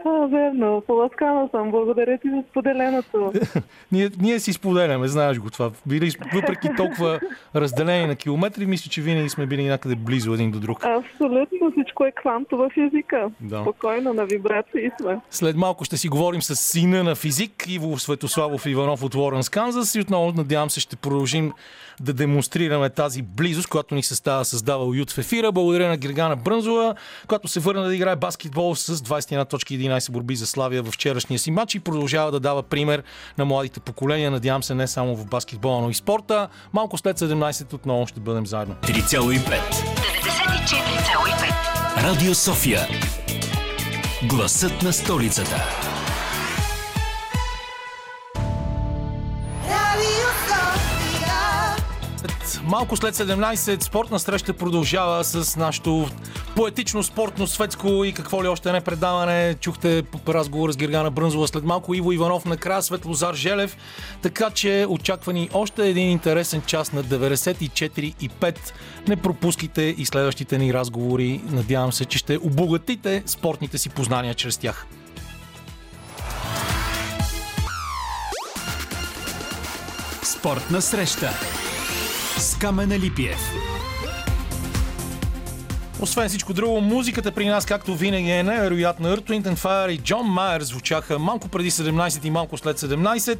А, 0.04 0.26
верно. 0.26 0.82
Поласкана 0.86 1.48
съм. 1.50 1.70
Благодаря 1.70 2.18
ти 2.18 2.30
за 2.30 2.42
споделеното. 2.50 3.32
Ние, 3.92 4.10
ние 4.20 4.40
си 4.40 4.52
споделяме, 4.52 5.08
знаеш 5.08 5.38
го 5.38 5.50
това. 5.50 5.70
Били, 5.86 6.10
въпреки 6.34 6.68
толкова 6.76 7.20
разделени 7.56 8.06
на 8.06 8.16
километри, 8.16 8.66
мисля, 8.66 8.90
че 8.90 9.00
винаги 9.00 9.28
сме 9.28 9.46
били 9.46 9.64
някъде 9.64 9.94
близо 9.94 10.34
един 10.34 10.50
до 10.50 10.60
друг. 10.60 10.84
Абсолютно 10.84 11.72
всичко 11.72 12.04
е 12.04 12.12
кванто 12.12 12.56
в 12.56 12.70
езика. 12.76 13.30
Да. 13.40 13.60
Спокойно, 13.60 14.14
на 14.14 14.24
вибрации 14.24 14.90
сме. 15.00 15.20
След 15.30 15.56
малко 15.56 15.84
ще 15.84 15.96
си 15.96 16.08
говорим 16.08 16.42
с 16.42 16.56
сина 16.56 17.04
на 17.04 17.14
физик 17.14 17.64
Иво 17.68 17.98
Светославов 17.98 18.66
Иванов 18.66 19.02
от 19.02 19.14
Лоренс, 19.14 19.48
Канзас 19.48 19.94
и 19.94 20.00
отново 20.00 20.32
надявам 20.32 20.70
се 20.70 20.80
ще 20.80 20.96
продължим 20.96 21.52
да 22.00 22.12
демонстрираме 22.12 22.90
тази 22.90 23.22
близост, 23.22 23.68
която 23.68 23.94
ни 23.94 24.02
състава 24.02 24.44
създава 24.44 24.84
уют 24.84 25.10
в 25.10 25.18
ефира. 25.18 25.52
Благодаря 25.52 25.88
на 25.88 25.96
Гергана 25.96 26.36
Брънзова, 26.36 26.94
която 27.26 27.48
се 27.48 27.60
върна 27.60 27.82
да 27.82 27.94
играе 27.94 28.16
баскетбол 28.16 28.74
с 28.74 28.96
21 28.96 29.48
точки 29.48 29.78
11 29.78 29.92
11 29.92 30.10
борби 30.10 30.36
за 30.36 30.46
Славия 30.46 30.82
в 30.82 30.90
вчерашния 30.90 31.38
си 31.38 31.50
матч 31.50 31.74
и 31.74 31.80
продължава 31.80 32.30
да 32.30 32.40
дава 32.40 32.62
пример 32.62 33.02
на 33.38 33.44
младите 33.44 33.80
поколения. 33.80 34.30
Надявам 34.30 34.62
се 34.62 34.74
не 34.74 34.86
само 34.86 35.16
в 35.16 35.26
баскетбола, 35.26 35.82
но 35.82 35.90
и 35.90 35.94
спорта. 35.94 36.48
Малко 36.72 36.98
след 36.98 37.18
17 37.18 37.72
отново 37.72 38.06
ще 38.06 38.20
бъдем 38.20 38.46
заедно. 38.46 38.74
3,5 38.82 39.42
94,5 39.42 42.04
Радио 42.04 42.34
София 42.34 42.88
Гласът 44.28 44.82
на 44.82 44.92
столицата 44.92 45.91
Малко 52.64 52.96
след 52.96 53.14
17 53.14 53.82
спортна 53.82 54.18
среща 54.18 54.52
продължава 54.52 55.24
с 55.24 55.56
нашото 55.56 56.08
поетично, 56.56 57.02
спортно, 57.02 57.46
светско 57.46 58.04
и 58.04 58.12
какво 58.12 58.44
ли 58.44 58.48
още 58.48 58.72
не 58.72 58.80
предаване. 58.80 59.54
Чухте 59.54 60.02
разговор 60.28 60.72
с 60.72 60.76
Гергана 60.76 61.10
Брънзова 61.10 61.48
след 61.48 61.64
малко 61.64 61.94
Иво 61.94 62.12
Иванов 62.12 62.44
накрая, 62.44 62.82
Светлозар 62.82 63.34
Желев. 63.34 63.76
Така 64.22 64.50
че 64.50 64.86
очаква 64.88 65.32
ни 65.32 65.48
още 65.52 65.88
един 65.88 66.10
интересен 66.10 66.62
час 66.66 66.92
на 66.92 67.04
94,5. 67.04 68.58
Не 69.08 69.16
пропускайте 69.16 69.82
и 69.82 70.06
следващите 70.06 70.58
ни 70.58 70.74
разговори. 70.74 71.40
Надявам 71.50 71.92
се, 71.92 72.04
че 72.04 72.18
ще 72.18 72.38
обогатите 72.38 73.22
спортните 73.26 73.78
си 73.78 73.88
познания 73.88 74.34
чрез 74.34 74.58
тях. 74.58 74.86
Спортна 80.22 80.82
среща 80.82 81.30
Skameneli 82.42 83.10
Piew. 83.10 83.81
Освен 86.02 86.28
всичко 86.28 86.52
друго, 86.52 86.80
музиката 86.80 87.32
при 87.32 87.46
нас, 87.46 87.66
както 87.66 87.94
винаги, 87.94 88.30
е 88.30 88.42
невероятна. 88.42 89.16
Earth, 89.16 89.30
Wind 89.30 89.42
and 89.42 89.56
Fire 89.56 89.90
и 89.90 89.98
Джон 89.98 90.26
Майер 90.26 90.60
звучаха 90.60 91.18
малко 91.18 91.48
преди 91.48 91.70
17 91.70 92.24
и 92.24 92.30
малко 92.30 92.58
след 92.58 92.80
17. 92.80 93.38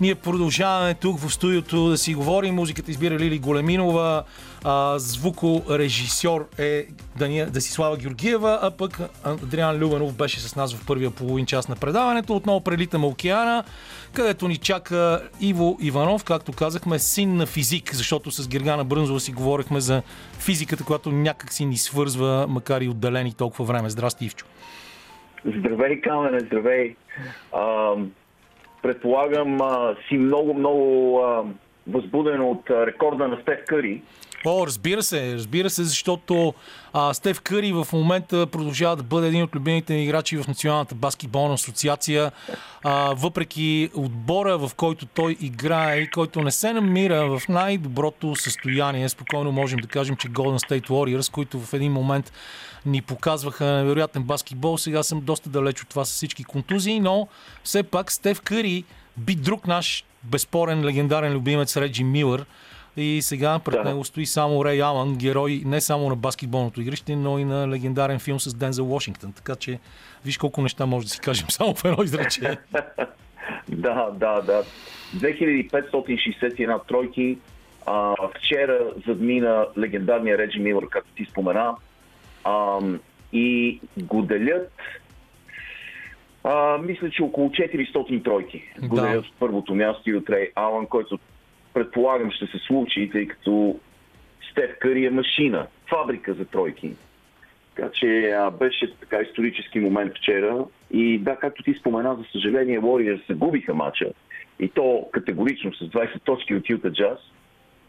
Ние 0.00 0.14
продължаваме 0.14 0.94
тук 0.94 1.20
в 1.20 1.30
студиото 1.30 1.88
да 1.88 1.98
си 1.98 2.14
говорим. 2.14 2.54
Музиката 2.54 2.90
избира 2.90 3.18
Лили 3.18 3.38
Големинова, 3.38 4.24
а, 4.64 4.98
звукорежисьор 4.98 6.48
е 6.58 6.86
Дания, 7.16 7.50
Десислава 7.50 7.96
Георгиева, 7.96 8.58
а 8.62 8.70
пък 8.70 9.00
Адриан 9.24 9.76
Любенов 9.76 10.12
беше 10.12 10.40
с 10.40 10.56
нас 10.56 10.74
в 10.74 10.86
първия 10.86 11.10
половин 11.10 11.46
час 11.46 11.68
на 11.68 11.76
предаването. 11.76 12.36
Отново 12.36 12.60
прелитаме 12.60 13.06
океана, 13.06 13.64
където 14.12 14.48
ни 14.48 14.56
чака 14.56 15.22
Иво 15.40 15.78
Иванов, 15.80 16.24
както 16.24 16.52
казахме, 16.52 16.98
син 16.98 17.36
на 17.36 17.46
физик, 17.46 17.94
защото 17.94 18.30
с 18.30 18.48
Гергана 18.48 18.84
Брънзова 18.84 19.20
си 19.20 19.32
говорихме 19.32 19.80
за 19.80 20.02
физиката, 20.48 20.84
която 20.84 21.10
някак 21.10 21.52
си 21.52 21.64
ни 21.64 21.76
свързва, 21.76 22.46
макар 22.48 22.80
и 22.80 22.88
отделени 22.88 23.32
толкова 23.34 23.64
време. 23.64 23.90
Здрасти, 23.90 24.24
Ивчо. 24.24 24.46
Здравей, 25.44 26.00
Камене, 26.00 26.40
здравей. 26.40 26.96
А, 27.52 27.94
предполагам, 28.82 29.60
а, 29.60 29.96
си 30.08 30.14
много, 30.18 30.54
много 30.54 31.18
а, 31.18 31.44
възбуден 31.86 32.40
от 32.40 32.70
рекорда 32.70 33.28
на 33.28 33.38
Стеф 33.42 33.58
Къри. 33.66 34.02
О, 34.46 34.66
разбира 34.66 35.02
се, 35.02 35.34
разбира 35.34 35.70
се, 35.70 35.84
защото 35.84 36.54
а, 36.92 37.14
Стеф 37.14 37.40
Къри 37.40 37.72
в 37.72 37.88
момента 37.92 38.46
продължава 38.46 38.96
да 38.96 39.02
бъде 39.02 39.28
един 39.28 39.42
от 39.42 39.54
любимите 39.54 39.94
ми 39.94 40.04
играчи 40.04 40.36
в 40.36 40.48
Националната 40.48 40.94
баскетболна 40.94 41.54
асоциация. 41.54 42.32
А, 42.84 43.14
въпреки 43.14 43.90
отбора, 43.94 44.58
в 44.58 44.70
който 44.76 45.06
той 45.06 45.36
играе 45.40 45.98
и 45.98 46.10
който 46.10 46.42
не 46.42 46.50
се 46.50 46.72
намира 46.72 47.38
в 47.38 47.48
най-доброто 47.48 48.36
състояние, 48.36 49.08
спокойно 49.08 49.52
можем 49.52 49.78
да 49.78 49.88
кажем, 49.88 50.16
че 50.16 50.28
Golden 50.28 50.68
State 50.68 50.88
Warriors, 50.88 51.32
които 51.32 51.60
в 51.60 51.74
един 51.74 51.92
момент 51.92 52.32
ни 52.86 53.02
показваха 53.02 53.64
невероятен 53.64 54.22
баскетбол, 54.22 54.78
сега 54.78 55.02
съм 55.02 55.20
доста 55.20 55.50
далеч 55.50 55.82
от 55.82 55.88
това 55.88 56.04
с 56.04 56.12
всички 56.12 56.44
контузии, 56.44 57.00
но 57.00 57.28
все 57.64 57.82
пак 57.82 58.12
Стеф 58.12 58.40
Къри 58.40 58.84
би 59.16 59.34
друг 59.34 59.66
наш 59.66 60.04
безспорен 60.22 60.84
легендарен 60.84 61.32
любимец 61.32 61.76
Реджи 61.76 62.04
Милър, 62.04 62.46
и 62.98 63.22
сега 63.22 63.58
пред 63.58 63.74
Да. 63.74 63.84
него 63.84 64.04
стои 64.04 64.26
само 64.26 64.64
Рей 64.64 64.82
Алън, 64.82 65.16
герой 65.16 65.62
не 65.64 65.80
само 65.80 66.08
на 66.08 66.16
баскетболното 66.16 66.80
игрище, 66.80 67.16
но 67.16 67.38
и 67.38 67.44
на 67.44 67.68
легендарен 67.68 68.18
филм 68.18 68.40
с 68.40 68.54
Дензел 68.54 68.84
Вашингтон. 68.84 69.32
Така 69.32 69.56
че 69.56 69.78
виж 70.24 70.38
колко 70.38 70.62
неща 70.62 70.86
може 70.86 71.06
да 71.06 71.10
си 71.10 71.20
кажем 71.20 71.46
само 71.50 71.74
в 71.74 71.84
едно 71.84 72.02
изречение. 72.04 72.58
Да, 73.68 74.10
да, 74.10 74.40
да. 74.42 74.62
2561 75.16 76.86
тройки. 76.88 77.38
А, 77.86 78.14
вчера 78.36 78.78
задмина 79.06 79.66
легендарния 79.78 80.38
Реджи 80.38 80.58
Милър, 80.58 80.88
както 80.88 81.10
ти 81.16 81.24
спомена. 81.24 81.74
А, 82.44 82.78
и 83.32 83.80
го 83.96 84.22
делят 84.22 84.72
а, 86.44 86.78
мисля, 86.78 87.10
че 87.10 87.22
около 87.22 87.48
400 87.50 88.24
тройки. 88.24 88.62
Го 88.82 88.96
Да. 88.96 89.02
делят 89.02 89.24
от 89.26 89.34
първото 89.38 89.74
място 89.74 90.10
и 90.10 90.14
от 90.14 90.30
Рей 90.30 90.50
Алън, 90.54 90.86
който 90.86 91.18
предполагам 91.78 92.30
ще 92.30 92.46
се 92.46 92.58
случи, 92.58 93.10
тъй 93.12 93.26
като 93.26 93.80
Стеф 94.50 94.70
Къри 94.80 95.04
е 95.04 95.10
машина, 95.10 95.66
фабрика 95.88 96.34
за 96.34 96.44
тройки. 96.44 96.92
Така 97.74 97.90
че 97.90 98.30
а, 98.30 98.50
беше 98.50 98.94
така 99.00 99.20
исторически 99.20 99.80
момент 99.80 100.12
вчера. 100.16 100.64
И 100.90 101.18
да, 101.18 101.36
както 101.36 101.62
ти 101.62 101.74
спомена, 101.74 102.16
за 102.16 102.24
съжаление, 102.32 102.80
Warriors 102.80 103.28
загубиха 103.28 103.74
матча. 103.74 104.10
И 104.60 104.68
то 104.68 105.08
категорично 105.12 105.74
с 105.74 105.78
20 105.78 106.22
точки 106.22 106.54
от 106.54 106.70
Юта 106.70 106.92
Джаз. 106.92 107.18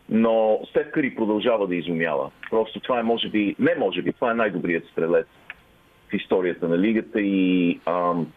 Но 0.10 0.60
Стеф 0.70 0.92
Къри 0.92 1.16
продължава 1.16 1.68
да 1.68 1.76
изумява. 1.76 2.32
Просто 2.50 2.80
това 2.80 3.00
е, 3.00 3.04
може 3.04 3.30
би, 3.30 3.56
не 3.60 3.76
може 3.76 4.02
би, 4.02 4.14
това 4.14 4.32
е 4.32 4.34
най-добрият 4.34 4.86
стрелец 4.86 5.28
в 6.10 6.14
историята 6.14 6.68
на 6.68 6.78
лигата 6.78 7.22
и 7.22 7.80
ам, 7.86 8.28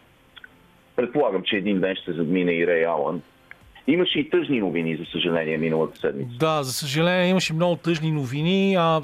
предполагам, 0.95 1.43
че 1.43 1.57
един 1.57 1.79
ден 1.79 1.95
ще 1.95 2.13
задмине 2.13 2.51
и 2.51 2.67
Рей 2.67 2.85
Алън. 2.85 3.21
Имаше 3.87 4.19
и 4.19 4.29
тъжни 4.29 4.59
новини, 4.59 4.97
за 4.97 5.05
съжаление, 5.11 5.57
миналата 5.57 5.99
седмица. 5.99 6.37
Да, 6.39 6.63
за 6.63 6.73
съжаление 6.73 7.29
имаше 7.29 7.53
много 7.53 7.75
тъжни 7.75 8.11
новини. 8.11 8.75
А, 8.75 9.01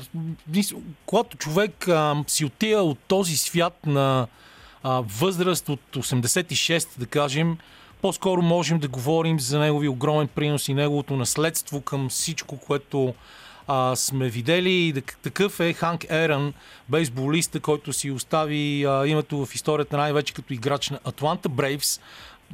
когато 1.05 1.37
човек 1.37 1.87
а, 1.87 2.23
си 2.27 2.45
отива 2.45 2.81
от 2.81 2.99
този 3.07 3.37
свят 3.37 3.79
на 3.85 4.27
а, 4.83 5.03
възраст 5.21 5.69
от 5.69 5.79
86, 5.95 6.99
да 6.99 7.05
кажем, 7.05 7.57
по-скоро 8.01 8.41
можем 8.41 8.79
да 8.79 8.87
говорим 8.87 9.39
за 9.39 9.59
негови 9.59 9.87
огромен 9.87 10.27
принос 10.27 10.67
и 10.67 10.73
неговото 10.73 11.15
наследство 11.15 11.81
към 11.81 12.09
всичко, 12.09 12.57
което 12.57 13.13
а, 13.67 13.95
сме 13.95 14.29
видели. 14.29 15.01
Такъв 15.23 15.59
е 15.59 15.73
Ханк 15.73 16.05
Ерън, 16.09 16.53
бейсболиста, 16.89 17.59
който 17.59 17.93
си 17.93 18.11
остави 18.11 18.85
а, 18.85 19.07
името 19.07 19.45
в 19.45 19.55
историята 19.55 19.97
най-вече 19.97 20.33
като 20.33 20.53
играч 20.53 20.89
на 20.89 20.99
Атланта 21.05 21.49
Брейвс 21.49 22.01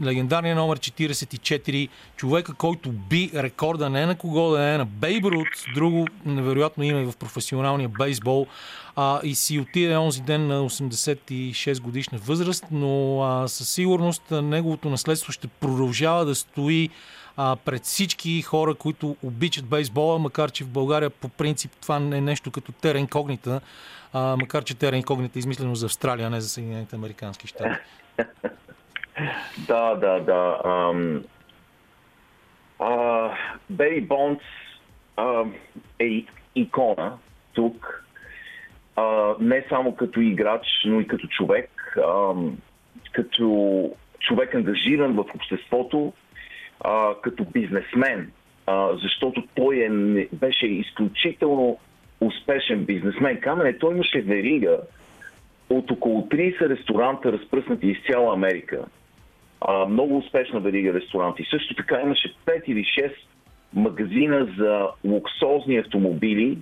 легендарния 0.04 0.56
номер 0.56 0.80
44, 0.80 1.90
човека, 2.16 2.54
който 2.54 2.92
би 2.92 3.32
рекорда 3.36 3.90
не 3.90 4.06
на 4.06 4.16
кого 4.16 4.50
да 4.50 4.64
е, 4.64 4.78
на 4.78 4.86
Бейб 4.86 5.26
Рут, 5.26 5.48
друго 5.74 6.08
невероятно 6.26 6.84
име 6.84 7.06
в 7.06 7.18
професионалния 7.18 7.90
бейсбол, 7.90 8.48
а, 8.96 9.20
и 9.24 9.36
си 9.36 9.60
отиде 9.60 9.98
онзи 9.98 10.22
ден 10.22 10.48
на 10.48 10.70
86 10.70 11.82
годишна 11.82 12.18
възраст, 12.18 12.66
но 12.72 13.24
а, 13.24 13.48
със 13.48 13.70
сигурност 13.70 14.24
неговото 14.32 14.90
наследство 14.90 15.32
ще 15.32 15.48
продължава 15.48 16.26
да 16.26 16.36
стои 16.36 16.90
а, 17.38 17.56
пред 17.56 17.84
всички 17.84 18.42
хора, 18.42 18.76
които 18.76 19.16
обичат 19.24 19.66
бейсбола, 19.66 20.20
макар 20.20 20.52
че 20.52 20.64
в 20.64 20.70
България 20.70 21.10
по 21.10 21.30
принцип 21.30 21.72
това 21.82 22.00
не 22.00 22.18
е 22.18 22.22
нещо 22.22 22.52
като 22.52 22.72
тера 22.72 23.00
инкогнита, 23.00 23.62
а, 24.14 24.38
макар 24.40 24.64
че 24.64 24.76
тера 24.76 24.98
инкогнита 24.98 25.40
е 25.40 25.42
измислено 25.42 25.76
за 25.76 25.86
Австралия, 25.86 26.28
а 26.28 26.30
не 26.30 26.42
за 26.42 26.50
Съединените 26.50 26.96
Американски 26.96 27.48
щати. 27.48 27.80
Да, 29.68 29.96
да, 29.96 30.20
да. 30.20 30.62
Ам, 30.66 31.24
а, 32.80 33.30
Бери 33.70 34.02
Бонс 34.02 34.40
а, 35.18 35.44
е 36.00 36.26
икона 36.56 37.18
тук. 37.54 38.06
А, 38.96 39.36
не 39.40 39.66
само 39.70 39.96
като 39.96 40.22
играч, 40.22 40.68
но 40.86 41.00
и 41.00 41.08
като 41.08 41.28
човек. 41.28 41.98
Ам, 42.08 42.58
като 43.12 43.92
човек 44.20 44.56
ангажиран 44.56 45.14
в 45.14 45.26
обществото, 45.36 46.14
а, 46.82 47.14
като 47.22 47.46
бизнесмен. 47.46 48.32
А, 48.68 48.90
защото 49.04 49.44
той 49.56 49.78
е, 49.78 49.90
беше 50.34 50.68
изключително 50.68 51.80
успешен 52.22 52.86
бизнесмен. 52.86 53.40
Камене, 53.42 53.78
той 53.78 53.94
имаше 53.94 54.22
верига 54.22 54.80
от 55.70 55.92
около 55.92 56.22
30 56.22 56.70
ресторанта, 56.70 57.32
разпръснати 57.32 57.88
из 57.88 57.98
цяла 58.06 58.34
Америка 58.34 58.86
а, 59.62 59.86
много 59.86 60.18
успешна 60.18 60.60
верига 60.60 60.94
ресторанти. 60.94 61.48
Също 61.50 61.76
така 61.76 62.02
имаше 62.02 62.36
5 62.46 62.64
или 62.68 62.80
6 62.80 63.14
магазина 63.74 64.48
за 64.58 64.88
луксозни 65.06 65.78
автомобили, 65.78 66.58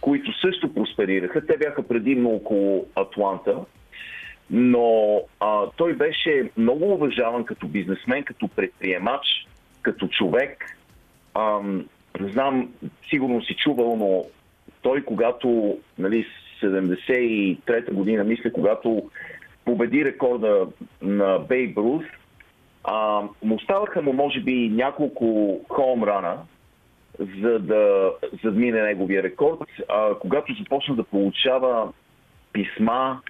които 0.00 0.40
също 0.40 0.74
просперираха. 0.74 1.46
Те 1.46 1.56
бяха 1.56 1.88
предимно 1.88 2.30
около 2.30 2.86
Атланта, 2.94 3.58
но 4.50 5.20
а, 5.40 5.66
той 5.76 5.94
беше 5.94 6.50
много 6.56 6.92
уважаван 6.92 7.44
като 7.44 7.68
бизнесмен, 7.68 8.24
като 8.24 8.48
предприемач, 8.48 9.46
като 9.82 10.08
човек. 10.08 10.76
Ам, 11.34 11.86
не 12.20 12.32
знам, 12.32 12.72
сигурно 13.10 13.42
си 13.42 13.54
чувал, 13.54 13.96
но 13.96 14.24
той 14.82 15.02
когато, 15.02 15.78
нали, 15.98 16.26
73-та 16.62 17.92
година, 17.92 18.24
мисля, 18.24 18.52
когато 18.52 19.10
победи 19.64 20.04
рекорда 20.04 20.66
на 21.02 21.38
Бейб 21.38 21.78
Рус, 21.78 22.04
а, 22.84 23.22
му 23.42 23.54
оставаха 23.54 24.02
му 24.02 24.12
може 24.12 24.40
би 24.40 24.68
няколко 24.68 25.60
хомрана, 25.68 26.38
за 27.18 27.58
да, 27.58 28.12
за 28.44 28.50
да 28.50 28.58
мине 28.58 28.82
неговия 28.82 29.22
рекорд. 29.22 29.60
А, 29.88 30.14
когато 30.14 30.54
започна 30.54 30.94
да 30.94 31.04
получава 31.04 31.92
писма 32.52 33.20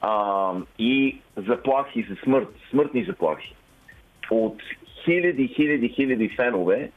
а, 0.00 0.52
и 0.78 1.18
заплахи 1.36 2.06
за 2.10 2.16
смърт, 2.24 2.48
смъртни 2.70 3.04
заплахи 3.04 3.54
от 4.30 4.56
хиляди, 5.04 5.48
хиляди, 5.48 5.88
хиляди 5.88 6.28
фенове, 6.28 6.90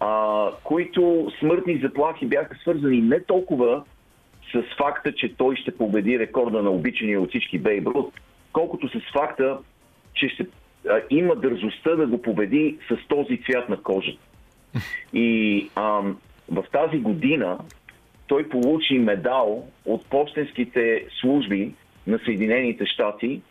а, 0.00 0.46
които 0.64 1.32
смъртни 1.38 1.78
заплахи 1.78 2.26
бяха 2.26 2.56
свързани 2.56 3.00
не 3.00 3.24
толкова 3.24 3.84
с 4.52 4.62
факта, 4.78 5.12
че 5.14 5.36
той 5.36 5.56
ще 5.56 5.76
победи 5.76 6.18
рекорда 6.18 6.62
на 6.62 6.70
обичания 6.70 7.20
от 7.20 7.28
всички 7.28 7.58
Бейб 7.58 7.86
Рут, 7.86 8.20
колкото 8.52 8.88
с 8.88 9.12
факта, 9.12 9.58
че 10.14 10.28
ще 10.28 10.46
а, 10.88 11.00
има 11.10 11.36
дързостта 11.36 11.96
да 11.96 12.06
го 12.06 12.22
победи 12.22 12.78
с 12.88 13.08
този 13.08 13.42
цвят 13.42 13.68
на 13.68 13.82
кожата. 13.82 14.18
И 15.12 15.68
а, 15.74 16.02
в 16.48 16.64
тази 16.72 16.98
година 16.98 17.58
той 18.26 18.48
получи 18.48 18.98
медал 18.98 19.68
от 19.84 20.06
почтенските 20.06 21.06
служби 21.20 21.72
на 22.06 22.18
Съединените 22.24 22.86
щати, 22.86 23.42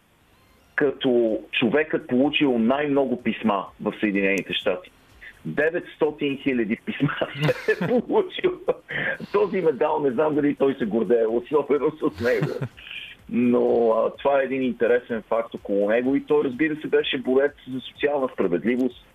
като 0.76 1.39
човекът 1.52 2.08
получил 2.08 2.58
най-много 2.60 3.24
писма 3.24 3.66
в 3.82 3.93
Съединените 3.99 4.54
щати. 4.54 4.91
900 5.48 6.44
хиляди 6.44 6.78
писма 6.86 7.16
е 7.70 7.88
получил. 7.88 8.52
Този 9.32 9.62
медал, 9.62 10.00
не 10.00 10.12
знам 10.12 10.36
дали 10.36 10.56
той 10.56 10.76
се 10.80 10.86
гордее 10.86 11.28
особено 11.28 11.92
с 11.92 12.24
него. 12.24 12.48
Но 13.30 13.92
а, 13.92 14.12
това 14.18 14.42
е 14.42 14.46
един 14.46 14.64
интересен 14.64 15.24
факт 15.30 15.56
около 15.56 15.89
него 15.89 16.16
и 16.16 16.26
той, 16.26 16.44
разбира 16.44 16.76
се, 16.82 16.88
беше 16.88 17.18
борец 17.18 17.52
за 17.74 17.80
социална 17.80 18.28
справедливост, 18.34 19.06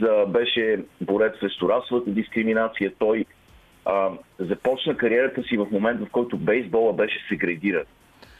за, 0.00 0.26
беше 0.28 0.80
борец 1.00 1.32
срещу 1.40 1.68
расовата 1.68 2.10
дискриминация. 2.10 2.92
Той 2.98 3.24
а, 3.84 4.10
започна 4.38 4.96
кариерата 4.96 5.42
си 5.42 5.56
в 5.56 5.66
момент, 5.72 6.00
в 6.00 6.10
който 6.10 6.36
бейсбола 6.36 6.92
беше 6.92 7.26
сегрегиран 7.28 7.84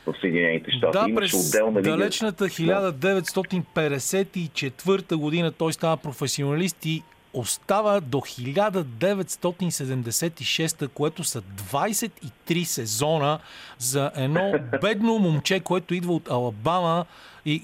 в 0.07 0.15
Съединените 0.21 0.71
щати. 0.71 0.99
Да, 0.99 1.05
Имаше 1.09 1.33
през 1.33 1.49
отделна 1.49 1.83
далечната 1.83 2.45
1954 2.45 5.17
година 5.17 5.53
той 5.53 5.73
става 5.73 5.97
професионалист 5.97 6.87
и 6.87 7.03
остава 7.33 8.01
до 8.01 8.19
1976, 8.19 10.89
което 10.89 11.25
са 11.25 11.43
23 11.43 12.65
сезона 12.65 13.39
за 13.79 14.11
едно 14.17 14.53
бедно 14.81 15.19
момче, 15.19 15.61
което 15.61 15.95
идва 15.95 16.15
от 16.15 16.31
Алабама 16.31 17.05
и 17.45 17.63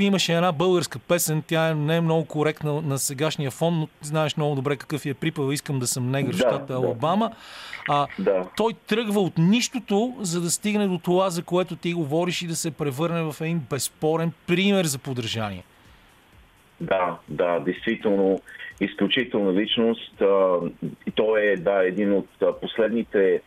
имаше 0.00 0.34
една 0.34 0.52
българска 0.52 0.98
песен, 0.98 1.42
тя 1.46 1.74
не 1.74 1.96
е 1.96 2.00
много 2.00 2.24
коректна 2.24 2.82
на 2.82 2.98
сегашния 2.98 3.50
фон, 3.50 3.78
но 3.78 3.88
знаеш 4.00 4.36
много 4.36 4.54
добре 4.54 4.76
какъв 4.76 5.06
е 5.06 5.14
припъл, 5.14 5.52
искам 5.52 5.78
да 5.78 5.86
съм 5.86 6.10
негър 6.10 6.34
в 6.34 6.38
Да, 6.38 6.48
щата 6.48 6.66
да. 6.66 6.74
Алабама. 6.74 7.30
А, 7.88 8.06
Да. 8.18 8.44
той 8.56 8.72
тръгва 8.86 9.20
от 9.20 9.38
нищото, 9.38 10.14
за 10.20 10.40
да 10.40 10.50
стигне 10.50 10.88
до 10.88 10.98
това, 10.98 11.30
за 11.30 11.42
което 11.42 11.76
ти 11.76 11.94
говориш 11.94 12.42
и 12.42 12.46
да 12.46 12.56
се 12.56 12.70
превърне 12.70 13.22
в 13.22 13.36
един 13.40 13.58
безспорен 13.70 14.32
пример 14.46 14.84
за 14.84 14.98
подражание. 14.98 15.64
Да, 16.80 17.18
да, 17.28 17.60
действително 17.60 18.40
изключителна 18.80 19.52
личност. 19.54 20.22
Той 21.14 21.40
е 21.40 21.56
да, 21.56 21.86
един 21.86 22.12
от 22.12 22.28
последните 22.60 23.40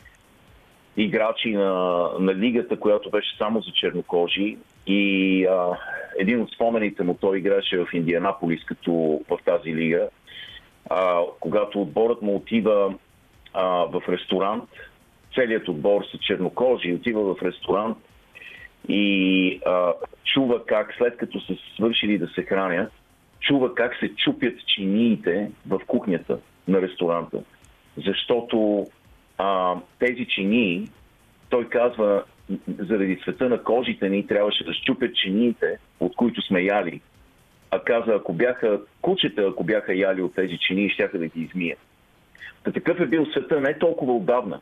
играчи 0.97 1.51
на, 1.51 2.09
на 2.19 2.35
лигата, 2.35 2.79
която 2.79 3.09
беше 3.09 3.37
само 3.37 3.61
за 3.61 3.71
чернокожи. 3.71 4.57
И 4.87 5.45
а, 5.45 5.77
един 6.19 6.41
от 6.41 6.51
спомените 6.51 7.03
му, 7.03 7.17
той 7.21 7.37
играше 7.37 7.77
в 7.77 7.87
Индианаполис, 7.93 8.63
като 8.65 9.21
в 9.29 9.37
тази 9.45 9.75
лига. 9.75 10.09
А, 10.89 11.21
когато 11.39 11.81
отборът 11.81 12.21
му 12.21 12.35
отива 12.35 12.93
а, 13.53 13.65
в 13.65 14.01
ресторант, 14.09 14.69
целият 15.35 15.67
отбор 15.67 16.03
са 16.11 16.17
чернокожи, 16.17 16.93
отива 16.93 17.35
в 17.35 17.41
ресторант 17.41 17.97
и 18.87 19.59
а, 19.65 19.93
чува 20.33 20.65
как 20.65 20.93
след 20.97 21.17
като 21.17 21.39
са 21.39 21.53
свършили 21.75 22.17
да 22.17 22.27
се 22.27 22.43
хранят, 22.43 22.91
чува 23.47 23.75
как 23.75 23.95
се 23.99 24.15
чупят 24.15 24.67
чиниите 24.67 25.51
в 25.67 25.79
кухнята 25.87 26.39
на 26.67 26.81
ресторанта. 26.81 27.39
Защото 28.05 28.87
а, 29.37 29.75
тези 29.99 30.25
чинии, 30.25 30.89
той 31.49 31.69
казва, 31.69 32.23
заради 32.67 33.19
цвета 33.23 33.49
на 33.49 33.63
кожите 33.63 34.09
ни 34.09 34.27
трябваше 34.27 34.63
да 34.63 34.73
щупят 34.73 35.15
чиниите, 35.15 35.77
от 35.99 36.15
които 36.15 36.41
сме 36.41 36.61
яли. 36.61 37.01
А 37.71 37.79
каза, 37.79 38.11
ако 38.11 38.33
бяха 38.33 38.79
кучета, 39.01 39.41
ако 39.41 39.63
бяха 39.63 39.95
яли 39.95 40.21
от 40.21 40.35
тези 40.35 40.57
чинии, 40.57 40.89
щяха 40.89 41.19
да 41.19 41.27
ги 41.27 41.41
измият. 41.41 41.79
Та 42.63 42.71
такъв 42.71 42.99
е 42.99 43.05
бил 43.05 43.25
света 43.25 43.61
не 43.61 43.79
толкова 43.79 44.13
отдавна. 44.13 44.59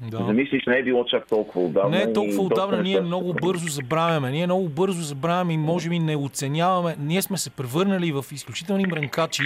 Да. 0.00 0.16
Замислиш, 0.18 0.62
не 0.66 0.76
е 0.76 0.82
било 0.82 1.04
чак 1.04 1.28
толкова 1.28 1.64
отдавна. 1.64 1.90
Не 1.90 2.02
е 2.02 2.12
толкова 2.12 2.42
отдавна, 2.42 2.82
ние 2.82 3.00
много 3.00 3.34
бързо 3.34 3.68
забравяме. 3.68 4.30
Ние 4.30 4.46
много 4.46 4.68
бързо 4.68 5.02
забравяме 5.02 5.52
и 5.52 5.58
може 5.58 5.88
би 5.88 5.98
не 5.98 6.16
оценяваме. 6.16 6.96
Ние 6.98 7.22
сме 7.22 7.38
се 7.38 7.50
превърнали 7.50 8.12
в 8.12 8.24
изключителни 8.32 8.86
мрънкачи 8.86 9.44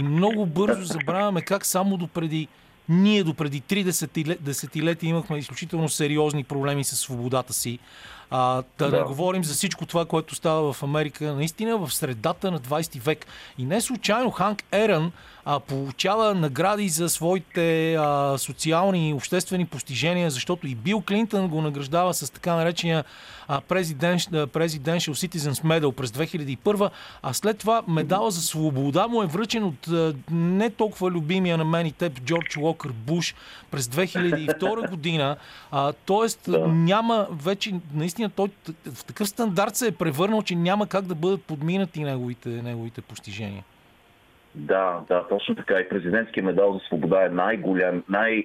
и 0.00 0.02
много 0.02 0.46
бързо 0.46 0.84
забравяме 0.84 1.40
как 1.42 1.66
само 1.66 1.96
допреди 1.96 2.48
ние 2.88 3.24
допреди 3.24 3.60
три 3.60 3.84
десетиле- 3.84 4.38
десетилетия 4.40 5.10
имахме 5.10 5.38
изключително 5.38 5.88
сериозни 5.88 6.44
проблеми 6.44 6.84
с 6.84 6.96
свободата 6.96 7.52
си. 7.52 7.78
А, 8.30 8.54
да, 8.54 8.64
да 8.78 8.90
Да. 8.90 8.96
не 8.96 9.02
говорим 9.02 9.44
за 9.44 9.54
всичко 9.54 9.86
това, 9.86 10.04
което 10.04 10.34
става 10.34 10.72
в 10.72 10.82
Америка, 10.82 11.34
наистина 11.34 11.76
в 11.78 11.94
средата 11.94 12.50
на 12.50 12.58
20 12.60 12.98
век. 12.98 13.26
И 13.58 13.64
не 13.64 13.80
случайно 13.80 14.30
Ханк 14.30 14.62
Ерън 14.72 15.12
а, 15.48 15.60
получава 15.60 16.34
награди 16.34 16.88
за 16.88 17.08
своите 17.08 17.94
а, 17.94 18.38
социални 18.38 19.10
и 19.10 19.14
обществени 19.14 19.66
постижения, 19.66 20.30
защото 20.30 20.66
и 20.66 20.74
Бил 20.74 21.00
Клинтън 21.00 21.48
го 21.48 21.62
награждава 21.62 22.14
с 22.14 22.32
така 22.32 22.54
наречения 22.54 23.04
а, 23.48 23.60
President, 23.60 24.42
а, 24.42 24.46
Presidential 24.46 25.28
Citizens 25.28 25.64
Medal 25.64 25.92
през 25.92 26.10
2001, 26.10 26.90
а 27.22 27.32
след 27.32 27.58
това 27.58 27.82
медала 27.88 28.30
за 28.30 28.42
свобода 28.42 29.08
му 29.08 29.22
е 29.22 29.26
връчен 29.26 29.64
от 29.64 29.88
а, 29.88 30.14
не 30.30 30.70
толкова 30.70 31.10
любимия 31.10 31.58
на 31.58 31.64
мен 31.64 31.86
и 31.86 31.92
теб 31.92 32.20
Джордж 32.20 32.56
Уокър 32.56 32.92
Буш 32.92 33.34
през 33.70 33.86
2002 33.86 34.90
година. 34.90 35.36
А, 35.70 35.92
тоест 35.92 36.40
Да. 36.48 36.68
няма 36.68 37.26
вече, 37.30 37.74
наистина 37.94 38.30
той 38.30 38.48
в 38.94 39.04
такъв 39.04 39.28
стандарт 39.28 39.76
се 39.76 39.86
е 39.86 39.92
превърнал, 39.92 40.42
че 40.42 40.54
няма 40.54 40.86
как 40.86 41.04
да 41.04 41.14
бъдат 41.14 41.42
подминати 41.42 42.00
неговите, 42.00 42.48
неговите 42.48 43.00
постижения. 43.00 43.64
Да, 44.56 45.00
да, 45.08 45.28
точно 45.28 45.54
така. 45.54 45.80
И 45.80 45.88
президентския 45.88 46.44
медал 46.44 46.72
за 46.72 46.78
свобода 46.78 47.24
е 47.24 47.28
най-голям, 47.28 48.02
най- 48.08 48.44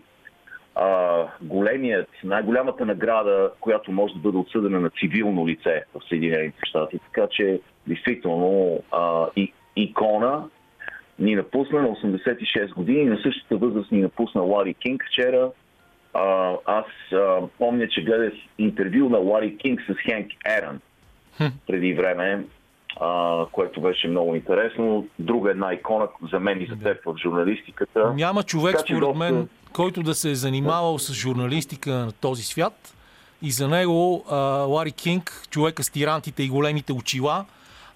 а, 0.75 1.23
големият, 1.41 2.09
най-голямата 2.23 2.85
награда, 2.85 3.51
която 3.59 3.91
може 3.91 4.13
да 4.13 4.19
бъде 4.19 4.37
отсъдена 4.37 4.79
на 4.79 4.89
цивилно 4.89 5.47
лице 5.47 5.83
в 5.93 6.01
Съединените 6.09 6.59
щати. 6.63 6.99
Така 6.99 7.27
че, 7.31 7.59
действително, 7.87 8.83
а, 8.91 9.27
и, 9.35 9.53
икона 9.75 10.43
ни 11.19 11.35
напусна 11.35 11.81
на 11.81 11.87
86 11.87 12.73
години. 12.73 13.05
На 13.05 13.17
същата 13.17 13.57
възраст 13.57 13.91
ни 13.91 14.01
напусна 14.01 14.41
Лари 14.41 14.73
Кинг 14.73 15.03
вчера. 15.05 15.51
А, 16.13 16.55
аз 16.65 16.85
а, 17.13 17.41
помня, 17.57 17.87
че 17.87 18.03
гледах 18.03 18.33
интервю 18.57 19.09
на 19.09 19.17
Лари 19.17 19.57
Кинг 19.57 19.81
с 19.81 19.95
Хенк 20.05 20.31
Ерън 20.57 20.79
преди 21.67 21.93
време, 21.93 22.43
а, 22.99 23.45
което 23.51 23.81
беше 23.81 24.07
много 24.07 24.35
интересно. 24.35 25.07
Друга 25.19 25.51
една 25.51 25.73
икона 25.73 26.07
за 26.31 26.39
мен 26.39 26.61
и 26.61 26.65
за 26.65 26.75
теб 26.75 26.97
в 27.05 27.15
журналистиката. 27.17 28.13
Няма 28.13 28.43
човек, 28.43 28.71
Така 28.71 28.85
според 28.85 28.99
доста- 29.01 29.17
мен, 29.19 29.49
който 29.73 30.03
да 30.03 30.13
се 30.13 30.31
е 30.31 30.35
занимавал 30.35 30.99
с 30.99 31.13
журналистика 31.13 31.91
на 31.91 32.11
този 32.11 32.43
свят. 32.43 32.93
И 33.41 33.51
за 33.51 33.67
него 33.67 34.25
а, 34.29 34.35
Лари 34.45 34.91
Кинг, 34.91 35.47
човека 35.49 35.83
с 35.83 35.89
тирантите 35.89 36.43
и 36.43 36.49
големите 36.49 36.93
очила, 36.93 37.45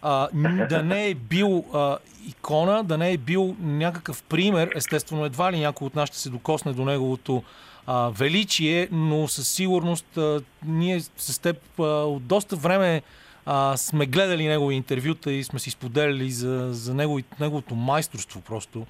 а, 0.01 0.27
да 0.69 0.83
не 0.83 1.07
е 1.07 1.13
бил 1.13 1.65
а, 1.73 1.97
икона, 2.27 2.83
да 2.83 2.97
не 2.97 3.11
е 3.11 3.17
бил 3.17 3.55
някакъв 3.61 4.23
пример. 4.23 4.69
Естествено, 4.75 5.25
едва 5.25 5.51
ли 5.51 5.59
някой 5.59 5.87
от 5.87 5.95
нас 5.95 6.09
ще 6.09 6.17
се 6.17 6.29
докосне 6.29 6.73
до 6.73 6.85
неговото 6.85 7.43
а, 7.87 8.09
величие, 8.09 8.87
но 8.91 9.27
със 9.27 9.47
сигурност 9.47 10.17
а, 10.17 10.41
ние 10.65 10.99
с 10.99 11.41
теб 11.41 11.57
а, 11.79 11.83
от 11.83 12.25
доста 12.25 12.55
време 12.55 13.01
а, 13.45 13.77
сме 13.77 14.05
гледали 14.05 14.47
негови 14.47 14.75
интервюта 14.75 15.31
и 15.31 15.43
сме 15.43 15.59
си 15.59 15.71
споделяли 15.71 16.29
за, 16.29 16.73
за 16.73 16.93
негови, 16.93 17.23
неговото 17.39 17.75
майсторство 17.75 18.41
просто. 18.41 18.85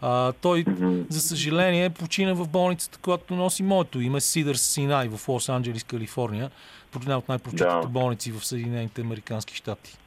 А, 0.00 0.32
той, 0.32 0.64
за 1.08 1.20
съжаление, 1.20 1.90
почина 1.90 2.34
в 2.34 2.48
болницата, 2.48 2.98
която 3.02 3.34
носи 3.34 3.62
моето 3.62 4.00
име, 4.00 4.20
Сидър 4.20 4.54
Синай 4.54 5.08
в 5.08 5.26
Лос-Анджелес, 5.26 5.86
Калифорния. 5.90 6.50
Една 6.96 7.18
от 7.18 7.28
най-прочутите 7.28 7.64
Да. 7.82 7.88
болници 7.88 8.32
в 8.32 8.46
Съединените 8.46 9.00
Американски 9.00 9.56
щати. 9.56 9.98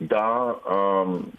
Да, 0.00 0.54
ам, 0.70 1.32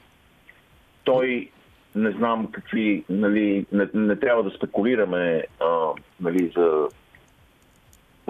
той 1.04 1.50
не 1.96 2.12
знам 2.12 2.48
какви, 2.52 3.04
нали, 3.10 3.66
не, 3.72 3.88
не 3.94 4.16
трябва 4.20 4.44
да 4.44 4.50
спекулираме 4.50 5.44
а, 5.60 5.88
нали, 6.20 6.52
за, 6.58 6.88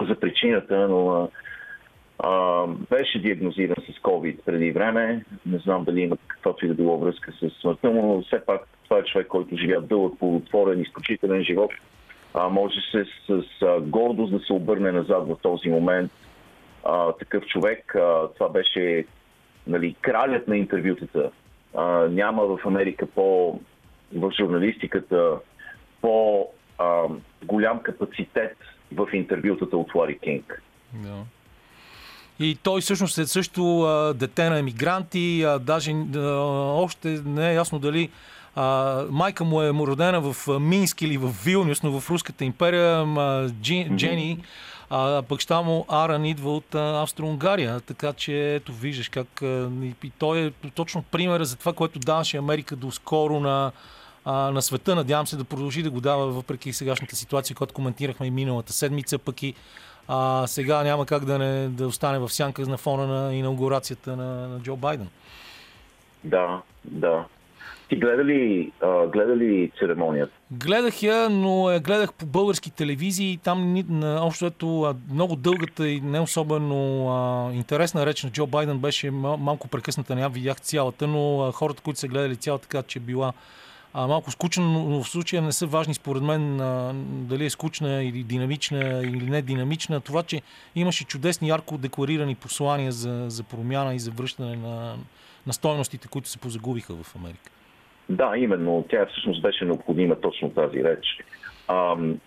за 0.08 0.20
причината, 0.20 0.88
но 0.88 1.10
а, 1.10 1.28
А, 2.20 2.66
беше 2.68 3.22
диагнозиран 3.22 3.84
с 3.90 4.02
COVID 4.02 4.38
преди 4.46 4.72
време. 4.72 5.26
Не 5.46 5.58
знам 5.58 5.84
дали 5.84 6.02
има 6.02 6.18
каквато 6.28 6.66
и 6.66 6.68
да 6.68 6.74
било 6.74 6.98
връзка 6.98 7.32
с 7.32 7.62
смъртта 7.62 7.90
му, 7.90 8.16
но 8.16 8.22
все 8.22 8.46
пак 8.46 8.68
това 8.84 9.00
е 9.00 9.04
човек, 9.04 9.28
който 9.28 9.58
живя 9.58 9.82
дълъг, 9.82 10.20
плодотворен, 10.20 10.82
изключителен 10.82 11.44
живот. 11.44 11.72
А, 12.34 12.50
може 12.50 12.76
се 12.92 13.06
с, 13.06 13.42
с 13.44 13.62
а, 13.62 13.82
гордост 13.82 14.32
да 14.32 14.40
се 14.40 14.54
обърне 14.54 14.92
назад 14.92 15.28
в 15.28 15.38
този 15.42 15.70
момент. 15.70 16.12
А, 16.84 17.12
такъв 17.12 17.46
човек, 17.46 17.96
а, 17.96 18.28
това 18.28 18.50
беше 18.50 19.06
нали, 19.68 19.96
кралят 20.02 20.48
на 20.48 20.58
интервютата. 20.58 21.32
А, 21.76 21.84
няма 22.08 22.46
в 22.46 22.60
Америка 22.66 23.06
по 23.06 23.60
в 24.16 24.32
журналистиката 24.40 25.38
по 26.02 26.48
а, 26.78 27.04
голям 27.46 27.80
капацитет 27.80 28.58
в 28.92 29.08
интервютата 29.14 29.78
от 29.78 29.96
Лари 29.96 30.20
Кинг. 30.20 30.62
Да. 30.94 31.24
И 32.40 32.56
той 32.64 32.82
всъщност 32.82 33.18
е 33.18 33.28
също 33.28 33.82
а, 33.82 34.14
дете 34.14 34.50
на 34.50 34.60
емигранти, 34.60 35.44
а, 35.44 35.60
даже 35.60 35.92
а, 35.92 36.20
още 36.74 37.22
не 37.26 37.52
е 37.52 37.54
ясно 37.54 37.80
дали 37.80 38.10
а, 38.56 39.04
майка 39.10 39.44
му 39.44 39.62
е 39.62 39.70
родена 39.70 40.22
в 40.22 40.60
Минск 40.60 41.02
или 41.02 41.18
в 41.18 41.36
Вилнюс, 41.44 41.84
но 41.84 42.00
в 42.00 42.10
Руската 42.10 42.46
империя, 42.46 42.98
а, 43.18 43.50
Джи, 43.50 43.90
Джени, 43.96 44.44
а 44.90 45.22
пък 45.22 45.40
ща 45.40 45.62
му 45.62 45.86
Аран 45.90 46.26
идва 46.26 46.56
от 46.56 46.76
Австро-Унгария, 46.76 47.80
така 47.80 48.14
че 48.14 48.56
ето 48.56 48.74
виждаш 48.74 49.10
как 49.10 49.28
и, 49.42 49.94
и 50.04 50.12
той 50.20 50.40
е 50.40 50.70
точно 50.76 51.04
пример 51.04 51.44
за 51.44 51.56
това, 51.56 51.74
което 51.74 52.00
даваше 52.00 52.38
Америка 52.38 52.76
доскоро 52.76 53.40
на, 53.40 53.72
а, 54.26 54.34
на 54.34 54.62
света. 54.62 54.96
Надявам 54.96 55.28
се 55.28 55.38
да 55.38 55.44
продължи 55.44 55.84
да 55.84 55.90
го 55.90 56.02
дава 56.02 56.28
въпреки 56.28 56.74
сегашната 56.74 57.16
ситуация, 57.16 57.56
която 57.56 57.74
коментирахме 57.74 58.28
и 58.28 58.32
миналата 58.32 58.74
седмица, 58.74 59.18
пък 59.18 59.44
и 59.44 59.54
а, 60.12 60.48
сега 60.48 60.84
няма 60.84 61.06
как 61.06 61.26
да, 61.26 61.38
не, 61.40 61.68
да 61.68 61.88
остане 61.88 62.20
в 62.20 62.30
сянка 62.30 62.62
на 62.62 62.78
фона 62.78 63.08
на 63.08 63.36
инаугурацията 63.36 64.16
на, 64.16 64.48
на 64.48 64.60
Джо 64.60 64.76
Байден. 64.76 65.08
Да, 66.24 66.62
да. 66.86 67.26
Ти 67.90 67.96
гледа 67.96 68.26
ли, 68.26 68.72
а, 68.82 69.08
гледа 69.08 69.36
ли 69.38 69.72
церемонията? 69.80 70.32
Гледах 70.52 71.04
я, 71.04 71.30
но 71.30 71.72
я 71.72 71.80
гледах 71.80 72.14
по 72.14 72.26
български 72.26 72.72
телевизии 72.72 73.40
там 73.44 73.74
ни- 73.74 73.86
на, 73.90 74.26
общо 74.26 74.46
ето 74.46 74.96
много 75.12 75.36
дългата 75.36 75.88
и 75.88 76.02
не 76.02 76.20
особено 76.20 77.10
а, 77.10 77.54
интересна 77.54 78.06
реч 78.06 78.24
на 78.24 78.30
Джо 78.32 78.48
Байден 78.48 78.78
беше 78.78 79.12
мал- 79.12 79.38
малко 79.38 79.68
прекъсната. 79.68 80.16
Не 80.16 80.22
я 80.22 80.30
видях 80.30 80.62
цялата, 80.62 81.08
но 81.08 81.42
а, 81.42 81.52
хората, 81.52 81.82
които 81.82 82.00
са 82.00 82.08
гледали 82.08 82.36
цялата, 82.36 82.68
така 82.68 82.84
че 82.84 83.00
била 83.00 83.34
а, 83.94 84.08
малко 84.08 84.32
скучна, 84.32 84.66
но- 84.66 85.04
в 85.04 85.10
случая 85.10 85.42
не 85.42 85.52
са 85.52 85.68
важни 85.68 85.94
според 85.94 86.24
мен 86.24 86.62
а, 86.62 86.94
дали 87.10 87.46
е 87.46 87.50
скучна 87.50 88.04
или 88.04 88.24
динамична 88.24 89.02
или 89.04 89.30
не 89.30 89.42
динамична. 89.42 90.02
Това, 90.02 90.24
че 90.24 90.42
имаше 90.76 91.06
чудесни, 91.06 91.50
ярко 91.50 91.78
декларирани 91.78 92.36
послания 92.36 92.92
за, 92.92 93.26
за 93.28 93.44
промяна 93.44 93.96
и 93.96 94.00
за 94.00 94.12
връщане 94.12 94.56
на, 94.56 94.96
на 95.48 95.54
стойностите, 95.54 96.08
които 96.08 96.30
се 96.30 96.38
позагубиха 96.38 96.94
в 96.94 97.16
Америка. 97.16 97.52
Да, 98.10 98.34
именно. 98.38 98.86
Тя 98.90 99.06
всъщност 99.06 99.42
беше 99.42 99.66
необходима 99.66 100.16
точно 100.16 100.50
тази 100.50 100.84
реч. 100.84 101.06
Ам, 101.68 102.20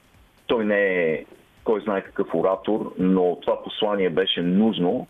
той 0.46 0.64
не 0.64 0.80
е 0.80 1.24
кой 1.64 1.80
знае 1.80 2.02
какъв 2.02 2.34
оратор, 2.34 2.94
но 2.98 3.38
това 3.42 3.62
послание 3.62 4.10
беше 4.10 4.42
нужно 4.42 5.06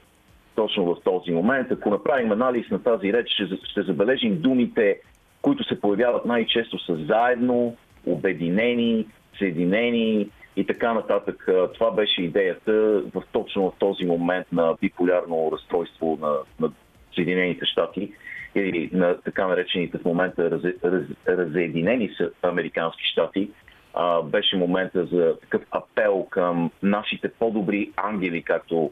точно 0.55 0.85
в 0.85 0.97
този 1.05 1.31
момент. 1.31 1.71
Ако 1.71 1.91
направим 1.91 2.33
анализ 2.33 2.71
на 2.71 2.83
тази 2.83 3.13
реч, 3.13 3.29
ще, 3.29 3.71
ще 3.71 3.83
забележим 3.83 4.41
думите, 4.41 5.01
които 5.43 5.65
се 5.65 5.81
появяват 5.81 6.25
най-често 6.25 6.79
са 6.79 6.97
заедно, 6.97 7.77
обединени, 8.07 9.07
съединени 9.39 10.29
и 10.57 10.67
така 10.67 10.95
нататък. 10.95 11.49
Това 11.75 11.91
беше 11.91 12.23
идеята 12.23 12.73
в 13.15 13.23
точно 13.33 13.71
в 13.71 13.73
този 13.79 14.05
момент 14.05 14.47
на 14.53 14.77
биполярно 14.81 15.51
разстройство 15.53 16.19
на, 16.21 16.37
на 16.61 16.73
Съединените 17.15 17.67
щати 17.67 18.13
или 18.55 18.91
на 18.93 19.21
така 19.21 19.47
наречените 19.47 19.99
в 19.99 20.05
момента 20.05 20.51
раз, 20.51 20.63
раз, 20.85 21.03
разединени 21.29 22.11
са 22.17 22.31
американски 22.43 23.03
щати, 23.05 23.51
а, 23.95 24.23
беше 24.23 24.57
момента 24.57 25.07
за 25.07 25.37
такъв 25.41 25.63
апел 25.71 26.27
към 26.31 26.71
нашите 26.83 27.29
по-добри 27.29 27.91
ангели, 27.97 28.43
както 28.43 28.91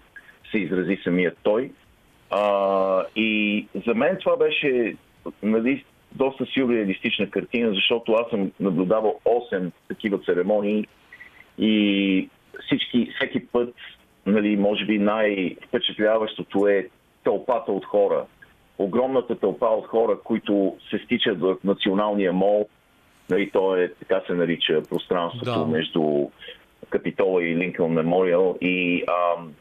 се 0.50 0.58
изрази 0.58 0.98
самият 1.04 1.38
той. 1.42 1.70
А, 2.30 3.04
и 3.16 3.66
за 3.86 3.94
мен 3.94 4.16
това 4.20 4.36
беше 4.36 4.96
нали, 5.42 5.84
доста 6.12 6.46
сюрреалистична 6.46 7.30
картина, 7.30 7.74
защото 7.74 8.12
аз 8.12 8.30
съм 8.30 8.52
наблюдавал 8.60 9.20
8 9.24 9.70
такива 9.88 10.18
церемонии 10.18 10.86
и 11.58 12.28
всички, 12.66 13.12
всеки 13.16 13.46
път, 13.46 13.74
нали, 14.26 14.56
може 14.56 14.84
би 14.84 14.98
най-впечатляващото 14.98 16.66
е 16.68 16.88
тълпата 17.24 17.72
от 17.72 17.84
хора. 17.84 18.24
Огромната 18.78 19.38
тълпа 19.38 19.66
от 19.66 19.86
хора, 19.86 20.18
които 20.24 20.76
се 20.90 20.98
стичат 20.98 21.40
в 21.40 21.56
националния 21.64 22.32
мол, 22.32 22.68
нали, 23.30 23.50
то 23.50 23.76
е, 23.76 23.92
така 23.98 24.22
се 24.26 24.32
нарича, 24.32 24.82
пространството 24.90 25.64
Да. 25.64 25.66
между 25.66 26.28
Капитола 26.88 27.44
и 27.44 27.56
Линкълн 27.56 27.92
Мемориал 27.92 28.56
и 28.60 29.04
ам, 29.08 29.52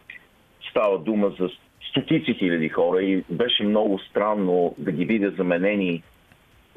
става 0.70 1.00
дума 1.00 1.32
за 1.40 1.50
стотици 1.90 2.34
хиляди 2.34 2.70
хора 2.70 3.02
и 3.04 3.24
беше 3.30 3.64
много 3.64 4.00
странно 4.00 4.76
да 4.78 4.92
ги 4.92 5.06
видя 5.06 5.32
заменени 5.38 6.04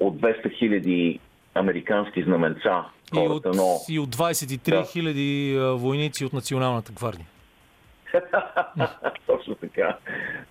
от 0.07 0.21
200 0.21 0.59
хиляди 0.59 1.21
американски 1.55 2.23
знаменца 2.23 2.85
И 3.15 3.19
от, 3.19 3.45
но... 3.45 3.77
и 3.89 3.99
от 3.99 4.17
23 4.17 4.93
хиляди 4.93 5.59
войници 5.75 6.25
от 6.25 6.33
Националната 6.33 6.93
гвардия. 6.93 7.27
Точно 9.27 9.55
така. 9.55 9.97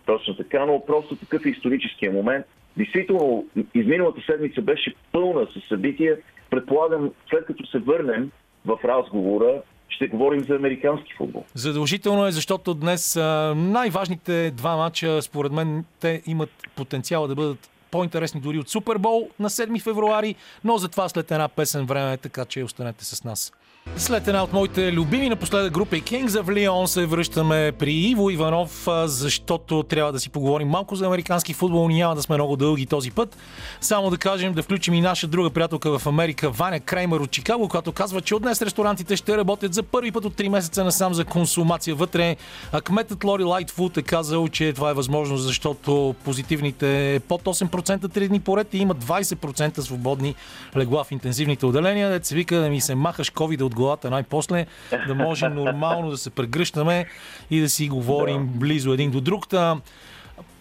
Точно 0.06 0.36
така, 0.36 0.66
но 0.66 0.86
просто 0.86 1.16
такъв 1.16 1.46
е 1.46 1.50
историческия 1.50 2.12
момент. 2.12 2.46
Действително, 2.78 3.46
изминалата 3.74 4.22
седмица 4.26 4.62
беше 4.62 4.94
пълна 5.12 5.46
с 5.46 5.68
събития. 5.70 6.18
Предполагам, 6.50 7.12
след 7.30 7.46
като 7.46 7.66
се 7.66 7.80
върнем 7.80 8.32
в 8.66 8.80
разговора, 8.84 9.62
ще 9.90 10.08
говорим 10.08 10.44
за 10.44 10.56
американски 10.56 11.14
футбол. 11.18 11.46
Задължително 11.54 12.28
е, 12.28 12.32
защото 12.32 12.74
днес 12.74 13.16
най-важните 13.56 14.52
два 14.52 14.76
матча, 14.76 15.22
според 15.22 15.52
мен, 15.52 15.86
те 16.00 16.22
имат 16.26 16.50
потенциала 16.76 17.28
да 17.28 17.36
бъдат 17.36 17.71
по-интересни 17.92 18.42
дори 18.42 18.60
от 18.60 18.70
Супербол 18.70 19.30
на 19.40 19.50
7 19.50 19.82
февруари, 19.82 20.36
но 20.64 20.78
за 20.78 20.90
това 20.90 21.10
след 21.10 21.32
една 21.32 21.48
песен 21.48 21.86
време, 21.86 22.18
така 22.18 22.46
че 22.46 22.64
останете 22.64 23.06
с 23.06 23.24
нас. 23.24 23.54
След 23.98 24.28
една 24.28 24.44
от 24.44 24.54
моите 24.54 24.94
любими 24.94 25.30
напоследък 25.30 25.74
група 25.74 25.98
и 25.98 26.04
Kings 26.04 26.28
of 26.28 26.44
Leon 26.44 26.86
се 26.86 27.06
връщаме 27.06 27.72
при 27.80 27.94
Иво 27.94 28.30
Иванов, 28.30 28.88
защото 29.06 29.84
трябва 29.84 30.12
да 30.12 30.20
си 30.20 30.30
поговорим 30.30 30.68
малко 30.68 30.96
за 30.96 31.06
американски 31.06 31.54
футбол. 31.54 31.90
Няма 31.90 32.16
да 32.16 32.22
сме 32.22 32.36
много 32.36 32.56
дълги 32.56 32.86
този 32.86 33.12
път. 33.12 33.38
Само 33.82 34.10
да 34.10 34.18
кажем, 34.18 34.54
да 34.54 34.64
включим 34.64 34.94
и 34.94 35.02
наша 35.02 35.28
друга 35.28 35.50
приятелка 35.50 36.00
в 36.00 36.08
Америка, 36.08 36.50
Ваня 36.50 36.80
Креймер 36.80 37.20
от 37.20 37.32
Чикаго, 37.32 37.70
която 37.70 37.92
казва, 37.92 38.22
че 38.22 38.36
от 38.36 38.42
днес 38.42 38.62
ресторантите 38.62 39.16
ще 39.16 39.38
работят 39.38 39.74
за 39.74 39.84
първи 39.84 40.12
път 40.12 40.26
от 40.26 40.34
3 40.34 40.48
месеца 40.48 40.84
насам 40.84 41.14
за 41.14 41.26
консумация 41.26 41.96
вътре. 41.96 42.36
А 42.72 42.82
кметът 42.82 43.24
Лори 43.24 43.44
Лайтфуд 43.44 43.98
е 43.98 44.02
казал, 44.02 44.48
че 44.48 44.74
това 44.74 44.90
е 44.90 44.94
възможно, 44.94 45.38
защото 45.38 46.16
позитивните 46.26 47.16
е 47.16 47.20
под 47.20 47.44
8% 47.44 47.98
3 47.98 48.28
дни 48.28 48.40
поред 48.40 48.74
и 48.74 48.78
има 48.78 48.96
20% 48.96 49.80
свободни 49.80 50.36
легла 50.78 51.04
в 51.04 51.12
интензивните 51.12 51.66
отделения. 51.66 52.10
Дет 52.10 52.28
вика 52.28 52.56
да 52.56 52.70
ми 52.70 52.82
се 52.82 52.96
махаш 52.96 53.30
ковида 53.30 53.66
от 53.72 53.76
главата 53.76 54.10
най-после, 54.10 54.66
да 55.08 55.16
може 55.16 55.50
нормално 55.50 56.10
да 56.10 56.18
се 56.18 56.30
прегръщаме 56.30 57.06
и 57.52 57.62
да 57.62 57.70
си 57.70 57.88
говорим 57.88 58.48
близо 58.48 58.94
един 58.94 59.12
до 59.12 59.22
друг. 59.22 59.46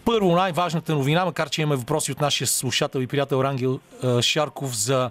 Първо 0.05 0.35
най-важната 0.35 0.95
новина, 0.95 1.25
макар 1.25 1.49
че 1.49 1.61
имаме 1.61 1.75
въпроси 1.75 2.11
от 2.11 2.21
нашия 2.21 2.47
слушател 2.47 2.99
и 2.99 3.07
приятел 3.07 3.43
Рангел 3.43 3.79
Шарков 4.21 4.77
за 4.77 5.09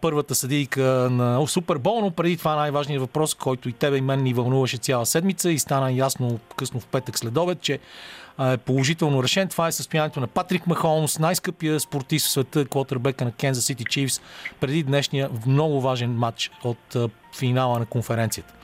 първата 0.00 0.34
съдийка 0.34 0.82
на 1.10 1.46
Супербол, 1.46 2.00
но 2.00 2.10
преди 2.10 2.36
това 2.36 2.56
най-важният 2.56 3.00
въпрос, 3.00 3.34
който 3.34 3.68
и 3.68 3.72
тебе 3.72 3.96
и 3.96 4.00
мен 4.00 4.22
ни 4.22 4.34
вълнуваше 4.34 4.76
цяла 4.76 5.06
седмица 5.06 5.50
и 5.50 5.58
стана 5.58 5.92
ясно 5.92 6.38
късно 6.56 6.80
в 6.80 6.86
петък 6.86 7.18
след 7.18 7.36
обед, 7.36 7.60
че 7.60 7.78
е 8.40 8.56
положително 8.56 9.22
решен. 9.22 9.48
Това 9.48 9.66
е 9.66 9.72
състоянието 9.72 10.20
на 10.20 10.26
Патрик 10.26 10.66
Махолмс, 10.66 11.18
най-скъпия 11.18 11.80
спортист 11.80 12.26
в 12.26 12.30
света, 12.30 12.64
квотербека 12.64 13.24
на 13.24 13.32
Kansas 13.32 13.74
City 13.74 13.82
Chiefs, 13.82 14.22
преди 14.60 14.82
днешния 14.82 15.28
много 15.46 15.80
важен 15.80 16.10
матч 16.10 16.50
от 16.64 16.96
финала 17.38 17.78
на 17.78 17.86
конференцията. 17.86 18.54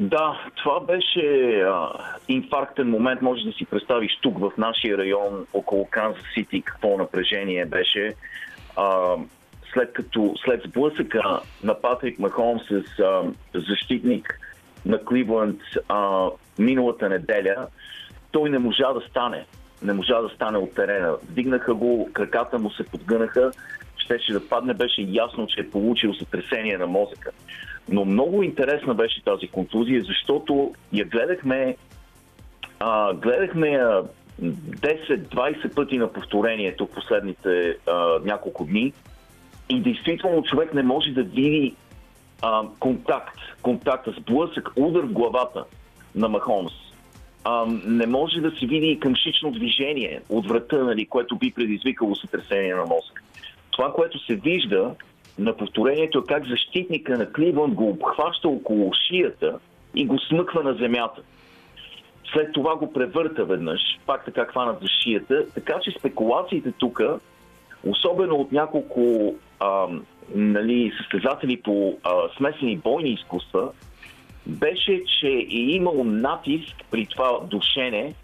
Да, 0.00 0.40
това 0.56 0.80
беше 0.80 1.60
а, 1.60 1.88
инфарктен 2.28 2.90
момент. 2.90 3.22
Може 3.22 3.44
да 3.44 3.52
си 3.52 3.64
представиш 3.64 4.18
тук 4.22 4.38
в 4.38 4.52
нашия 4.58 4.98
район, 4.98 5.46
около 5.52 5.88
Канзас 5.90 6.22
Сити, 6.34 6.62
какво 6.62 6.98
напрежение 6.98 7.64
беше. 7.66 8.14
А, 8.76 9.16
след 9.72 9.92
като 9.92 10.34
след 10.44 10.62
сблъсъка 10.62 11.40
на 11.64 11.80
Патрик 11.80 12.18
Махом 12.18 12.60
с 12.60 12.98
а, 12.98 13.22
защитник 13.54 14.40
на 14.86 15.04
Кливленд 15.04 15.60
а, 15.88 16.28
миналата 16.58 17.08
неделя, 17.08 17.66
той 18.30 18.50
не 18.50 18.58
можа 18.58 18.92
да 18.92 19.00
стане. 19.00 19.44
Не 19.82 19.92
можа 19.92 20.20
да 20.20 20.28
стане 20.28 20.58
от 20.58 20.74
терена. 20.74 21.16
Вдигнаха 21.30 21.74
го, 21.74 22.08
краката 22.12 22.58
му 22.58 22.70
се 22.70 22.82
подгънаха, 22.82 23.50
щеше 23.96 24.32
да 24.32 24.48
падне, 24.48 24.74
беше 24.74 25.06
ясно, 25.08 25.46
че 25.46 25.60
е 25.60 25.70
получил 25.70 26.14
сътресение 26.14 26.78
на 26.78 26.86
мозъка. 26.86 27.30
Но 27.88 28.04
много 28.04 28.42
интересна 28.42 28.94
беше 28.94 29.24
тази 29.24 29.48
контузия, 29.48 30.02
защото 30.02 30.74
я 30.92 31.04
гледахме 31.04 31.54
3 31.54 31.76
А, 32.80 33.14
гледахме 33.14 33.68
я 33.68 34.02
10-20 34.42 35.74
пъти 35.74 35.98
на 35.98 36.12
повторение 36.12 36.76
тук 36.76 36.94
последните 36.94 37.76
а, 37.86 38.18
няколко 38.24 38.64
дни 38.64 38.92
и 39.68 39.80
действително 39.80 40.42
човек 40.42 40.74
не 40.74 40.82
може 40.82 41.10
да 41.10 41.22
види 41.22 41.74
а, 42.42 42.62
контакт, 42.78 43.38
контакта, 43.62 44.14
сблъсък, 44.20 44.70
удар 44.76 45.02
в 45.02 45.12
главата 45.12 45.64
на 46.14 46.28
Махомс. 46.28 46.72
А, 47.44 47.66
не 47.86 48.06
може 48.06 48.40
да 48.40 48.50
се 48.50 48.66
види 48.66 48.86
и 48.86 49.00
къмшично 49.00 49.50
движение 49.50 50.20
от 50.28 50.48
врата, 50.48 50.84
нали, 50.84 51.06
което 51.06 51.36
би 51.36 51.52
предизвикало 51.52 52.14
сътресение 52.14 52.74
на 52.74 52.84
мозък. 52.84 53.22
Това, 53.70 53.92
което 53.92 54.26
се 54.26 54.34
вижда 54.34 54.94
на 55.38 55.56
повторението 55.56 56.18
е 56.18 56.28
как 56.28 56.46
защитника 56.46 57.18
на 57.18 57.32
Кливън 57.32 57.74
го 57.74 57.88
обхваща 57.88 58.48
около 58.48 58.92
шията 59.08 59.58
и 59.94 60.06
го 60.06 60.18
смъква 60.18 60.62
на 60.62 60.74
земята. 60.74 61.22
След 62.32 62.52
това 62.52 62.76
го 62.76 62.92
превърта 62.92 63.44
веднъж, 63.44 63.80
пак 64.06 64.24
така 64.24 64.44
хванат 64.44 64.80
за 64.80 64.88
шията. 65.02 65.44
Така 65.54 65.74
че 65.82 65.98
спекулациите 65.98 66.72
тук, 66.72 67.00
особено 67.84 68.36
от 68.36 68.52
няколко 68.52 69.34
а, 69.60 69.86
нали, 70.34 70.92
състезатели 70.98 71.62
по 71.62 71.98
а, 72.02 72.12
смесени 72.36 72.76
бойни 72.76 73.10
изкуства, 73.10 73.70
беше, 74.46 75.02
че 75.20 75.28
е 75.28 75.46
имало 75.50 76.04
натиск 76.04 76.76
при 76.90 77.06
това 77.06 77.38
душене 77.50 78.14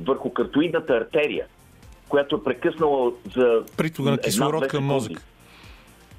върху 0.00 0.30
картоидната 0.30 0.92
артерия, 0.92 1.46
която 2.08 2.36
е 2.36 2.44
прекъснала 2.44 3.12
за 3.36 3.62
Притога 3.76 4.10
на 4.10 4.18
кислород 4.18 4.60
към 4.60 4.70
секунди. 4.70 4.92
мозък. 4.92 5.22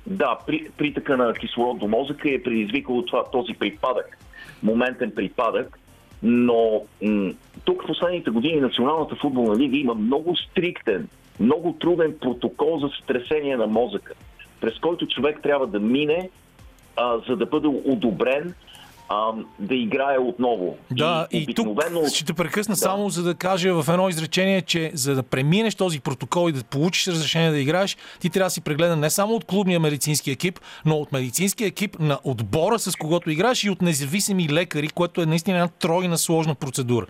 Да, 0.07 0.39
при, 0.47 0.69
притъка 0.77 1.17
на 1.17 1.33
кислород 1.33 1.79
до 1.79 1.87
мозъка 1.87 2.29
е 2.31 2.43
предизвикало 2.43 3.05
това, 3.05 3.23
този 3.31 3.53
припадък, 3.53 4.17
моментен 4.63 5.11
припадък, 5.15 5.79
но 6.23 6.81
м- 7.01 7.33
тук 7.65 7.83
в 7.83 7.87
последните 7.87 8.29
години 8.29 8.61
Националната 8.61 9.15
футболна 9.15 9.57
лига 9.57 9.77
има 9.77 9.93
много 9.93 10.35
стриктен, 10.35 11.07
много 11.39 11.73
труден 11.73 12.15
протокол 12.21 12.79
за 12.79 12.89
сътресение 12.99 13.57
на 13.57 13.67
мозъка, 13.67 14.13
през 14.62 14.80
който 14.80 15.08
човек 15.08 15.39
трябва 15.43 15.68
да 15.68 15.80
мине, 15.80 16.30
а, 16.95 17.18
за 17.28 17.36
да 17.36 17.45
бъде 17.45 17.68
одобрен 17.68 18.53
а, 19.10 19.32
да 19.60 19.76
играе 19.76 20.18
отново. 20.18 20.78
Да, 20.91 21.28
и, 21.32 21.53
тук 21.56 21.68
обикновено- 21.68 22.16
ще 22.16 22.26
те 22.26 22.34
прекъсна 22.34 22.76
само 22.76 23.10
за 23.10 23.24
да 23.24 23.36
кажа 23.36 23.84
в 23.84 23.89
едно 23.89 24.10
изречение, 24.10 24.62
че 24.62 24.91
за 24.93 25.16
да 25.16 25.24
преминеш 25.24 25.76
този 25.76 25.99
протокол 26.01 26.49
и 26.49 26.51
да 26.51 26.64
получиш 26.64 27.08
разрешение 27.08 27.51
да 27.51 27.60
играеш, 27.60 27.97
ти 28.22 28.30
трябва 28.30 28.47
да 28.47 28.51
си 28.51 28.62
прегледан 28.62 28.99
не 28.99 29.10
само 29.10 29.34
от 29.34 29.45
клубния 29.45 29.80
медицински 29.80 30.32
екип, 30.32 30.60
но 30.86 30.95
от 30.95 31.12
медицинския 31.12 31.68
екип 31.68 31.99
на 31.99 32.20
отбора, 32.24 32.80
с 32.80 32.95
когото 32.95 33.30
играеш 33.30 33.64
и 33.64 33.70
от 33.70 33.82
независими 33.82 34.49
лекари, 34.49 34.88
което 34.88 35.22
е 35.22 35.26
наистина 35.26 35.58
една 35.58 35.68
тройна 35.68 36.18
сложна 36.18 36.56
процедура. 36.56 37.06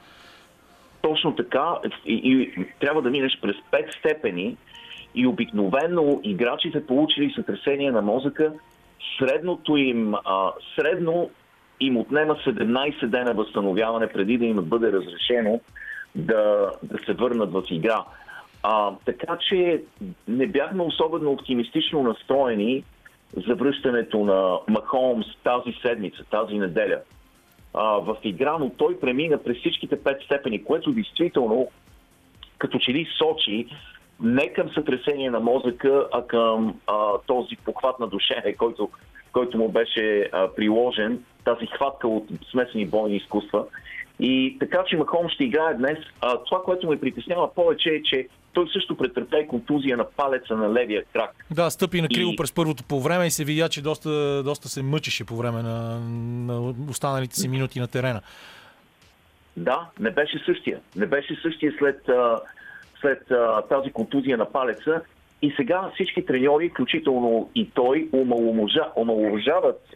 Точно 1.02 1.36
така. 1.36 1.66
И, 2.06 2.14
и 2.14 2.66
трябва 2.80 3.02
да 3.02 3.10
минеш 3.10 3.40
през 3.42 3.56
пет 3.72 3.86
степени 4.00 4.58
и 5.16 5.28
обикновено 5.28 6.20
играчите 6.24 6.86
получили 6.86 7.34
сътресение 7.36 7.92
на 7.92 8.02
мозъка, 8.02 8.54
средното 9.20 9.78
им, 9.78 10.14
а, 10.14 10.52
средно 10.76 11.30
им 11.80 11.98
отнема 11.98 12.36
17 12.46 13.08
дена 13.08 13.34
възстановяване 13.34 14.08
преди 14.08 14.38
да 14.38 14.46
им 14.46 14.56
бъде 14.56 14.92
разрешено 14.92 15.60
да, 16.16 16.72
да 16.84 16.98
се 17.06 17.14
върнат 17.14 17.52
в 17.52 17.64
игра. 17.70 18.04
А, 18.64 18.92
така 19.06 19.38
че 19.50 19.84
не 20.28 20.48
бяхме 20.48 20.84
особено 20.84 21.32
оптимистично 21.32 22.04
настроени 22.04 22.84
за 23.48 23.56
връщането 23.56 24.24
на 24.24 24.58
Махомс 24.68 25.26
тази 25.44 25.72
седмица, 25.82 26.24
тази 26.32 26.54
неделя 26.54 27.00
а, 27.74 27.84
в 27.84 28.18
игра, 28.24 28.58
но 28.60 28.70
той 28.70 29.00
премина 29.00 29.44
през 29.44 29.58
всичките 29.58 30.04
пет 30.04 30.22
степени, 30.22 30.64
което 30.64 30.92
действително 30.92 31.68
като 32.58 32.80
че 32.80 32.94
ли 32.94 33.08
сочи 33.18 33.68
не 34.20 34.54
към 34.54 34.70
сътресение 34.74 35.30
на 35.30 35.40
мозъка, 35.40 36.08
а 36.14 36.28
към 36.28 36.80
а, 36.88 37.18
този 37.28 37.56
похват 37.56 38.00
на 38.00 38.08
душене, 38.08 38.56
който, 38.58 38.90
който 39.32 39.58
му 39.58 39.70
беше 39.70 40.30
а, 40.32 40.48
приложен, 40.56 41.24
тази 41.44 41.66
хватка 41.66 42.08
от 42.08 42.28
смесени 42.52 42.86
бойни 42.86 43.16
изкуства. 43.16 43.66
И 44.20 44.58
така, 44.60 44.84
че 44.88 44.98
Махом 44.98 45.30
ще 45.30 45.44
играе 45.44 45.74
днес. 45.74 45.98
А, 46.22 46.38
това, 46.44 46.64
което 46.64 46.90
ме 46.90 47.00
притеснява 47.00 47.54
повече 47.54 47.90
е, 47.90 48.04
че 48.04 48.28
той 48.54 48.70
също 48.74 48.98
претърпя 48.98 49.48
контузия 49.48 49.98
на 49.98 50.10
палеца 50.10 50.56
на 50.56 50.74
левия 50.74 51.04
крак. 51.14 51.46
Да, 51.52 51.70
стъпи 51.70 52.02
на 52.02 52.08
криво 52.08 52.32
И- 52.32 52.36
през 52.36 52.54
първото 52.54 52.84
по 52.84 53.02
време 53.02 53.26
и 53.26 53.32
се 53.32 53.44
видя, 53.44 53.70
че 53.70 53.82
доста, 53.82 54.44
доста 54.44 54.70
се 54.70 54.84
мъчеше 54.84 55.26
по 55.26 55.36
време 55.36 55.62
на, 55.62 56.00
на 56.00 56.74
останалите 56.90 57.36
си 57.36 57.48
минути 57.48 57.80
на 57.80 57.88
терена. 57.88 58.22
Да, 59.58 59.90
не 60.00 60.12
беше 60.12 60.44
същия. 60.46 60.80
Не 60.96 61.06
беше 61.06 61.40
същия 61.42 61.74
след, 61.80 62.10
а, 62.10 62.40
след 63.06 63.32
а, 63.32 63.62
тази 63.62 63.92
контузия 63.92 64.38
на 64.38 64.46
палеца. 64.46 65.02
И 65.42 65.54
сега 65.56 65.92
всички 65.94 66.26
треньори, 66.26 66.70
включително 66.70 67.50
и 67.56 67.70
той, 67.74 68.10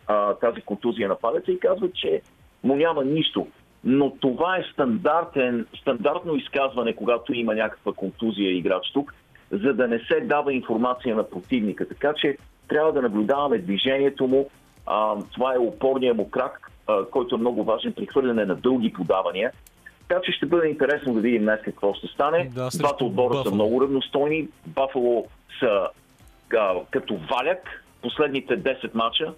а, 0.07 0.33
тази 0.33 0.61
контузия 0.61 1.09
на 1.09 1.15
палеца 1.15 1.51
и 1.51 1.59
казват, 1.59 1.95
че 1.95 2.21
му 2.63 2.75
няма 2.75 3.03
нищо. 3.03 3.47
Но 3.83 4.11
това 4.11 4.57
е 4.57 4.63
стандартен, 4.73 5.65
стандартно 5.81 6.35
изказване, 6.35 6.95
когато 6.95 7.33
има 7.33 7.55
някаква 7.55 7.93
контузия 7.93 8.57
играч 8.57 8.91
тук, 8.93 9.13
за 9.51 9.73
да 9.73 9.87
не 9.87 9.99
се 9.99 10.19
дава 10.19 10.53
информация 10.53 11.15
на 11.15 11.29
противника. 11.29 11.87
Така 11.87 12.13
че 12.13 12.37
трябва 12.67 12.93
да 12.93 13.01
наблюдаваме 13.01 13.57
движението 13.57 14.27
му. 14.27 14.49
А, 14.85 15.15
това 15.33 15.55
е 15.55 15.59
опорния 15.59 16.13
му 16.13 16.29
крак, 16.29 16.71
а, 16.87 17.05
който 17.05 17.35
е 17.35 17.39
много 17.39 17.63
важен 17.63 17.93
при 17.93 18.05
хвърляне 18.05 18.45
на 18.45 18.55
дълги 18.55 18.93
подавания. 18.93 19.51
Така 20.09 20.21
че 20.21 20.31
ще 20.31 20.45
бъде 20.45 20.67
интересно 20.67 21.13
да 21.13 21.21
видим 21.21 21.41
днес 21.41 21.59
какво 21.63 21.93
ще 21.93 22.07
стане. 22.07 22.49
Да, 22.55 22.69
Двата 22.77 23.05
отбора 23.05 23.33
са 23.33 23.37
Бафало. 23.37 23.55
много 23.55 23.81
равностойни. 23.81 24.47
Бафало 24.67 25.27
са 25.59 25.87
а, 26.57 26.75
като 26.91 27.17
валяк 27.17 27.83
последните 28.01 28.63
10 28.63 28.89
мача. 28.93 29.33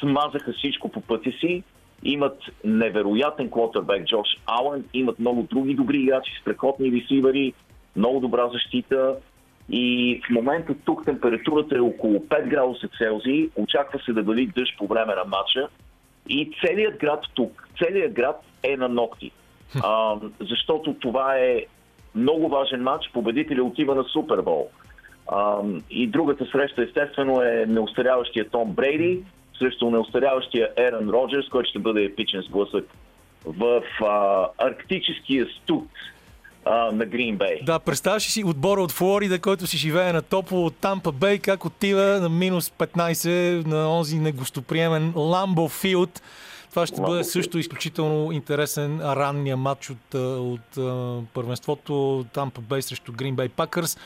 Смазаха 0.00 0.52
всичко 0.52 0.88
по 0.88 1.00
пътя 1.00 1.32
си. 1.40 1.62
Имат 2.02 2.38
невероятен 2.64 3.50
квотербек 3.50 4.06
Джош 4.06 4.28
Алън. 4.46 4.84
Имат 4.94 5.18
много 5.18 5.42
други 5.42 5.74
добри 5.74 5.96
играчи, 5.96 6.32
страхотни 6.40 6.92
ресивери, 6.92 7.52
много 7.96 8.20
добра 8.20 8.48
защита. 8.48 9.16
И 9.70 10.20
в 10.26 10.30
момента 10.30 10.74
тук 10.84 11.04
температурата 11.04 11.76
е 11.76 11.80
около 11.80 12.18
5 12.18 12.48
градуса 12.48 12.88
Целзий. 12.98 13.50
Очаква 13.56 14.00
се 14.04 14.12
да 14.12 14.22
вали 14.22 14.46
дъжд 14.46 14.78
по 14.78 14.86
време 14.86 15.14
на 15.14 15.24
матча. 15.24 15.68
И 16.28 16.50
целият 16.60 16.98
град 16.98 17.20
тук, 17.34 17.68
целият 17.78 18.12
град 18.12 18.42
е 18.62 18.76
на 18.76 18.88
ногти. 18.88 19.32
А, 19.82 20.16
защото 20.40 20.94
това 20.94 21.36
е 21.36 21.64
много 22.14 22.48
важен 22.48 22.82
матч. 22.82 23.10
Победителя 23.12 23.64
отива 23.64 23.94
на 23.94 24.04
Супербол. 24.04 24.68
А, 25.32 25.58
и 25.90 26.06
другата 26.06 26.46
среща, 26.52 26.82
естествено, 26.82 27.42
е 27.42 27.64
неустаряващия 27.68 28.50
Том 28.50 28.72
Брейди 28.72 29.22
срещу 29.58 29.90
неустаряващия 29.90 30.68
Ерън 30.76 31.08
Роджерс, 31.08 31.48
който 31.48 31.70
ще 31.70 31.78
бъде 31.78 32.04
епичен 32.04 32.42
сблъсък 32.42 32.84
в 33.46 33.82
а, 34.04 34.46
арктическия 34.58 35.46
студ 35.46 35.88
на 36.92 37.06
Грин 37.06 37.36
Бей. 37.36 37.60
Да, 37.62 37.78
представяш 37.78 38.22
си 38.22 38.44
отбора 38.44 38.82
от 38.82 38.92
Флорида, 38.92 39.38
който 39.38 39.66
си 39.66 39.76
живее 39.76 40.12
на 40.12 40.22
топло 40.22 40.66
от 40.66 40.76
Тампа 40.76 41.12
Бей, 41.12 41.38
как 41.38 41.64
отива 41.64 42.02
на 42.02 42.28
минус 42.28 42.70
15 42.70 43.66
на 43.66 43.98
онзи 43.98 44.18
негостоприемен 44.18 45.12
Ламбо 45.16 45.68
Филд. 45.68 46.22
Това 46.76 46.86
ще 46.86 47.00
бъде 47.00 47.24
също 47.24 47.58
изключително 47.58 48.32
интересен 48.32 49.00
ранния 49.00 49.56
матч 49.56 49.90
от, 49.90 50.14
от 50.14 50.76
а, 50.78 51.20
първенството 51.34 52.24
Тампа 52.32 52.60
Бей 52.60 52.82
срещу 52.82 53.12
Грин 53.12 53.36
Бей 53.36 53.48
Пакърс. 53.48 53.96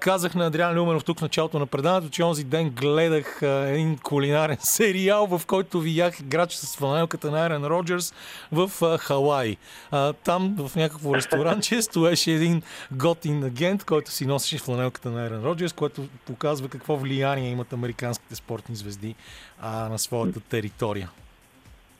Казах 0.00 0.34
на 0.34 0.46
Адриан 0.46 0.78
Люменов 0.78 1.04
тук 1.04 1.18
в 1.18 1.22
началото 1.22 1.58
на 1.58 1.66
предаването, 1.66 2.10
че 2.10 2.24
онзи 2.24 2.44
ден 2.44 2.70
гледах 2.70 3.42
а, 3.42 3.46
един 3.46 3.98
кулинарен 3.98 4.56
сериал, 4.60 5.26
в 5.26 5.46
който 5.46 5.80
видях 5.80 6.20
играч 6.20 6.52
с 6.52 6.76
фланелката 6.76 7.30
на 7.30 7.42
Айрен 7.42 7.64
Роджерс 7.64 8.14
в 8.52 8.70
а, 8.82 8.98
Хавай. 8.98 9.56
А, 9.90 10.12
там 10.12 10.56
в 10.58 10.76
някакво 10.76 11.14
ресторанче 11.14 11.82
стоеше 11.82 12.32
един 12.32 12.62
готин 12.92 13.44
агент, 13.44 13.84
който 13.84 14.10
си 14.10 14.26
носеше 14.26 14.58
фланелката 14.58 15.10
на 15.10 15.22
Айрен 15.22 15.44
Роджерс, 15.44 15.72
което 15.72 16.08
показва 16.26 16.68
какво 16.68 16.96
влияние 16.96 17.50
имат 17.50 17.72
американските 17.72 18.34
спортни 18.34 18.76
звезди 18.76 19.14
а, 19.60 19.88
на 19.88 19.98
своята 19.98 20.40
територия. 20.40 21.10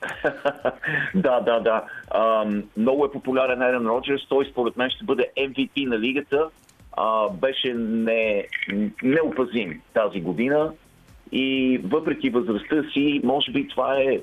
да, 1.14 1.40
да, 1.40 1.60
да. 1.60 1.84
А, 2.10 2.46
много 2.76 3.04
е 3.04 3.12
популярен 3.12 3.62
Ерен 3.62 3.86
Роджерс. 3.86 4.28
Той 4.28 4.44
според 4.44 4.76
мен 4.76 4.90
ще 4.90 5.04
бъде 5.04 5.30
MVP 5.38 5.86
на 5.86 5.98
лигата. 5.98 6.48
А, 6.96 7.28
беше 7.28 7.74
не, 7.74 8.46
неопазим 9.02 9.80
тази 9.94 10.20
година. 10.20 10.72
И 11.32 11.80
въпреки 11.84 12.30
възрастта 12.30 12.84
си, 12.92 13.20
може 13.24 13.52
би 13.52 13.68
това 13.68 14.00
е 14.00 14.20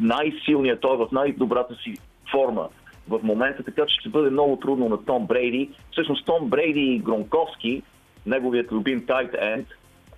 най-силният, 0.00 0.80
той 0.80 0.94
е 0.94 0.98
в 0.98 1.08
най-добрата 1.12 1.74
си 1.74 1.98
форма 2.30 2.68
в 3.08 3.20
момента, 3.22 3.62
така 3.62 3.86
че 3.86 3.94
ще 4.00 4.08
бъде 4.08 4.30
много 4.30 4.56
трудно 4.56 4.88
на 4.88 5.04
Том 5.04 5.26
Брейди. 5.26 5.70
Всъщност 5.92 6.26
Том 6.26 6.48
Брейди 6.48 6.80
и 6.80 6.98
Гронковски, 6.98 7.82
неговият 8.26 8.72
любим 8.72 9.06
тайт 9.06 9.34
енд, 9.40 9.68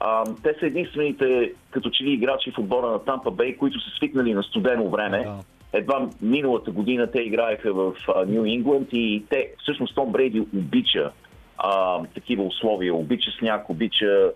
а, 0.01 0.25
те 0.43 0.55
са 0.61 0.67
единствените 0.67 1.53
като 1.71 1.91
че 1.91 2.05
ли 2.05 2.13
играчи 2.13 2.51
в 2.51 2.59
отбора 2.59 2.87
на 2.87 3.05
Тампа 3.05 3.31
Бей, 3.31 3.57
които 3.57 3.81
са 3.81 3.91
свикнали 3.97 4.35
на 4.35 4.43
студено 4.43 4.91
време. 4.91 5.25
Да. 5.25 5.39
едва 5.73 6.09
миналата 6.23 6.71
година 6.71 7.11
те 7.11 7.21
играеха 7.21 7.73
в 7.73 7.93
Нью 8.27 8.45
Ингланд 8.45 8.89
и 8.93 9.25
те, 9.31 9.53
всъщност 9.63 9.95
Том 9.95 10.13
Брейди 10.13 10.41
обича 10.41 11.11
а, 11.59 12.03
такива 12.15 12.43
условия, 12.43 12.95
обича 12.95 13.31
сняг, 13.39 13.71
обича 13.71 14.33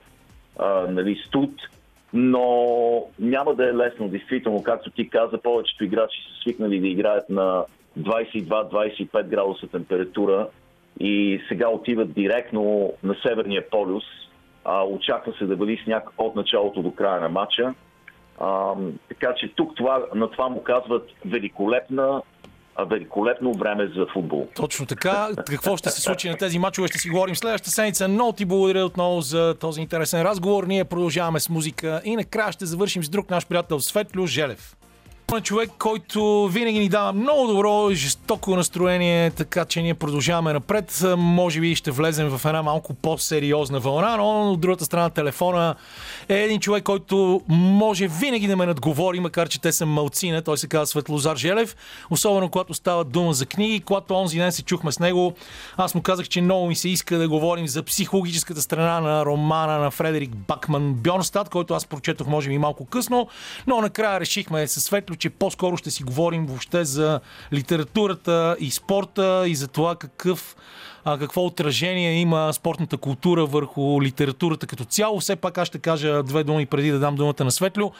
а, 0.58 0.86
нали, 0.90 1.22
студ, 1.26 1.50
но 2.12 3.04
няма 3.18 3.54
да 3.54 3.68
е 3.68 3.74
лесно, 3.74 4.08
действително, 4.08 4.62
както 4.62 4.90
ти 4.90 5.08
каза, 5.08 5.38
повечето 5.38 5.84
играчи 5.84 6.18
са 6.20 6.42
свикнали 6.42 6.80
да 6.80 6.86
играят 6.88 7.30
на 7.30 7.64
22-25 7.98 9.22
градуса 9.28 9.66
температура 9.66 10.48
и 11.00 11.40
сега 11.48 11.68
отиват 11.68 12.12
директно 12.12 12.92
на 13.02 13.16
Северния 13.22 13.70
полюс. 13.70 14.04
А, 14.64 14.84
очаква 14.84 15.32
се 15.38 15.44
да 15.44 15.56
бъде 15.56 15.78
сняг 15.84 16.04
от 16.18 16.36
началото 16.36 16.82
до 16.82 16.94
края 16.94 17.20
на 17.20 17.28
матча. 17.28 17.74
А, 18.40 18.74
така 19.08 19.34
че 19.34 19.54
тук 19.54 19.76
това, 19.76 20.02
на 20.14 20.30
това 20.30 20.48
му 20.48 20.62
казват 20.62 21.10
великолепна 21.26 22.22
великолепно 22.84 23.52
време 23.52 23.86
за 23.96 24.06
футбол. 24.12 24.48
Точно 24.56 24.86
така. 24.86 25.28
Какво 25.46 25.76
ще 25.76 25.90
се 25.90 26.00
случи 26.00 26.28
на 26.28 26.36
тези 26.36 26.58
матчове, 26.58 26.88
ще 26.88 26.98
си 26.98 27.10
говорим 27.10 27.36
следващата 27.36 27.70
седмица. 27.70 28.08
Но 28.08 28.32
ти 28.32 28.44
благодаря 28.44 28.84
отново 28.84 29.20
за 29.20 29.54
този 29.60 29.80
интересен 29.80 30.22
разговор. 30.22 30.64
Ние 30.64 30.84
продължаваме 30.84 31.40
с 31.40 31.48
музика 31.48 32.00
и 32.04 32.16
накрая 32.16 32.52
ще 32.52 32.66
завършим 32.66 33.04
с 33.04 33.08
друг 33.08 33.30
наш 33.30 33.46
приятел 33.46 33.80
Светлю 33.80 34.26
Желев 34.26 34.76
на 35.32 35.40
човек, 35.40 35.70
който 35.78 36.48
винаги 36.48 36.78
ни 36.78 36.88
дава 36.88 37.12
много 37.12 37.46
добро 37.46 37.90
и 37.90 37.94
жестоко 37.94 38.56
настроение, 38.56 39.30
така 39.30 39.64
че 39.64 39.82
ние 39.82 39.94
продължаваме 39.94 40.52
напред. 40.52 41.04
Може 41.16 41.60
би 41.60 41.74
ще 41.74 41.90
влезем 41.90 42.28
в 42.28 42.44
една 42.44 42.62
малко 42.62 42.94
по-сериозна 42.94 43.80
вълна, 43.80 44.16
но 44.16 44.52
от 44.52 44.60
другата 44.60 44.84
страна 44.84 45.10
телефона 45.10 45.74
е 46.28 46.34
един 46.34 46.60
човек, 46.60 46.84
който 46.84 47.40
може 47.48 48.08
винаги 48.08 48.46
да 48.46 48.56
ме 48.56 48.66
надговори, 48.66 49.20
макар 49.20 49.48
че 49.48 49.60
те 49.60 49.72
са 49.72 49.86
малцина. 49.86 50.42
Той 50.42 50.58
се 50.58 50.68
казва 50.68 50.86
Светлозар 50.86 51.36
Желев. 51.36 51.76
Особено 52.10 52.48
когато 52.48 52.74
става 52.74 53.04
дума 53.04 53.34
за 53.34 53.46
книги. 53.46 53.80
Когато 53.80 54.14
онзи 54.14 54.38
ден 54.38 54.52
се 54.52 54.62
чухме 54.62 54.92
с 54.92 54.98
него, 54.98 55.32
аз 55.76 55.94
му 55.94 56.02
казах, 56.02 56.28
че 56.28 56.40
много 56.40 56.66
ми 56.66 56.76
се 56.76 56.88
иска 56.88 57.18
да 57.18 57.28
говорим 57.28 57.68
за 57.68 57.82
психологическата 57.82 58.62
страна 58.62 59.00
на 59.00 59.24
романа 59.24 59.78
на 59.78 59.90
Фредерик 59.90 60.30
Бакман 60.36 60.94
Бьорнстад, 60.94 61.48
който 61.48 61.74
аз 61.74 61.86
прочетох 61.86 62.26
може 62.26 62.48
би 62.48 62.58
малко 62.58 62.84
късно, 62.86 63.28
но 63.66 63.80
накрая 63.80 64.20
решихме 64.20 64.66
със 64.66 64.84
Светло, 64.84 65.17
че 65.18 65.30
по-скоро 65.30 65.76
ще 65.76 65.90
си 65.90 66.02
говорим 66.02 66.46
въобще 66.46 66.84
за 66.84 67.20
литературата 67.52 68.56
и 68.60 68.70
спорта 68.70 69.44
и 69.46 69.54
за 69.54 69.68
това 69.68 69.96
какъв 69.96 70.56
а, 71.04 71.18
какво 71.18 71.46
отражение 71.46 72.12
има 72.12 72.52
спортната 72.52 72.96
култура 72.96 73.46
върху 73.46 74.02
литературата 74.02 74.66
като 74.66 74.84
цяло. 74.84 75.20
Все 75.20 75.36
пак 75.36 75.58
аз 75.58 75.68
ще 75.68 75.78
кажа 75.78 76.22
две 76.22 76.44
думи 76.44 76.66
преди 76.66 76.90
да 76.90 76.98
дам 76.98 77.16
думата 77.16 77.44
на 77.44 77.50
Светлю. 77.50 77.92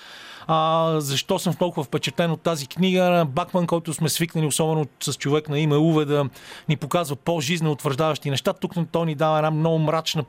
А, 0.50 0.94
защо 1.00 1.38
съм 1.38 1.54
толкова 1.54 1.84
впечатлен 1.84 2.30
от 2.30 2.40
тази 2.40 2.66
книга? 2.66 3.26
Бакман, 3.28 3.66
който 3.66 3.94
сме 3.94 4.08
свикнали, 4.08 4.46
особено 4.46 4.86
с 5.00 5.14
човек 5.14 5.48
на 5.48 5.58
име 5.58 5.76
Уве, 5.76 6.04
да 6.04 6.28
ни 6.68 6.76
показва 6.76 7.16
по-жизненно 7.16 7.72
утвърждаващи 7.72 8.30
неща. 8.30 8.52
Тук 8.52 8.72
той 8.92 9.06
ни 9.06 9.14
дава 9.14 9.38
една 9.38 9.50
много 9.50 9.78
мрачна 9.78 10.24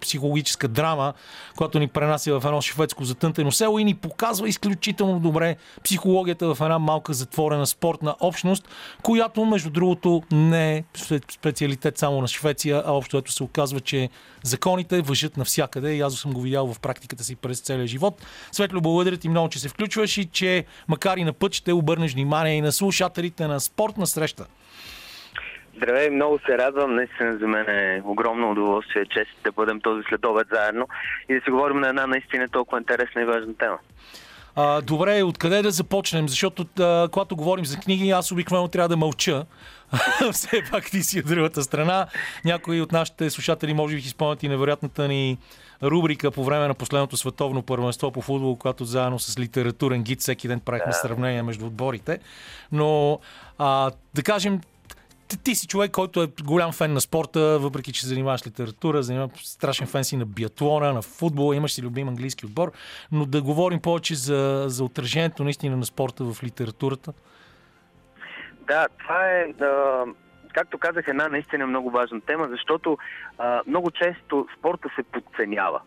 психологическа 0.00 0.68
драма, 0.68 1.12
която 1.56 1.78
ни 1.78 1.88
пренася 1.88 2.40
в 2.40 2.44
едно 2.44 2.60
шведско 2.60 3.04
затънтено 3.04 3.52
село 3.52 3.78
и 3.78 3.84
ни 3.84 3.94
показва 3.94 4.48
изключително 4.48 5.20
добре 5.20 5.56
психологията 5.84 6.54
в 6.54 6.60
една 6.60 6.78
малка 6.78 7.12
затворена 7.12 7.66
спортна 7.66 8.16
общност, 8.20 8.68
която, 9.02 9.44
между 9.44 9.70
другото, 9.70 10.22
не 10.32 10.76
е 10.76 10.84
специалитет 11.30 11.98
само 11.98 12.20
на 12.20 12.28
Швеция, 12.28 12.82
а 12.86 12.92
общо 12.92 13.16
ето 13.16 13.32
се 13.32 13.42
оказва, 13.42 13.80
че 13.80 14.10
законите 14.44 15.02
въжат 15.02 15.36
навсякъде 15.36 15.94
и 15.94 16.00
аз 16.00 16.14
съм 16.14 16.32
го 16.32 16.40
видял 16.40 16.72
в 16.72 16.80
практиката 16.80 17.24
си 17.24 17.36
през 17.36 17.60
целия 17.60 17.86
живот. 17.86 18.26
Светло, 18.52 18.80
благодаря 18.80 19.16
ти 19.16 19.28
много, 19.28 19.48
че 19.48 19.58
се 19.58 19.68
включваш 19.68 20.18
и 20.18 20.24
че 20.24 20.64
макар 20.88 21.16
и 21.16 21.24
на 21.24 21.32
път 21.32 21.54
ще 21.54 21.72
обърнеш 21.72 22.14
внимание 22.14 22.54
и 22.54 22.60
на 22.60 22.72
слушателите 22.72 23.46
на 23.46 23.60
спортна 23.60 24.06
среща. 24.06 24.46
Здравей, 25.76 26.10
много 26.10 26.38
се 26.46 26.58
радвам. 26.58 26.94
Наистина 26.94 27.38
за 27.38 27.46
мен 27.46 27.68
е 27.68 28.02
огромно 28.04 28.50
удоволствие, 28.50 29.04
чест 29.06 29.30
да 29.44 29.52
бъдем 29.52 29.80
този 29.80 30.02
следобед 30.08 30.46
заедно 30.52 30.88
и 31.28 31.34
да 31.34 31.40
си 31.40 31.50
говорим 31.50 31.80
на 31.80 31.88
една 31.88 32.06
наистина 32.06 32.48
толкова 32.48 32.78
интересна 32.78 33.22
и 33.22 33.24
важна 33.24 33.54
тема. 33.54 33.78
А, 34.56 34.80
добре, 34.80 35.22
откъде 35.22 35.62
да 35.62 35.70
започнем? 35.70 36.28
Защото 36.28 36.66
а, 36.80 37.08
когато 37.12 37.36
говорим 37.36 37.64
за 37.64 37.78
книги, 37.78 38.10
аз 38.10 38.32
обикновено 38.32 38.68
трябва 38.68 38.88
да 38.88 38.96
мълча. 38.96 39.44
Все 40.32 40.62
пак 40.70 40.90
ти 40.90 41.02
си 41.02 41.20
от 41.20 41.26
другата 41.26 41.62
страна. 41.62 42.06
Някои 42.44 42.80
от 42.80 42.92
нашите 42.92 43.30
слушатели 43.30 43.74
може 43.74 43.96
би 43.96 44.02
си 44.02 44.08
спомнят 44.08 44.42
и 44.42 44.48
невероятната 44.48 45.08
ни 45.08 45.38
рубрика 45.82 46.30
по 46.30 46.44
време 46.44 46.68
на 46.68 46.74
последното 46.74 47.16
световно 47.16 47.62
първенство 47.62 48.10
по 48.10 48.20
футбол, 48.20 48.56
когато 48.56 48.84
заедно 48.84 49.18
с 49.18 49.38
литературен 49.38 50.02
гид 50.02 50.20
всеки 50.20 50.48
ден 50.48 50.60
правихме 50.60 50.92
сравнение 50.92 51.42
между 51.42 51.66
отборите. 51.66 52.18
Но 52.72 53.18
а, 53.58 53.90
да 54.14 54.22
кажем, 54.22 54.60
ти, 55.28 55.36
ти 55.36 55.54
си 55.54 55.66
човек, 55.66 55.90
който 55.90 56.22
е 56.22 56.28
голям 56.44 56.72
фен 56.72 56.92
на 56.92 57.00
спорта, 57.00 57.58
въпреки 57.58 57.92
че 57.92 58.06
занимаваш 58.06 58.46
литература, 58.46 59.02
занимаваш 59.02 59.46
страшен 59.46 59.86
фен 59.86 60.04
си 60.04 60.16
на 60.16 60.26
биатлона, 60.26 60.92
на 60.92 61.02
футбол, 61.02 61.54
имаш 61.54 61.72
си 61.72 61.82
любим 61.82 62.08
английски 62.08 62.46
отбор, 62.46 62.72
но 63.12 63.26
да 63.26 63.42
говорим 63.42 63.80
повече 63.80 64.14
за, 64.14 64.64
за 64.66 64.84
отражението 64.84 65.44
наистина 65.44 65.76
на 65.76 65.86
спорта 65.86 66.24
в 66.24 66.44
литературата. 66.44 67.12
Да, 68.66 68.86
това 68.98 69.30
е, 69.30 69.64
а, 69.64 70.04
както 70.52 70.78
казах, 70.78 71.04
една 71.08 71.28
наистина 71.28 71.66
много 71.66 71.90
важна 71.90 72.20
тема, 72.20 72.48
защото 72.50 72.98
а, 73.38 73.60
много 73.66 73.90
често 73.90 74.46
спорта 74.58 74.88
се 74.96 75.02
подценява. 75.02 75.80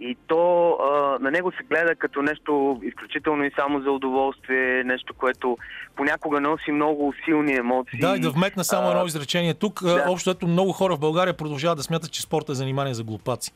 И 0.00 0.16
то 0.26 0.70
а, 0.72 1.18
на 1.18 1.30
него 1.30 1.52
се 1.52 1.62
гледа 1.62 1.94
като 1.94 2.22
нещо 2.22 2.80
изключително 2.82 3.44
и 3.44 3.50
само 3.56 3.80
за 3.80 3.90
удоволствие, 3.90 4.84
нещо, 4.84 5.14
което 5.14 5.58
понякога 5.96 6.40
носи 6.40 6.72
много 6.72 7.14
силни 7.24 7.54
емоции. 7.54 7.98
Да, 7.98 8.16
и 8.16 8.20
да 8.20 8.30
вметна 8.30 8.64
само 8.64 8.90
едно 8.90 9.06
изречение 9.06 9.54
тук. 9.54 9.82
Да. 9.84 10.06
Общото 10.08 10.46
много 10.46 10.72
хора 10.72 10.96
в 10.96 11.00
България 11.00 11.36
продължават 11.36 11.78
да 11.78 11.82
смятат, 11.82 12.12
че 12.12 12.22
спорта 12.22 12.52
е 12.52 12.54
занимание 12.54 12.94
за 12.94 13.04
глупаци. 13.04 13.52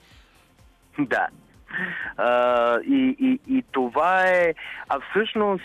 Да. 0.98 1.26
А, 2.16 2.78
и, 2.80 3.16
и, 3.20 3.40
и 3.56 3.64
това 3.72 4.22
е. 4.26 4.54
А 4.88 4.98
всъщност 5.10 5.64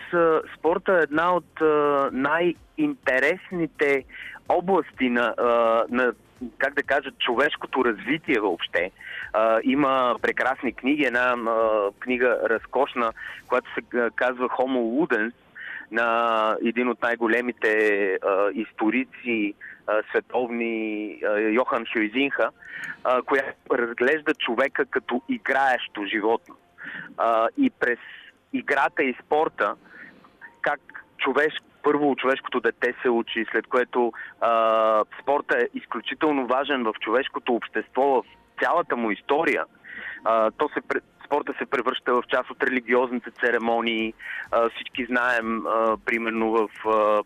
спорта 0.58 0.94
е 0.94 1.04
една 1.04 1.36
от 1.36 1.62
най-интересните 2.12 4.04
области 4.50 5.10
на, 5.10 5.34
на 5.90 6.14
как 6.58 6.74
да 6.74 6.84
кажа, 6.84 7.12
човешкото 7.20 7.86
развитие 7.86 8.40
въобще. 8.40 8.92
А, 9.34 9.60
има 9.64 10.16
прекрасни 10.22 10.74
книги, 10.74 11.04
една 11.04 11.36
а, 11.48 11.90
книга 12.00 12.38
разкошна, 12.50 13.12
която 13.48 13.74
се 13.74 13.82
казва 14.16 14.50
Homo 14.50 14.78
Ludens, 14.78 15.34
на 15.92 16.56
един 16.66 16.90
от 16.90 17.02
най-големите 17.02 17.70
а, 18.14 18.50
историци 18.54 19.54
световни 20.10 21.18
Йохан 21.52 21.86
Хюйзинха, 21.94 22.50
а, 23.04 23.22
която 23.22 23.58
разглежда 23.72 24.34
човека 24.34 24.86
като 24.86 25.22
играещо 25.30 26.06
животно. 26.06 26.56
И 27.58 27.70
през 27.70 28.00
играта 28.54 29.04
и 29.04 29.16
спорта, 29.26 29.76
как 30.62 30.80
човеш, 31.18 31.54
първо 31.84 32.16
човешкото 32.16 32.60
дете 32.60 32.94
се 33.02 33.10
учи, 33.10 33.46
след 33.52 33.68
което 33.68 34.14
а, 34.42 35.04
спорта 35.22 35.58
е 35.58 35.78
изключително 35.78 36.48
важен 36.48 36.84
в 36.84 36.94
човешкото 37.00 37.54
общество, 37.54 38.02
в 38.02 38.24
цялата 38.64 38.96
му 38.96 39.12
история. 39.12 39.66
А, 40.24 40.52
то 40.52 40.70
се, 40.70 40.82
спорта 41.26 41.54
се 41.58 41.66
превръща 41.66 42.14
в 42.14 42.24
част 42.28 42.50
от 42.50 42.64
религиозните 42.64 43.32
церемонии. 43.32 44.14
А, 44.52 44.70
всички 44.70 45.06
знаем, 45.06 45.66
а, 45.68 45.98
примерно 46.06 46.52
в 46.52 46.70
а, 46.86 47.24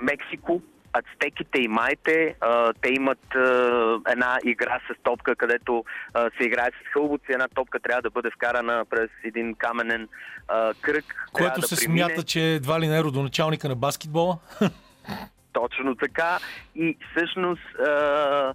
Мексико, 0.00 0.62
ацтеките 0.98 1.58
и 1.58 1.68
майте, 1.68 2.34
а, 2.40 2.72
те 2.80 2.88
имат 2.92 3.34
а, 3.34 3.98
една 4.08 4.38
игра 4.44 4.80
с 4.90 5.02
топка, 5.02 5.36
където 5.36 5.84
а, 6.14 6.30
се 6.38 6.44
играе 6.44 6.70
с 6.70 6.92
хълбоци. 6.92 7.24
Една 7.28 7.48
топка 7.48 7.80
трябва 7.80 8.02
да 8.02 8.10
бъде 8.10 8.30
вкарана 8.30 8.84
през 8.90 9.10
един 9.24 9.54
каменен 9.54 10.08
а, 10.48 10.74
кръг. 10.80 11.28
Което 11.32 11.62
се 11.62 11.74
да 11.74 11.80
премине. 11.80 12.06
смята, 12.06 12.22
че 12.22 12.54
едва 12.54 12.80
ли 12.80 12.88
не 12.88 12.98
е 12.98 13.02
родоначалника 13.02 13.68
на 13.68 13.74
баскетбола. 13.74 14.38
Точно 15.52 15.94
така. 15.94 16.38
И 16.74 16.96
всъщност 17.10 17.62
а, 17.78 18.54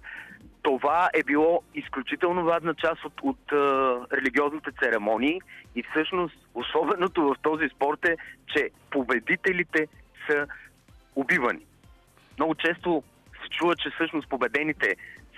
това 0.62 1.10
е 1.14 1.22
било 1.22 1.62
изключително 1.74 2.44
важна 2.44 2.74
част 2.74 3.04
от, 3.04 3.20
от 3.22 3.52
а, 3.52 3.56
религиозните 4.12 4.70
церемонии 4.82 5.40
и 5.74 5.82
всъщност 5.90 6.36
особеното 6.54 7.22
в 7.22 7.36
този 7.42 7.68
спорт 7.68 8.04
е, 8.04 8.16
че 8.46 8.70
победителите 8.90 9.86
са 10.30 10.46
убивани. 11.16 11.60
Много 12.38 12.54
често 12.54 13.02
се 13.42 13.48
чува, 13.48 13.76
че 13.76 13.90
всъщност 13.90 14.28
победените 14.28 14.96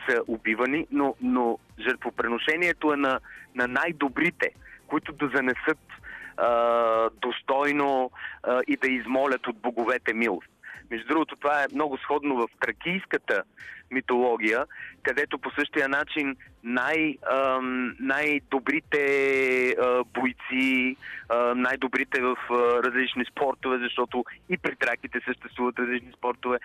са 0.08 0.22
убивани, 0.26 0.86
но, 0.90 1.14
но 1.20 1.58
жертвопреношението 1.80 2.92
е 2.92 2.96
на, 2.96 3.20
на 3.54 3.66
най-добрите, 3.68 4.50
които 4.86 5.12
да 5.12 5.30
занесат 5.34 5.78
а, 6.36 7.10
достойно 7.22 8.10
а, 8.42 8.60
и 8.66 8.76
да 8.76 8.88
измолят 8.88 9.46
от 9.46 9.56
боговете 9.56 10.14
милост. 10.14 10.48
Между 10.90 11.08
другото, 11.08 11.36
това 11.36 11.62
е 11.62 11.74
много 11.74 11.98
сходно 11.98 12.36
в 12.36 12.48
тракийската 12.60 13.42
митология, 13.90 14.64
където 15.02 15.38
по 15.38 15.50
същия 15.50 15.88
начин 15.88 16.36
най, 16.64 17.16
ам, 17.32 17.96
най-добрите 18.00 19.00
а, 19.68 20.04
бойци, 20.04 20.96
а, 21.28 21.54
най-добрите 21.54 22.20
в 22.20 22.36
а, 22.50 22.54
различни 22.82 23.24
спортове, 23.24 23.78
защото 23.78 24.24
и 24.48 24.58
при 24.58 24.76
траките 24.76 25.20
съществуват 25.24 25.78
различни 25.78 26.12
спортове, 26.16 26.58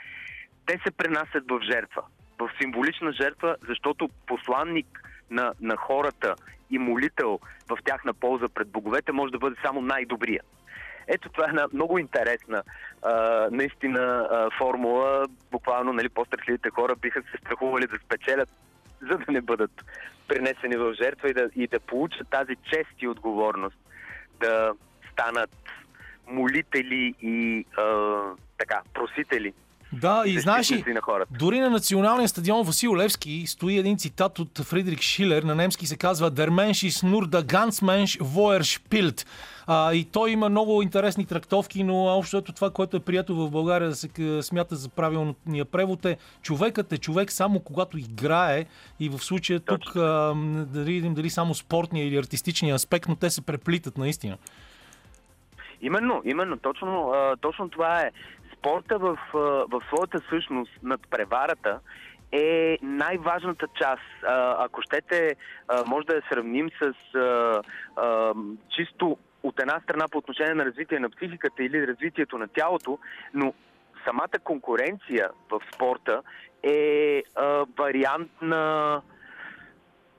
те 0.65 0.80
се 0.86 0.91
пренасят 0.91 1.43
в 1.49 1.59
жертва, 1.72 2.01
в 2.39 2.49
символична 2.61 3.11
жертва, 3.11 3.55
защото 3.67 4.09
посланник 4.28 5.01
на, 5.32 5.53
на 5.61 5.76
хората 5.76 6.36
и 6.72 6.78
молител 6.78 7.39
в 7.70 7.78
тяхна 7.86 8.13
полза 8.13 8.49
пред 8.49 8.70
боговете 8.70 9.11
може 9.11 9.32
да 9.32 9.39
бъде 9.39 9.55
само 9.65 9.82
най-добрия. 9.82 10.41
Ето 11.10 11.30
това 11.30 11.45
е 11.45 11.49
една 11.49 11.68
много 11.74 11.97
интересна 11.97 12.64
а, 13.01 13.14
наистина 13.51 14.28
а, 14.32 14.49
формула. 14.57 15.28
Буквално 15.51 15.93
нали, 15.93 16.10
по-страхливите 16.10 16.70
хора 16.70 16.95
биха 16.95 17.22
се 17.22 17.38
страхували 17.38 17.88
да 17.88 17.97
спечелят, 18.05 18.49
за 19.01 19.18
да 19.18 19.32
не 19.32 19.41
бъдат 19.41 19.72
принесени 20.28 20.78
в 20.78 20.93
жертва 20.93 21.30
и 21.30 21.34
да, 21.34 21.49
и 21.55 21.68
да 21.68 21.80
получат 21.80 22.30
тази 22.30 22.55
чест 22.55 23.01
и 23.01 23.07
отговорност 23.07 23.78
да 24.39 24.72
станат 25.12 25.55
молители 26.28 27.14
и 27.22 27.66
а, 27.78 28.20
така, 28.57 28.82
просители 28.93 29.53
Да, 29.94 30.24
и 30.26 30.40
знаеш 30.40 30.72
ли, 30.72 30.84
дори 31.40 31.60
на 31.60 31.70
националния 31.70 32.28
стадион 32.28 32.66
Васил 32.66 32.96
Левски 32.96 33.44
стои 33.48 33.78
един 33.78 33.98
цитат 33.98 34.40
от 34.40 34.60
Фридрих 34.60 35.02
Шилер, 35.02 35.44
на 35.44 35.56
немски 35.56 35.86
се 35.86 35.98
казва 35.98 36.32
nur 36.32 37.26
der 37.26 37.44
ganz 37.44 37.82
Mensch, 37.82 38.22
wo 38.22 38.58
er 38.58 38.64
spielt. 38.64 39.28
А, 39.68 39.94
и 39.94 40.06
той 40.06 40.32
има 40.32 40.50
много 40.50 40.82
интересни 40.82 41.26
трактовки, 41.26 41.84
но 41.84 41.96
общо 41.96 42.38
ето 42.38 42.54
това, 42.54 42.70
което 42.70 42.98
е 42.98 43.00
прието 43.00 43.36
в 43.36 43.52
България 43.52 43.90
да 43.90 43.96
се 43.96 44.10
смята 44.42 44.76
за 44.76 44.90
правилния 44.90 45.66
превод 45.66 46.06
е 46.06 46.18
човекът 46.42 46.94
е 46.94 46.98
човек 46.98 47.32
само 47.32 47.60
когато 47.60 47.98
играе 47.98 48.66
и 49.00 49.10
в 49.10 49.20
случая 49.20 49.60
тук 49.60 49.96
а, 49.96 50.34
да 50.66 50.84
видим 50.84 51.14
дали 51.14 51.30
само 51.30 51.54
спортния 51.54 52.08
или 52.08 52.18
артистичния 52.18 52.76
аспект, 52.76 53.08
но 53.08 53.16
те 53.16 53.30
се 53.30 53.42
преплитат 53.46 53.98
наистина. 53.98 54.38
Именно, 55.82 56.22
именно, 56.26 56.58
точно, 56.58 57.14
точно 57.42 57.70
това 57.70 58.02
е. 58.02 58.12
Спорта 58.60 58.97
в, 58.97 59.18
в 59.72 59.82
своята 59.88 60.20
същност 60.30 60.72
над 60.84 61.01
преварата 61.10 61.80
е 62.32 62.78
най-важната 62.82 63.68
част. 63.82 64.24
Ако 64.57 64.82
щете, 64.82 65.36
може 65.88 66.07
да 66.07 66.16
я 66.16 66.22
сравним 66.30 66.70
с 66.82 66.93
чисто 68.76 69.18
от 69.43 69.60
една 69.60 69.80
страна 69.84 70.05
по 70.12 70.18
отношение 70.18 70.53
на 70.53 70.66
развитие 70.66 70.99
на 70.99 71.10
психиката 71.10 71.64
или 71.64 71.88
развитието 71.88 72.38
на 72.38 72.47
тялото, 72.47 72.99
но 73.34 73.53
самата 74.05 74.39
конкуренция 74.43 75.30
в 75.51 75.62
спорта 75.74 76.22
е 76.64 77.24
а, 77.36 77.66
вариант 77.78 78.32
на 78.41 79.01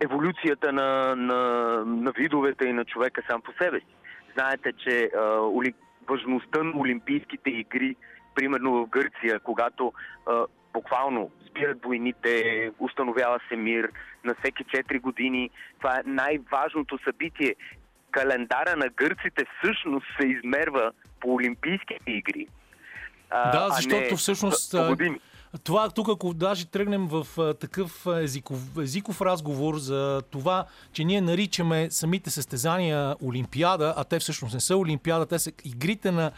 еволюцията 0.01 0.73
на, 0.73 1.17
на, 1.17 1.43
на 1.85 2.13
видовете 2.13 2.65
и 2.65 2.73
на 2.73 2.85
човека 2.85 3.23
сам 3.31 3.43
по 3.43 3.53
себе 3.53 3.81
си. 3.81 3.87
Знаете, 4.35 4.73
че 4.73 5.11
а, 5.17 5.51
важността 6.09 6.63
на 6.63 6.81
Олимпийските 6.81 7.51
игри, 7.51 7.97
примерно 8.41 8.73
в 8.73 8.87
Гърция, 8.87 9.41
когато 9.41 9.93
а, 10.27 10.45
буквално 10.73 11.31
спират 11.49 11.85
войните, 11.85 12.71
установява 12.79 13.39
се 13.49 13.57
мир 13.57 13.91
на 14.25 14.35
всеки 14.35 14.65
4 14.65 15.01
години, 15.01 15.51
това 15.79 15.97
е 15.97 16.03
най-важното 16.07 16.99
събитие. 17.05 17.55
Календара 18.11 18.77
на 18.77 18.89
гърците 18.89 19.45
всъщност 19.59 20.07
се 20.21 20.27
измерва 20.27 20.93
по 21.21 21.35
Олимпийските 21.35 22.11
игри. 22.11 22.47
А, 23.31 23.51
Да, 23.51 23.67
а 23.71 23.75
защото 23.75 24.11
не 24.11 24.17
всъщност, 24.17 24.71
по- 24.71 24.79
а, 24.79 24.89
години. 24.89 25.21
Това 25.65 25.91
тук, 25.91 26.09
ако 26.09 26.35
даже 26.35 26.67
тръгнем 26.67 27.07
в 27.07 27.27
а, 27.39 27.55
такъв 27.55 28.07
а, 28.07 28.23
езиков, 28.23 28.59
езиков 28.79 29.23
разговор 29.23 29.75
за 29.77 30.23
това, 30.31 30.65
че 30.93 31.05
ние 31.05 31.21
наричаме 31.21 31.91
самите 31.91 32.31
състезания 32.31 33.15
Олимпиада, 33.25 33.95
а 33.97 34.05
те 34.05 34.19
всъщност 34.19 34.55
не 34.55 34.61
са 34.61 34.77
Олимпиада, 34.77 35.27
те 35.27 35.39
са 35.39 35.53
игрите 35.65 36.11
на 36.11 36.33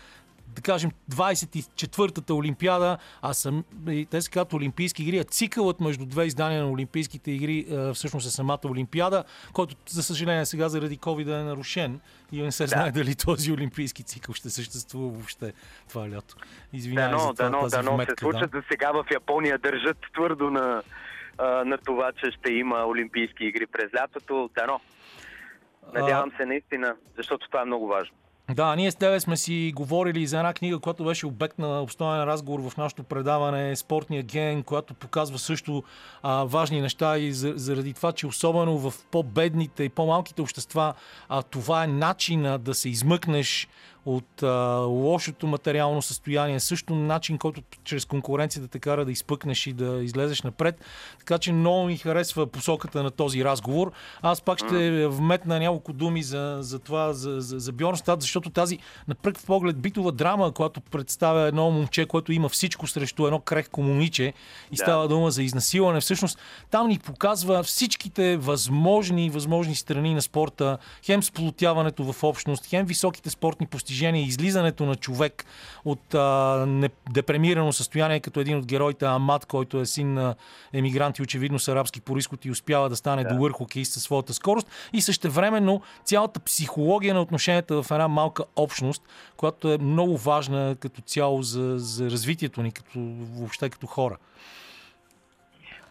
да 0.55 0.63
кажем, 0.63 0.91
24-та 1.11 2.35
Олимпиада, 2.35 2.99
а 3.23 3.35
сам, 3.35 3.65
и 3.89 4.07
те 4.07 4.21
се 4.21 4.31
казват 4.31 4.53
Олимпийски 4.53 5.03
игри, 5.03 5.19
а 5.19 5.25
цикълът 5.25 5.81
между 5.81 6.07
две 6.07 6.25
издания 6.25 6.63
на 6.63 6.71
Олимпийските 6.71 7.31
игри 7.31 7.67
а, 7.71 7.95
всъщност 7.95 8.27
е 8.27 8.31
самата 8.31 8.59
Олимпиада, 8.65 9.25
който, 9.53 9.77
за 9.89 10.03
съжаление, 10.03 10.47
сега 10.47 10.69
заради 10.69 10.99
COVID 10.99 11.41
е 11.41 11.45
нарушен 11.45 12.01
и 12.33 12.43
не 12.43 12.53
се 12.53 12.67
знае 12.67 12.91
дали 12.91 13.15
този 13.15 13.53
Олимпийски 13.53 14.03
цикъл 14.03 14.35
ще 14.35 14.51
съществува 14.51 15.09
въобще 15.09 15.53
това 15.89 16.11
лято. 16.11 16.37
Извинявай 16.73 17.19
за 17.19 17.19
Дано, 17.19 17.35
това, 17.35 17.45
дано, 17.45 17.61
тази 17.61 17.77
дано 17.77 17.91
се 17.91 17.95
вметка, 17.95 18.15
случат. 18.21 18.51
да. 18.51 18.59
За 18.59 18.65
сега 18.73 18.93
в 18.93 19.05
Япония 19.13 19.59
държат 19.59 19.97
твърдо 20.15 20.51
на, 20.51 20.83
на 21.41 21.79
това, 21.79 22.13
че 22.13 22.31
ще 22.31 22.53
има 22.53 22.87
Олимпийски 22.87 23.45
игри 23.45 23.67
през 23.67 23.95
лятото. 23.95 24.51
Дано. 24.55 24.81
Надявам 25.95 26.33
се 26.37 26.47
наистина, 26.47 26.97
защото 27.17 27.47
това 27.47 27.63
е 27.63 27.65
много 27.65 27.87
важно. 27.87 28.15
Да, 28.51 28.77
ние 28.77 28.91
с 28.91 28.95
тебе 28.95 29.21
сме 29.21 29.37
си 29.37 29.73
говорили 29.77 30.27
за 30.27 30.37
една 30.39 30.53
книга, 30.55 30.79
която 30.79 31.05
беше 31.05 31.27
обект 31.27 31.59
на 31.59 31.83
обстоен 31.83 32.25
разговор 32.25 32.71
в 32.71 32.77
нашото 32.77 33.03
предаване 33.03 33.77
Спортния 33.77 34.23
ген, 34.23 34.63
която 34.63 34.95
показва 34.95 35.39
също 35.39 35.83
а, 36.23 36.45
важни 36.45 36.81
неща 36.81 37.19
и 37.19 37.33
за, 37.33 37.53
заради 37.57 37.93
това, 37.93 38.13
че 38.13 38.27
особено 38.27 38.79
в 38.79 38.95
по-бедните 39.11 39.85
и 39.85 39.89
по-малките 39.89 40.43
общества 40.43 40.95
а, 41.29 41.43
това 41.43 41.85
е 41.85 41.87
начина 41.87 42.59
да 42.59 42.75
се 42.75 42.89
измъкнеш 42.89 43.69
от 44.07 44.43
а, 44.43 44.49
лошото 44.79 45.47
материално 45.47 46.03
състояние, 46.03 46.61
също 46.61 46.95
начин, 46.95 47.39
който 47.39 47.63
чрез 47.85 48.05
конкуренцията 48.05 48.69
те 48.69 48.79
кара 48.79 49.05
да 49.05 49.13
изпъкнеш 49.13 49.67
и 49.67 49.73
да 49.73 50.05
излезеш 50.05 50.43
напред. 50.43 50.85
Така 51.19 51.39
че 51.39 51.53
много 51.53 51.87
ми 51.87 51.97
харесва 51.97 52.47
посоката 52.47 53.03
на 53.03 53.11
този 53.11 53.45
разговор. 53.45 53.93
Аз 54.23 54.41
пак 54.41 54.59
ще 54.59 55.07
вметна 55.07 55.59
няколко 55.59 55.93
думи 55.93 56.23
за, 56.23 56.59
за 56.61 56.79
това, 56.79 57.13
за, 57.13 57.41
за, 57.41 57.59
за 57.59 57.73
Бьорнстад, 57.73 58.21
защото 58.21 58.51
тази 58.51 58.79
на 59.09 59.15
пръв 59.15 59.47
поглед 59.47 59.79
битова 59.79 60.13
драма, 60.13 60.53
която 60.53 60.81
представя 60.81 61.41
едно 61.41 61.71
момче, 61.71 62.07
което 62.07 62.33
има 62.33 62.49
всичко 62.49 62.87
срещу 62.87 63.27
едно 63.27 63.41
крехко 63.41 63.83
момиче 63.83 64.33
и 64.73 64.77
става 64.77 65.09
дума 65.09 65.31
за 65.31 65.43
изнасилване, 65.43 66.01
всъщност 66.01 66.39
там 66.71 66.89
ни 66.89 66.99
показва 66.99 67.63
всичките 67.63 68.37
възможни 68.37 69.31
възможни 69.31 69.75
страни 69.75 70.15
на 70.15 70.23
спорта, 70.23 70.79
хем 71.03 71.23
сплотяването 71.23 72.13
в 72.13 72.23
общност, 72.23 72.67
хем 72.67 72.87
високите 72.87 73.31
спортни 73.31 73.67
постижения, 73.67 73.92
излизането 74.01 74.87
на 74.87 74.95
човек 74.97 75.45
от 75.85 76.15
а, 76.15 76.65
не, 76.69 76.89
депремирано 77.13 77.73
състояние, 77.73 78.21
като 78.21 78.41
един 78.41 78.59
от 78.59 78.67
героите 78.67 79.05
Амат, 79.05 79.47
който 79.47 79.81
е 79.81 79.87
син 79.87 80.15
на 80.15 80.35
емигранти, 80.73 81.23
очевидно 81.23 81.59
с 81.59 81.69
арабски 81.69 82.01
происход 82.01 82.45
и 82.45 82.51
успява 82.51 82.89
да 82.89 82.97
стане 82.97 83.25
да. 83.25 83.35
добър 83.35 83.53
хокеист 83.53 83.93
със 83.93 84.03
своята 84.03 84.35
скорост 84.35 84.91
и 84.93 85.01
същевременно 85.01 85.83
цялата 86.05 86.41
психология 86.41 87.15
на 87.15 87.21
отношенията 87.21 87.83
в 87.83 87.91
една 87.91 88.09
малка 88.09 88.45
общност, 88.57 89.03
която 89.37 89.73
е 89.73 89.79
много 89.79 90.17
важна 90.17 90.77
като 90.81 91.03
цяло 91.03 91.43
за, 91.43 91.79
за 91.79 92.11
развитието 92.11 92.63
ни, 92.63 92.73
като, 92.73 92.99
въобще 93.39 93.71
като 93.71 93.87
хора. 93.87 94.17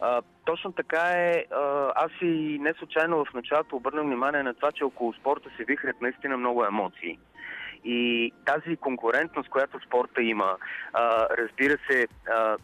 А, 0.04 0.22
точно 0.44 0.72
така 0.72 1.02
е. 1.02 1.44
Аз 1.94 2.10
и 2.22 2.58
не 2.60 2.74
случайно 2.78 3.24
в 3.24 3.34
началото 3.34 3.76
обърнах 3.76 4.04
внимание 4.04 4.42
на 4.42 4.54
това, 4.54 4.72
че 4.72 4.84
около 4.84 5.12
спорта 5.12 5.50
се 5.56 5.64
вихрят 5.64 6.00
наистина 6.00 6.36
много 6.36 6.64
емоции. 6.64 7.18
И 7.84 8.32
тази 8.44 8.76
конкурентност, 8.76 9.48
която 9.48 9.80
спорта 9.86 10.22
има, 10.22 10.56
а, 10.92 11.26
разбира 11.38 11.76
се, 11.90 12.06
а, 12.30 12.56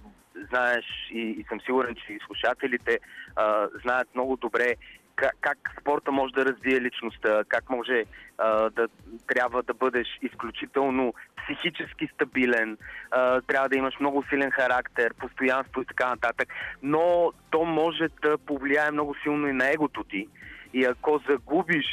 знаеш 0.51 0.85
и, 1.11 1.21
и 1.21 1.45
съм 1.49 1.61
сигурен, 1.61 1.95
че 1.95 2.13
и 2.13 2.19
слушателите 2.27 2.99
а, 3.37 3.69
знаят 3.83 4.09
много 4.15 4.37
добре 4.37 4.75
как, 5.19 5.37
как 5.41 5.59
спорта 5.81 6.13
може 6.13 6.35
да 6.35 6.45
развие 6.45 6.81
личността, 6.81 7.45
как 7.49 7.71
може 7.71 8.05
а, 8.39 8.71
да 8.71 8.89
трябва 9.27 9.63
да 9.63 9.75
бъдеш 9.75 10.07
изключително 10.23 11.15
психически 11.37 12.09
стабилен, 12.15 12.79
а, 13.11 13.41
трябва 13.41 13.69
да 13.69 13.77
имаш 13.77 13.95
много 14.01 14.25
силен 14.29 14.51
характер, 14.51 15.15
постоянство 15.15 15.83
и 15.83 15.85
така 15.85 16.09
нататък, 16.09 16.49
но 16.83 17.33
то 17.51 17.65
може 17.65 18.09
да 18.23 18.39
повлияе 18.39 18.91
много 18.91 19.15
силно 19.23 19.49
и 19.49 19.53
на 19.53 19.73
егото 19.73 20.05
ти. 20.05 20.29
И 20.75 20.85
ако 20.85 21.21
загубиш 21.29 21.87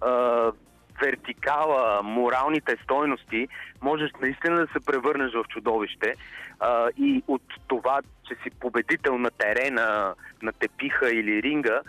а, 0.00 0.52
вертикала, 1.00 2.02
моралните 2.02 2.76
стойности, 2.84 3.48
можеш 3.82 4.10
наистина 4.20 4.56
да 4.56 4.66
се 4.66 4.86
превърнеш 4.86 5.32
в 5.32 5.44
чудовище. 5.48 6.14
А, 6.60 6.88
и 6.96 7.22
от 7.28 7.42
това, 7.68 8.00
че 8.28 8.34
си 8.34 8.50
победител 8.60 9.18
на 9.18 9.30
терена, 9.30 10.14
на 10.42 10.52
тепиха 10.52 11.10
или 11.10 11.42
ринга, 11.42 11.80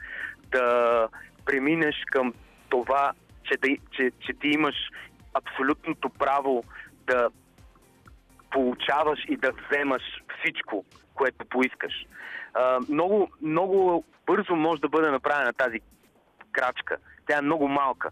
да 0.52 1.08
преминеш 1.46 1.96
към 2.12 2.34
това, 2.70 3.12
че, 3.44 3.58
да, 3.58 3.68
че, 3.92 4.12
че 4.20 4.34
ти 4.34 4.48
имаш 4.48 4.76
абсолютното 5.34 6.10
право 6.10 6.64
да 7.08 7.30
получаваш 8.52 9.20
и 9.28 9.38
да 9.38 9.52
вземаш 9.52 10.04
всичко, 10.40 10.86
което 11.14 11.46
поискаш. 11.46 11.94
А, 12.54 12.80
много, 12.90 13.32
много 13.42 14.06
бързо 14.26 14.56
може 14.56 14.82
да 14.82 14.90
бъде 14.90 15.12
направена 15.12 15.54
тази 15.54 15.80
крачка. 16.52 16.98
Тя 17.28 17.38
е 17.38 17.42
много 17.42 17.68
малка. 17.68 18.10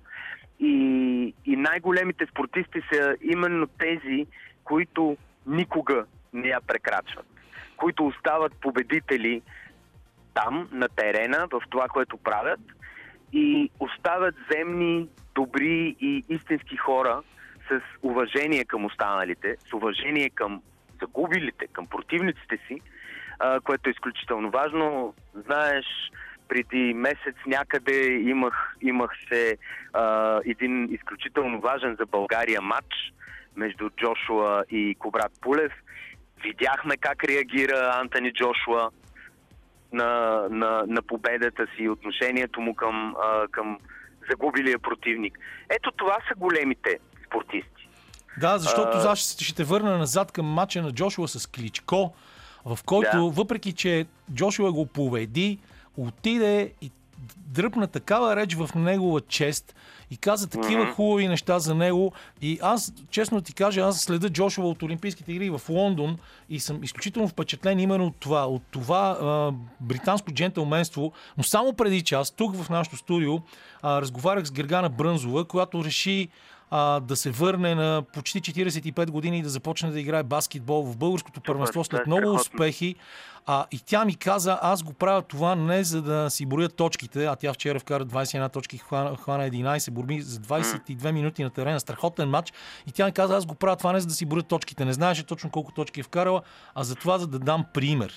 И, 0.60 1.34
и 1.46 1.56
най-големите 1.56 2.26
спортисти 2.26 2.82
са 2.94 3.16
именно 3.22 3.68
тези, 3.68 4.28
които 4.64 5.18
никога 5.48 6.06
не 6.34 6.48
я 6.48 6.62
прекрачват, 6.62 7.26
които 7.78 8.08
остават 8.08 8.54
победители 8.62 9.42
там, 10.34 10.70
на 10.72 10.88
терена, 10.90 11.48
в 11.52 11.62
това, 11.70 11.88
което 11.88 12.18
правят 12.18 12.60
и 13.34 13.72
оставят 13.80 14.36
земни, 14.52 15.10
добри 15.36 15.96
и 16.00 16.24
истински 16.30 16.78
хора 16.78 17.22
с 17.70 17.82
уважение 18.02 18.66
към 18.66 18.86
останалите, 18.86 19.58
с 19.70 19.74
уважение 19.74 20.30
към 20.30 20.62
загубилите, 21.02 21.68
към 21.68 21.88
противниците 21.88 22.60
си, 22.68 22.82
а, 23.40 23.60
което 23.60 23.90
е 23.90 23.92
изключително 23.92 24.50
важно. 24.50 25.14
Знаеш, 25.34 25.86
преди 26.50 26.94
месец 26.94 27.36
някъде 27.48 28.06
имах, 28.06 28.76
имах 28.82 29.12
се 29.30 29.58
а, 29.94 30.40
един 30.46 30.94
изключително 30.94 31.62
важен 31.62 31.96
за 32.00 32.06
България 32.06 32.62
матч 32.62 32.94
между 33.56 33.90
Джошуа 33.90 34.64
и 34.70 34.96
Кобрат 35.00 35.32
Пулев. 35.42 35.72
Видяхме 36.44 36.98
как 36.98 37.24
реагира 37.24 37.92
Антони 38.02 38.34
Джошуа 38.34 38.90
на, 39.94 40.42
на, 40.50 40.84
на 40.88 41.02
победата 41.02 41.66
си 41.76 41.84
и 41.84 41.90
отношението 41.90 42.62
му 42.62 42.76
към, 42.76 43.16
а, 43.24 43.48
към 43.48 43.80
загубилия 44.30 44.80
противник. 44.80 45.40
Ето 45.70 45.92
това 45.92 46.18
са 46.28 46.36
големите 46.38 47.00
спортисти. 47.26 47.90
Да, 48.40 48.58
защото 48.58 48.98
А- 48.98 49.16
ще, 49.16 49.44
ще 49.44 49.56
те 49.56 49.64
върна 49.64 49.98
назад 49.98 50.32
към 50.32 50.46
матча 50.46 50.82
на 50.82 50.92
Джошуа 50.92 51.28
с 51.28 51.48
Кличко, 51.48 52.14
в 52.66 52.80
който, 52.86 53.10
Да. 53.14 53.42
въпреки 53.42 53.74
че 53.74 54.06
Джошуа 54.34 54.72
го 54.72 54.86
победи, 54.86 55.60
отиде 55.98 56.74
и 56.82 56.92
дръпна 57.38 57.88
такава 57.88 58.36
реч 58.36 58.56
в 58.56 58.70
негова 58.76 59.22
чест 59.22 59.76
и 60.12 60.18
каза 60.18 60.50
такива 60.50 60.86
хубави 60.94 61.28
неща 61.28 61.60
за 61.60 61.76
него. 61.76 62.12
И 62.42 62.60
аз, 62.62 62.94
честно 63.10 63.42
ти 63.42 63.54
кажа, 63.54 63.82
аз 63.82 64.00
следа 64.00 64.30
Джошуа 64.30 64.66
от 64.66 64.84
Олимпийските 64.84 65.32
игри 65.32 65.50
в 65.50 65.62
Лондон 65.70 66.18
и 66.50 66.60
съм 66.60 66.84
изключително 66.84 67.28
впечатлен 67.28 67.80
именно 67.80 68.06
от 68.06 68.16
това, 68.20 68.46
от 68.46 68.62
това 68.72 69.18
а, 69.22 69.52
британско 69.80 70.32
джентълменство. 70.32 71.12
Но 71.38 71.44
само 71.44 71.74
преди 71.74 72.02
час, 72.02 72.32
тук 72.32 72.56
в 72.56 72.70
нашото 72.70 72.98
студио, 72.98 73.40
а, 73.82 74.02
разговарях 74.02 74.46
с 74.46 74.52
Гергана 74.52 74.90
Брънзова, 74.90 75.46
която 75.46 75.84
реши 75.84 76.30
а, 76.70 77.00
да 77.00 77.16
се 77.16 77.32
върне 77.32 77.76
на 77.76 78.04
почти 78.14 78.42
45 78.42 79.10
години 79.10 79.40
и 79.40 79.42
да 79.42 79.50
започне 79.50 79.92
да 79.92 80.00
играе 80.00 80.24
баскетбол 80.24 80.84
в 80.84 80.98
българското 80.98 81.42
първенство 81.42 81.84
след 81.84 82.08
много 82.08 82.34
успехи. 82.34 82.96
А, 83.46 83.66
и 83.72 83.80
тя 83.80 84.06
ми 84.06 84.16
каза, 84.16 84.60
аз 84.62 84.84
го 84.84 84.94
правя 84.94 85.22
това 85.22 85.56
не 85.56 85.84
за 85.84 86.02
да 86.02 86.30
си 86.30 86.46
броя 86.46 86.70
точките, 86.70 87.26
а 87.26 87.36
тя 87.36 87.54
вчера 87.54 87.80
вкара 87.80 88.06
21 88.06 88.54
точки, 88.54 88.78
хвана, 88.78 89.18
хвана 89.18 89.44
11 89.50 89.92
борби 89.92 90.22
за 90.22 90.40
22 90.40 91.12
минути 91.12 91.44
на 91.44 91.50
терена, 91.50 91.80
страхотен 91.80 92.30
матч. 92.30 92.54
И 92.88 92.92
тя 92.92 93.06
ми 93.06 93.12
каза, 93.12 93.36
аз 93.36 93.46
го 93.46 93.56
правя 93.56 93.76
това 93.76 93.94
не 93.94 94.00
за 94.00 94.08
да 94.08 94.14
си 94.14 94.26
броя 94.26 94.44
точките. 94.44 94.86
Не 94.86 94.94
знаеше 94.94 95.24
точно 95.24 95.50
колко 95.50 95.72
точки 95.72 96.00
е 96.00 96.04
вкарала, 96.04 96.42
а 96.76 96.84
за 96.84 96.96
това 96.96 97.18
за 97.18 97.28
да 97.28 97.40
дам 97.40 97.66
пример. 97.74 98.14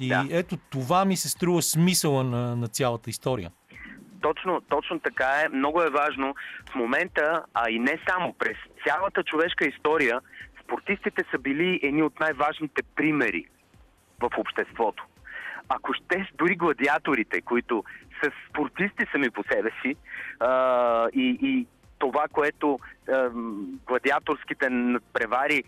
И 0.00 0.08
Да. 0.08 0.26
ето 0.30 0.56
това 0.70 1.04
ми 1.04 1.16
се 1.16 1.28
струва 1.28 1.62
смисъла 1.62 2.24
на, 2.24 2.56
на 2.56 2.68
цялата 2.68 3.10
история. 3.10 3.50
Точно, 4.20 4.60
точно 4.60 5.00
така 5.00 5.42
е. 5.44 5.48
Много 5.48 5.82
е 5.82 5.90
важно 5.90 6.34
в 6.70 6.74
момента, 6.74 7.44
а 7.54 7.70
и 7.70 7.78
не 7.78 7.98
само 8.08 8.32
през 8.32 8.56
цялата 8.86 9.24
човешка 9.24 9.64
история, 9.64 10.20
спортистите 10.62 11.24
са 11.30 11.38
били 11.38 11.80
едни 11.82 12.02
от 12.02 12.20
най-важните 12.20 12.82
примери 12.96 13.46
в 14.20 14.30
обществото. 14.38 15.04
Ако 15.68 15.92
ще, 15.92 16.30
дори 16.34 16.56
гладиаторите, 16.56 17.40
които 17.40 17.84
са 18.22 18.30
спортисти 18.50 19.06
сами 19.12 19.30
по 19.30 19.42
себе 19.52 19.70
си 19.82 19.96
а, 20.40 21.08
и, 21.14 21.38
и 21.42 21.66
това, 21.98 22.24
което 22.32 22.78
а, 23.12 23.30
гладиаторските 23.86 24.70
надпревари 24.70 25.64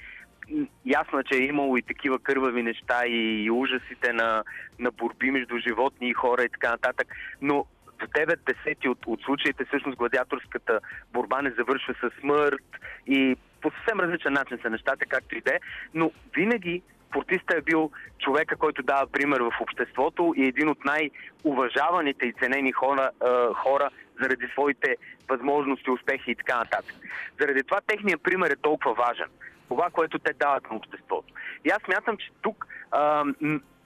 м, 0.51 0.66
Ясно 0.86 1.18
е, 1.18 1.24
че 1.24 1.39
е 1.39 1.47
имало 1.47 1.77
и 1.77 1.82
такива 1.82 2.18
кървави 2.18 2.62
неща 2.62 3.06
и, 3.06 3.44
и 3.44 3.51
ужасите 3.51 4.12
на, 4.12 4.44
на 4.78 4.90
борби 4.90 5.31
между 5.31 5.59
животни 5.59 6.09
и 6.09 6.12
хора 6.12 6.44
и 6.44 6.48
така 6.48 6.70
нататък, 6.70 7.06
но 7.43 7.66
в 8.01 8.09
9 8.09 8.36
десети 8.47 8.89
от, 8.89 8.98
от 9.06 9.20
случаите 9.22 9.64
всъщност 9.64 9.98
гладиаторската 9.98 10.81
борба 11.12 11.43
не 11.43 11.51
завършва 11.51 11.94
с 11.94 12.20
смърт 12.20 12.66
и 13.06 13.36
по 13.62 13.70
съвсем 13.70 14.01
различен 14.01 14.32
начин 14.32 14.59
са 14.62 14.70
нещата, 14.70 15.06
както 15.06 15.36
и 15.36 15.40
да 15.40 15.51
е, 15.51 15.59
но 15.94 16.10
винаги 16.35 16.82
спортиста 17.09 17.56
е 17.56 17.60
бил 17.60 17.90
човека, 18.18 18.56
който 18.56 18.82
дава 18.82 19.06
пример 19.06 19.40
в 19.40 19.52
обществото 19.60 20.35
и 20.36 20.44
един 20.44 20.68
от 20.68 20.85
най-уважаваните 20.85 22.27
и 22.27 22.32
ценени 22.32 22.72
хора, 22.72 23.10
е, 23.24 23.55
хора 23.55 23.90
заради 24.22 24.47
своите 24.52 24.97
възможности, 25.28 25.90
успехи 25.90 26.31
и 26.31 26.35
така 26.35 26.59
нататък. 26.59 26.94
Заради 27.40 27.62
това 27.62 27.81
техният 27.86 28.22
пример 28.22 28.51
е 28.51 28.56
толкова 28.56 28.94
важен. 28.94 29.28
Това, 29.68 29.90
което 29.93 30.18
те 30.18 30.32
дават 30.32 30.70
на 30.70 30.77
обществото. 30.77 31.35
И 31.64 31.70
аз 31.70 31.82
смятам, 31.82 32.16
че 32.16 32.31
тук 32.43 32.66
а, 32.90 33.24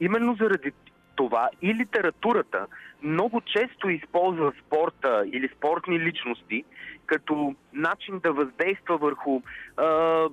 именно 0.00 0.34
заради 0.34 0.72
това 1.16 1.48
и 1.62 1.74
литературата 1.74 2.66
много 3.02 3.40
често 3.40 3.90
използва 3.90 4.52
спорта 4.66 5.24
или 5.32 5.48
спортни 5.56 6.00
личности 6.00 6.64
като 7.06 7.54
начин 7.72 8.20
да 8.22 8.32
въздейства 8.32 8.98
върху 8.98 9.40
а, 9.76 10.28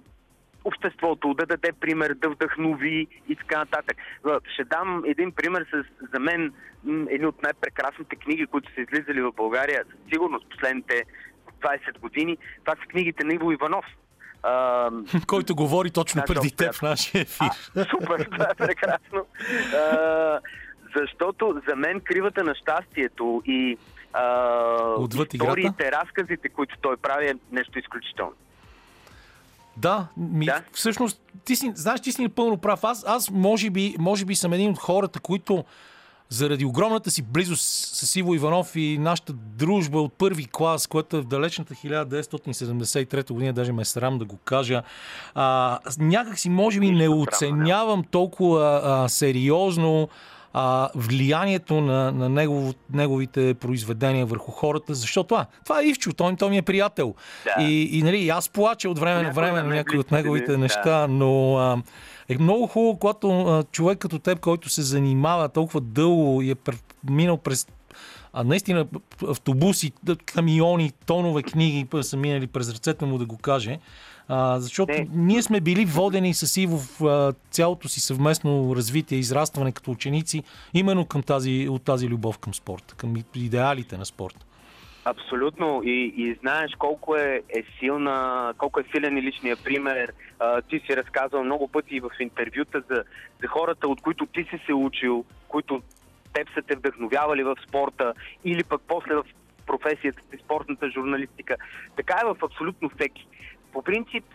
обществото, 0.66 1.34
да 1.34 1.46
даде 1.46 1.72
пример, 1.80 2.14
да 2.14 2.30
вдъхнови 2.30 3.08
и 3.30 3.36
така 3.36 3.60
нататък. 3.60 3.98
Ще 4.54 4.64
дам 4.64 5.04
един 5.08 5.32
пример 5.32 5.66
с, 5.74 5.84
за 6.14 6.20
мен, 6.20 6.54
едни 7.10 7.26
от 7.28 7.44
най-прекрасните 7.44 8.16
книги, 8.16 8.46
които 8.46 8.74
са 8.74 8.82
излизали 8.82 9.22
в 9.22 9.32
България, 9.32 9.84
със 9.92 10.00
сигурност 10.14 10.50
последните 10.50 11.04
20 11.62 12.00
години. 12.00 12.38
Това 12.66 12.76
са 12.76 12.88
книгите 12.88 13.24
на 13.24 13.34
Иво 13.34 13.52
Иванов. 13.52 13.86
А, 14.44 14.90
Който 15.28 15.56
говори 15.56 15.92
точно 15.92 16.24
преди 16.28 16.56
теб 16.56 16.74
в 16.74 16.82
нашия 16.82 17.22
ефир. 17.22 17.46
а, 17.76 17.86
супер, 17.86 18.28
това 18.32 18.48
е 18.52 18.56
прекрасно. 18.56 19.26
А, 19.76 20.40
защото 20.96 21.62
за 21.70 21.76
мен 21.76 22.00
кривата 22.00 22.44
на 22.44 22.56
щастието 22.56 23.42
и 23.46 23.78
а, 24.14 24.26
Отвъд 24.98 25.34
историите, 25.34 25.92
разказите, 25.92 26.50
които 26.50 26.76
той 26.82 26.98
прави 26.98 27.28
е 27.28 27.36
нещо 27.52 27.80
изключително. 27.80 28.34
Да, 29.78 30.08
ми, 30.18 30.46
Да. 30.46 30.62
всъщност, 30.74 31.22
ти 31.46 31.56
си, 31.56 31.72
знаеш, 31.76 32.02
ти 32.02 32.12
си 32.12 32.24
напълно 32.24 32.58
прав. 32.58 32.84
Аз, 32.84 33.04
аз 33.08 33.32
може, 33.32 33.70
би, 33.70 33.96
може 34.00 34.26
би 34.26 34.36
съм 34.36 34.54
един 34.54 34.70
от 34.70 34.80
хората, 34.80 35.20
които 35.20 35.66
заради 36.30 36.66
огромната 36.66 37.12
си 37.12 37.22
близост 37.22 37.64
с 37.96 38.16
Иво 38.16 38.36
Иванов 38.36 38.76
и 38.76 38.98
нашата 38.98 39.34
дружба 39.34 40.02
от 40.02 40.14
първи 40.14 40.48
клас, 40.52 40.88
което 40.88 41.18
е 41.18 41.22
в 41.22 41.26
далечната 41.26 41.74
1973 41.74 43.32
година, 43.32 43.54
даже 43.54 43.72
ме 43.72 43.82
е 43.82 43.86
срам 43.86 44.18
да 44.18 44.26
го 44.26 44.38
кажа, 44.38 44.84
а, 45.36 45.80
някак 46.00 46.40
си 46.40 46.50
може 46.50 46.80
би 46.80 46.92
не 46.92 47.10
оценявам 47.10 48.04
толкова 48.04 48.82
а, 48.84 49.10
сериозно 49.10 50.10
а, 50.54 50.90
влиянието 50.96 51.82
на, 51.82 52.12
на 52.12 52.30
негов, 52.30 52.76
неговите 52.94 53.54
произведения 53.54 54.26
върху 54.26 54.52
хората, 54.52 54.94
защото 54.94 55.36
а, 55.36 55.46
това 55.64 55.82
е 55.82 55.86
Ивчо, 55.86 56.14
той, 56.14 56.36
той 56.36 56.50
ми 56.50 56.58
е 56.58 56.62
приятел. 56.62 57.16
Да. 57.44 57.64
И, 57.64 58.00
и 58.00 58.04
нали, 58.04 58.30
аз 58.30 58.50
плача 58.50 58.90
от 58.90 59.00
време 59.00 59.22
на 59.22 59.32
време 59.32 59.64
на 59.64 59.76
някои 59.76 60.00
от 60.00 60.12
неговите 60.12 60.52
ми, 60.52 60.58
неща, 60.58 61.08
но 61.10 61.58
а, 61.58 61.78
е 62.30 62.38
много 62.38 62.68
хубаво, 62.68 63.00
когато 63.00 63.42
а, 63.42 63.64
човек 63.64 63.98
като 63.98 64.20
теб, 64.20 64.40
който 64.40 64.70
се 64.70 64.82
занимава 64.82 65.50
толкова 65.50 65.82
дълго 65.82 66.42
и 66.42 66.52
е 66.52 66.56
минал 67.10 67.38
през 67.38 67.68
а 68.34 68.44
наистина 68.44 68.86
автобуси, 69.28 69.92
камиони, 70.26 70.92
тонове 71.06 71.44
книги 71.44 71.88
са 72.02 72.18
минали 72.18 72.48
през 72.48 72.70
ръцете 72.70 73.06
му 73.06 73.18
да 73.18 73.26
го 73.26 73.38
каже. 73.38 73.80
А, 74.28 74.60
защото 74.60 74.94
Не. 74.94 75.08
ние 75.14 75.42
сме 75.42 75.62
били 75.62 75.86
водени 75.86 76.34
с 76.34 76.62
Иво 76.62 76.78
в 76.78 77.06
а, 77.06 77.34
цялото 77.52 77.90
си 77.90 78.00
съвместно 78.00 78.76
развитие, 78.76 79.18
израстване 79.18 79.72
като 79.72 79.92
ученици, 79.92 80.44
именно 80.74 81.06
към 81.06 81.24
тази, 81.24 81.68
от 81.70 81.84
тази 81.84 82.08
любов 82.08 82.38
към 82.38 82.54
спорта, 82.54 82.96
към 82.96 83.16
идеалите 83.36 83.98
на 83.98 84.06
спорта. 84.06 84.46
Абсолютно. 85.06 85.82
И, 85.84 86.14
и 86.18 86.38
знаеш 86.42 86.72
колко 86.78 87.16
е, 87.16 87.42
е 87.50 87.64
силна, 87.80 88.54
колко 88.58 88.80
е 88.80 88.84
силен 88.92 89.18
и 89.18 89.22
личния 89.22 89.58
пример. 89.64 90.14
А, 90.40 90.62
ти 90.62 90.80
си 90.80 90.98
разказвал 90.98 91.44
много 91.44 91.68
пъти 91.68 92.00
в 92.00 92.10
интервюта 92.20 92.84
за, 92.90 93.04
за 93.42 93.48
хората, 93.48 93.88
от 93.88 94.02
които 94.02 94.26
ти 94.26 94.44
си 94.44 94.60
се 94.66 94.74
учил, 94.74 95.26
които 95.48 95.82
теб 96.34 96.48
са 96.54 96.62
те 96.62 96.76
вдъхновявали 96.76 97.44
в 97.44 97.56
спорта 97.68 98.14
или 98.46 98.64
пък 98.64 98.82
после 98.88 99.16
в 99.16 99.24
професията 99.68 100.22
си, 100.32 100.38
спортната 100.44 100.90
журналистика. 100.90 101.56
Така 101.96 102.22
е 102.22 102.34
в 102.34 102.44
абсолютно 102.44 102.90
всеки. 102.90 103.28
По 103.74 103.82
принцип, 103.82 104.26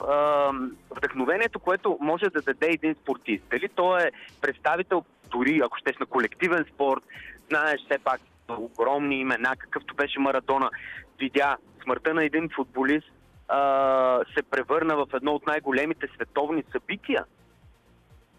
вдъхновението, 0.91 1.59
което 1.59 1.99
може 2.01 2.25
да 2.25 2.43
даде 2.43 2.67
един 2.67 2.95
спортист, 2.95 3.45
дали 3.51 3.69
той 3.69 4.03
е 4.03 4.11
представител, 4.41 5.05
дори 5.31 5.61
ако 5.65 5.79
щеш 5.79 5.97
на 5.99 6.07
колективен 6.07 6.65
спорт, 6.75 7.03
знаеш 7.49 7.81
все 7.85 7.99
пак 7.99 8.21
огромни 8.49 9.21
имена, 9.21 9.57
какъвто 9.59 9.95
беше 9.95 10.21
Марадона, 10.21 10.71
видя 11.19 11.57
смъртта 11.83 12.15
на 12.15 12.25
един 12.25 12.49
футболист 12.57 13.13
а, 13.49 14.21
се 14.37 14.43
превърна 14.43 14.97
в 14.97 15.07
едно 15.15 15.33
от 15.33 15.47
най-големите 15.47 16.07
световни 16.15 16.65
събития, 16.73 17.25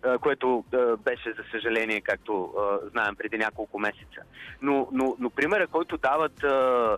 а, 0.03 0.17
което 0.17 0.63
а, 0.73 0.97
беше, 0.97 1.33
за 1.33 1.43
съжаление, 1.51 2.01
както 2.01 2.53
а, 2.57 2.89
знаем, 2.89 3.15
преди 3.15 3.37
няколко 3.37 3.79
месеца. 3.79 4.21
Но, 4.61 4.87
но, 4.91 5.15
но 5.19 5.29
примера, 5.29 5.67
който 5.67 5.97
дават 5.97 6.43
а, 6.43 6.97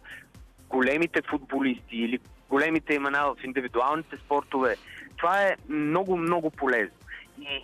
големите 0.70 1.22
футболисти 1.22 1.98
или 1.98 2.20
големите 2.50 2.94
имена 2.94 3.26
в 3.26 3.44
индивидуалните 3.44 4.18
спортове, 4.18 4.76
това 5.18 5.42
е 5.42 5.56
много, 5.70 6.18
много 6.18 6.50
полезно. 6.50 6.96
И 7.42 7.62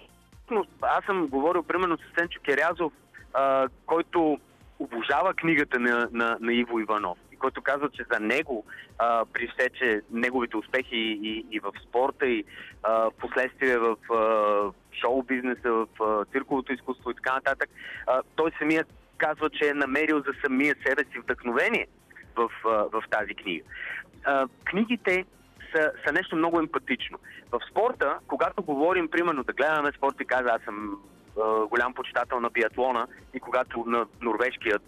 аз 0.82 1.06
съм 1.06 1.28
говорил 1.28 1.64
примерно 1.64 1.98
с 1.98 2.02
Сенчо 2.18 2.41
Керязов, 2.41 2.94
а, 3.34 3.68
който 3.86 4.40
обожава 4.80 5.34
книгата 5.34 5.80
на, 5.80 6.10
на, 6.12 6.38
на 6.41 6.53
Иво 6.53 6.80
Иванов 6.80 7.18
и 7.32 7.36
който 7.36 7.62
казва, 7.62 7.90
че 7.90 8.06
за 8.14 8.20
него, 8.20 8.66
а, 8.99 9.26
при 9.34 9.48
все, 9.48 9.70
че 9.70 10.02
неговите 10.12 10.57
успехи 10.57 11.20
и, 11.24 11.45
и 11.52 11.60
в 11.60 11.72
спорта, 11.84 12.28
и 12.28 12.44
а, 12.84 12.91
в 12.91 13.12
последствие 13.20 13.78
в 13.78 13.98
шоу-бизнеса, 15.02 15.72
в 15.72 15.88
а, 16.02 16.26
цирковото 16.26 16.74
изкуство 16.74 17.12
и 17.12 17.16
така 17.16 17.34
нататък, 17.34 17.70
а, 18.07 18.22
той 18.36 18.52
самият 18.60 18.88
казва, 19.18 19.49
че 19.49 19.70
е 19.70 19.74
намерил 19.74 20.20
за 20.20 20.34
самия 20.44 20.76
себе 20.88 21.03
си 21.03 21.20
вдъхновение 21.20 21.88
в, 22.36 22.49
а, 22.66 22.70
в 22.70 23.03
тази 23.12 23.36
книга. 23.36 23.66
Книгите 24.66 25.26
са, 25.76 25.92
са 26.08 26.14
нещо 26.14 26.36
много 26.36 26.60
емпатично. 26.60 27.18
В 27.52 27.60
спорта, 27.72 28.18
когато 28.28 28.64
говорим, 28.64 29.08
примерно, 29.08 29.44
да 29.44 29.54
гледаме 29.54 29.92
спорт 29.92 30.16
и 30.22 30.26
каза, 30.26 30.50
аз 30.50 30.62
съм 30.62 31.00
а, 31.44 31.66
голям 31.66 31.94
почитател 31.94 32.40
на 32.40 32.50
биатлона 32.50 33.08
и 33.34 33.40
когато 33.40 33.84
на 33.88 34.06
норвежкият 34.22 34.84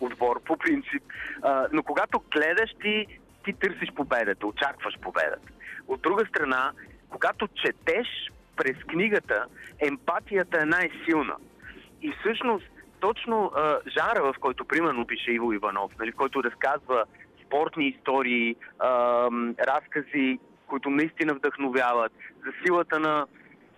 отбор, 0.00 0.40
по 0.42 0.56
принцип, 0.56 1.02
а, 1.42 1.66
но 1.72 1.82
когато 1.82 2.22
гледаш, 2.32 2.70
ти, 2.82 3.06
ти 3.44 3.52
търсиш 3.52 3.88
победата, 3.94 4.46
очакваш 4.46 4.94
победата. 5.00 5.52
От 5.88 6.02
друга 6.02 6.26
страна, 6.26 6.72
когато 7.10 7.48
четеш 7.48 8.06
през 8.56 8.76
книгата, 8.76 9.44
емпатията 9.78 10.62
е 10.62 10.64
най-силна. 10.64 11.36
И 12.02 12.12
всъщност, 12.20 12.66
точно 13.00 13.52
а, 13.56 13.78
жара, 13.88 14.22
в 14.22 14.34
който 14.40 14.64
примерно 14.64 15.06
пише 15.06 15.30
Иво 15.30 15.52
Иванов, 15.52 15.92
нали, 15.98 16.12
който 16.12 16.44
разказва 16.44 17.04
спортни 17.48 17.88
истории, 17.88 18.56
разкази, 19.60 20.38
които 20.66 20.90
наистина 20.90 21.34
вдъхновяват, 21.34 22.12
за 22.46 22.52
силата 22.64 23.00
на 23.00 23.26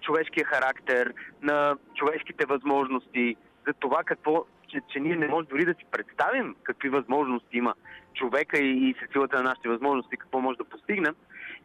човешкия 0.00 0.44
характер, 0.44 1.14
на 1.42 1.76
човешките 1.94 2.46
възможности, 2.46 3.36
за 3.66 3.72
това 3.72 4.02
какво, 4.04 4.44
че, 4.68 4.80
че 4.92 5.00
ние 5.00 5.16
не 5.16 5.28
можем 5.28 5.48
дори 5.50 5.64
да 5.64 5.74
си 5.74 5.84
представим 5.90 6.56
какви 6.62 6.88
възможности 6.88 7.56
има 7.56 7.74
човека 8.14 8.58
и, 8.58 8.88
и 8.90 8.94
с 8.94 9.12
силата 9.12 9.36
на 9.36 9.42
нашите 9.42 9.68
възможности, 9.68 10.16
какво 10.16 10.40
може 10.40 10.58
да 10.58 10.64
постигнем, 10.64 11.14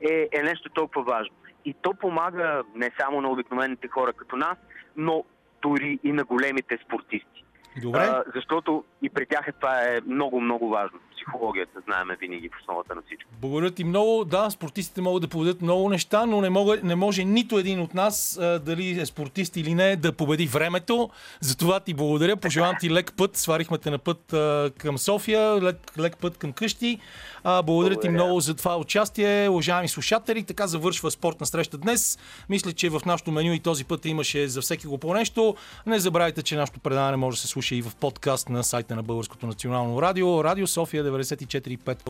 е, 0.01 0.27
е 0.31 0.43
нещо 0.43 0.69
толкова 0.69 1.03
важно. 1.03 1.35
И 1.65 1.75
то 1.81 1.93
помага 1.93 2.63
не 2.75 2.91
само 2.99 3.21
на 3.21 3.29
обикновените 3.29 3.87
хора 3.87 4.13
като 4.13 4.35
нас, 4.35 4.57
но 4.97 5.23
дори 5.61 5.99
и 6.03 6.11
на 6.11 6.23
големите 6.23 6.79
спортисти. 6.85 7.43
Добре. 7.81 7.99
А, 7.99 8.23
защото 8.35 8.83
и 9.01 9.09
при 9.09 9.25
тях 9.25 9.47
е, 9.47 9.51
това 9.51 9.81
е 9.81 9.99
много, 10.07 10.41
много 10.41 10.69
важно. 10.69 10.99
Психологията, 11.15 11.79
знаеме 11.85 12.17
винаги 12.19 12.49
в 12.49 12.61
основата 12.61 12.95
на 12.95 13.01
всичко. 13.07 13.29
Благодаря 13.41 13.71
ти 13.71 13.83
много. 13.83 14.25
Да, 14.25 14.49
спортистите 14.49 15.01
могат 15.01 15.21
да 15.21 15.27
победят 15.27 15.61
много 15.61 15.89
неща, 15.89 16.25
но 16.25 16.41
не, 16.41 16.49
мога, 16.49 16.79
не 16.83 16.95
може 16.95 17.23
нито 17.23 17.59
един 17.59 17.79
от 17.79 17.93
нас, 17.93 18.39
дали 18.41 18.99
е 18.99 19.05
спортист 19.05 19.55
или 19.55 19.73
не, 19.73 19.95
да 19.95 20.13
победи 20.13 20.47
времето. 20.47 21.09
Затова 21.39 21.79
ти 21.79 21.93
благодаря. 21.93 22.37
Пожелавам 22.37 22.75
ти 22.79 22.89
лек 22.89 23.13
път. 23.17 23.37
Сварихме 23.37 23.77
те 23.77 23.89
на 23.89 23.97
път 23.97 24.33
към 24.77 24.97
София, 24.97 25.61
лек, 25.61 25.91
лек 25.99 26.17
път 26.17 26.37
към 26.37 26.51
къщи. 26.51 26.99
А, 27.43 27.61
благодаря, 27.61 27.93
ти 27.93 28.07
Благодаря. 28.07 28.25
много 28.25 28.39
за 28.39 28.55
това 28.55 28.77
участие. 28.77 29.49
Уважаеми 29.49 29.87
слушатели, 29.87 30.43
така 30.43 30.67
завършва 30.67 31.11
спортна 31.11 31.45
среща 31.45 31.77
днес. 31.77 32.19
Мисля, 32.49 32.73
че 32.73 32.89
в 32.89 33.01
нашото 33.05 33.31
меню 33.31 33.53
и 33.53 33.59
този 33.59 33.85
път 33.85 34.05
имаше 34.05 34.47
за 34.47 34.61
всеки 34.61 34.87
го 34.87 34.97
по 34.97 35.13
нещо. 35.13 35.55
Не 35.85 35.99
забравяйте, 35.99 36.43
че 36.43 36.55
нашето 36.55 36.79
предаване 36.79 37.17
може 37.17 37.37
да 37.37 37.41
се 37.41 37.47
слуша 37.47 37.75
и 37.75 37.81
в 37.81 37.95
подкаст 37.95 38.49
на 38.49 38.63
сайта 38.63 38.95
на 38.95 39.03
Българското 39.03 39.47
национално 39.47 40.01
радио. 40.01 40.43
Радио 40.43 40.67
София 40.67 41.03
94.5 41.11 41.97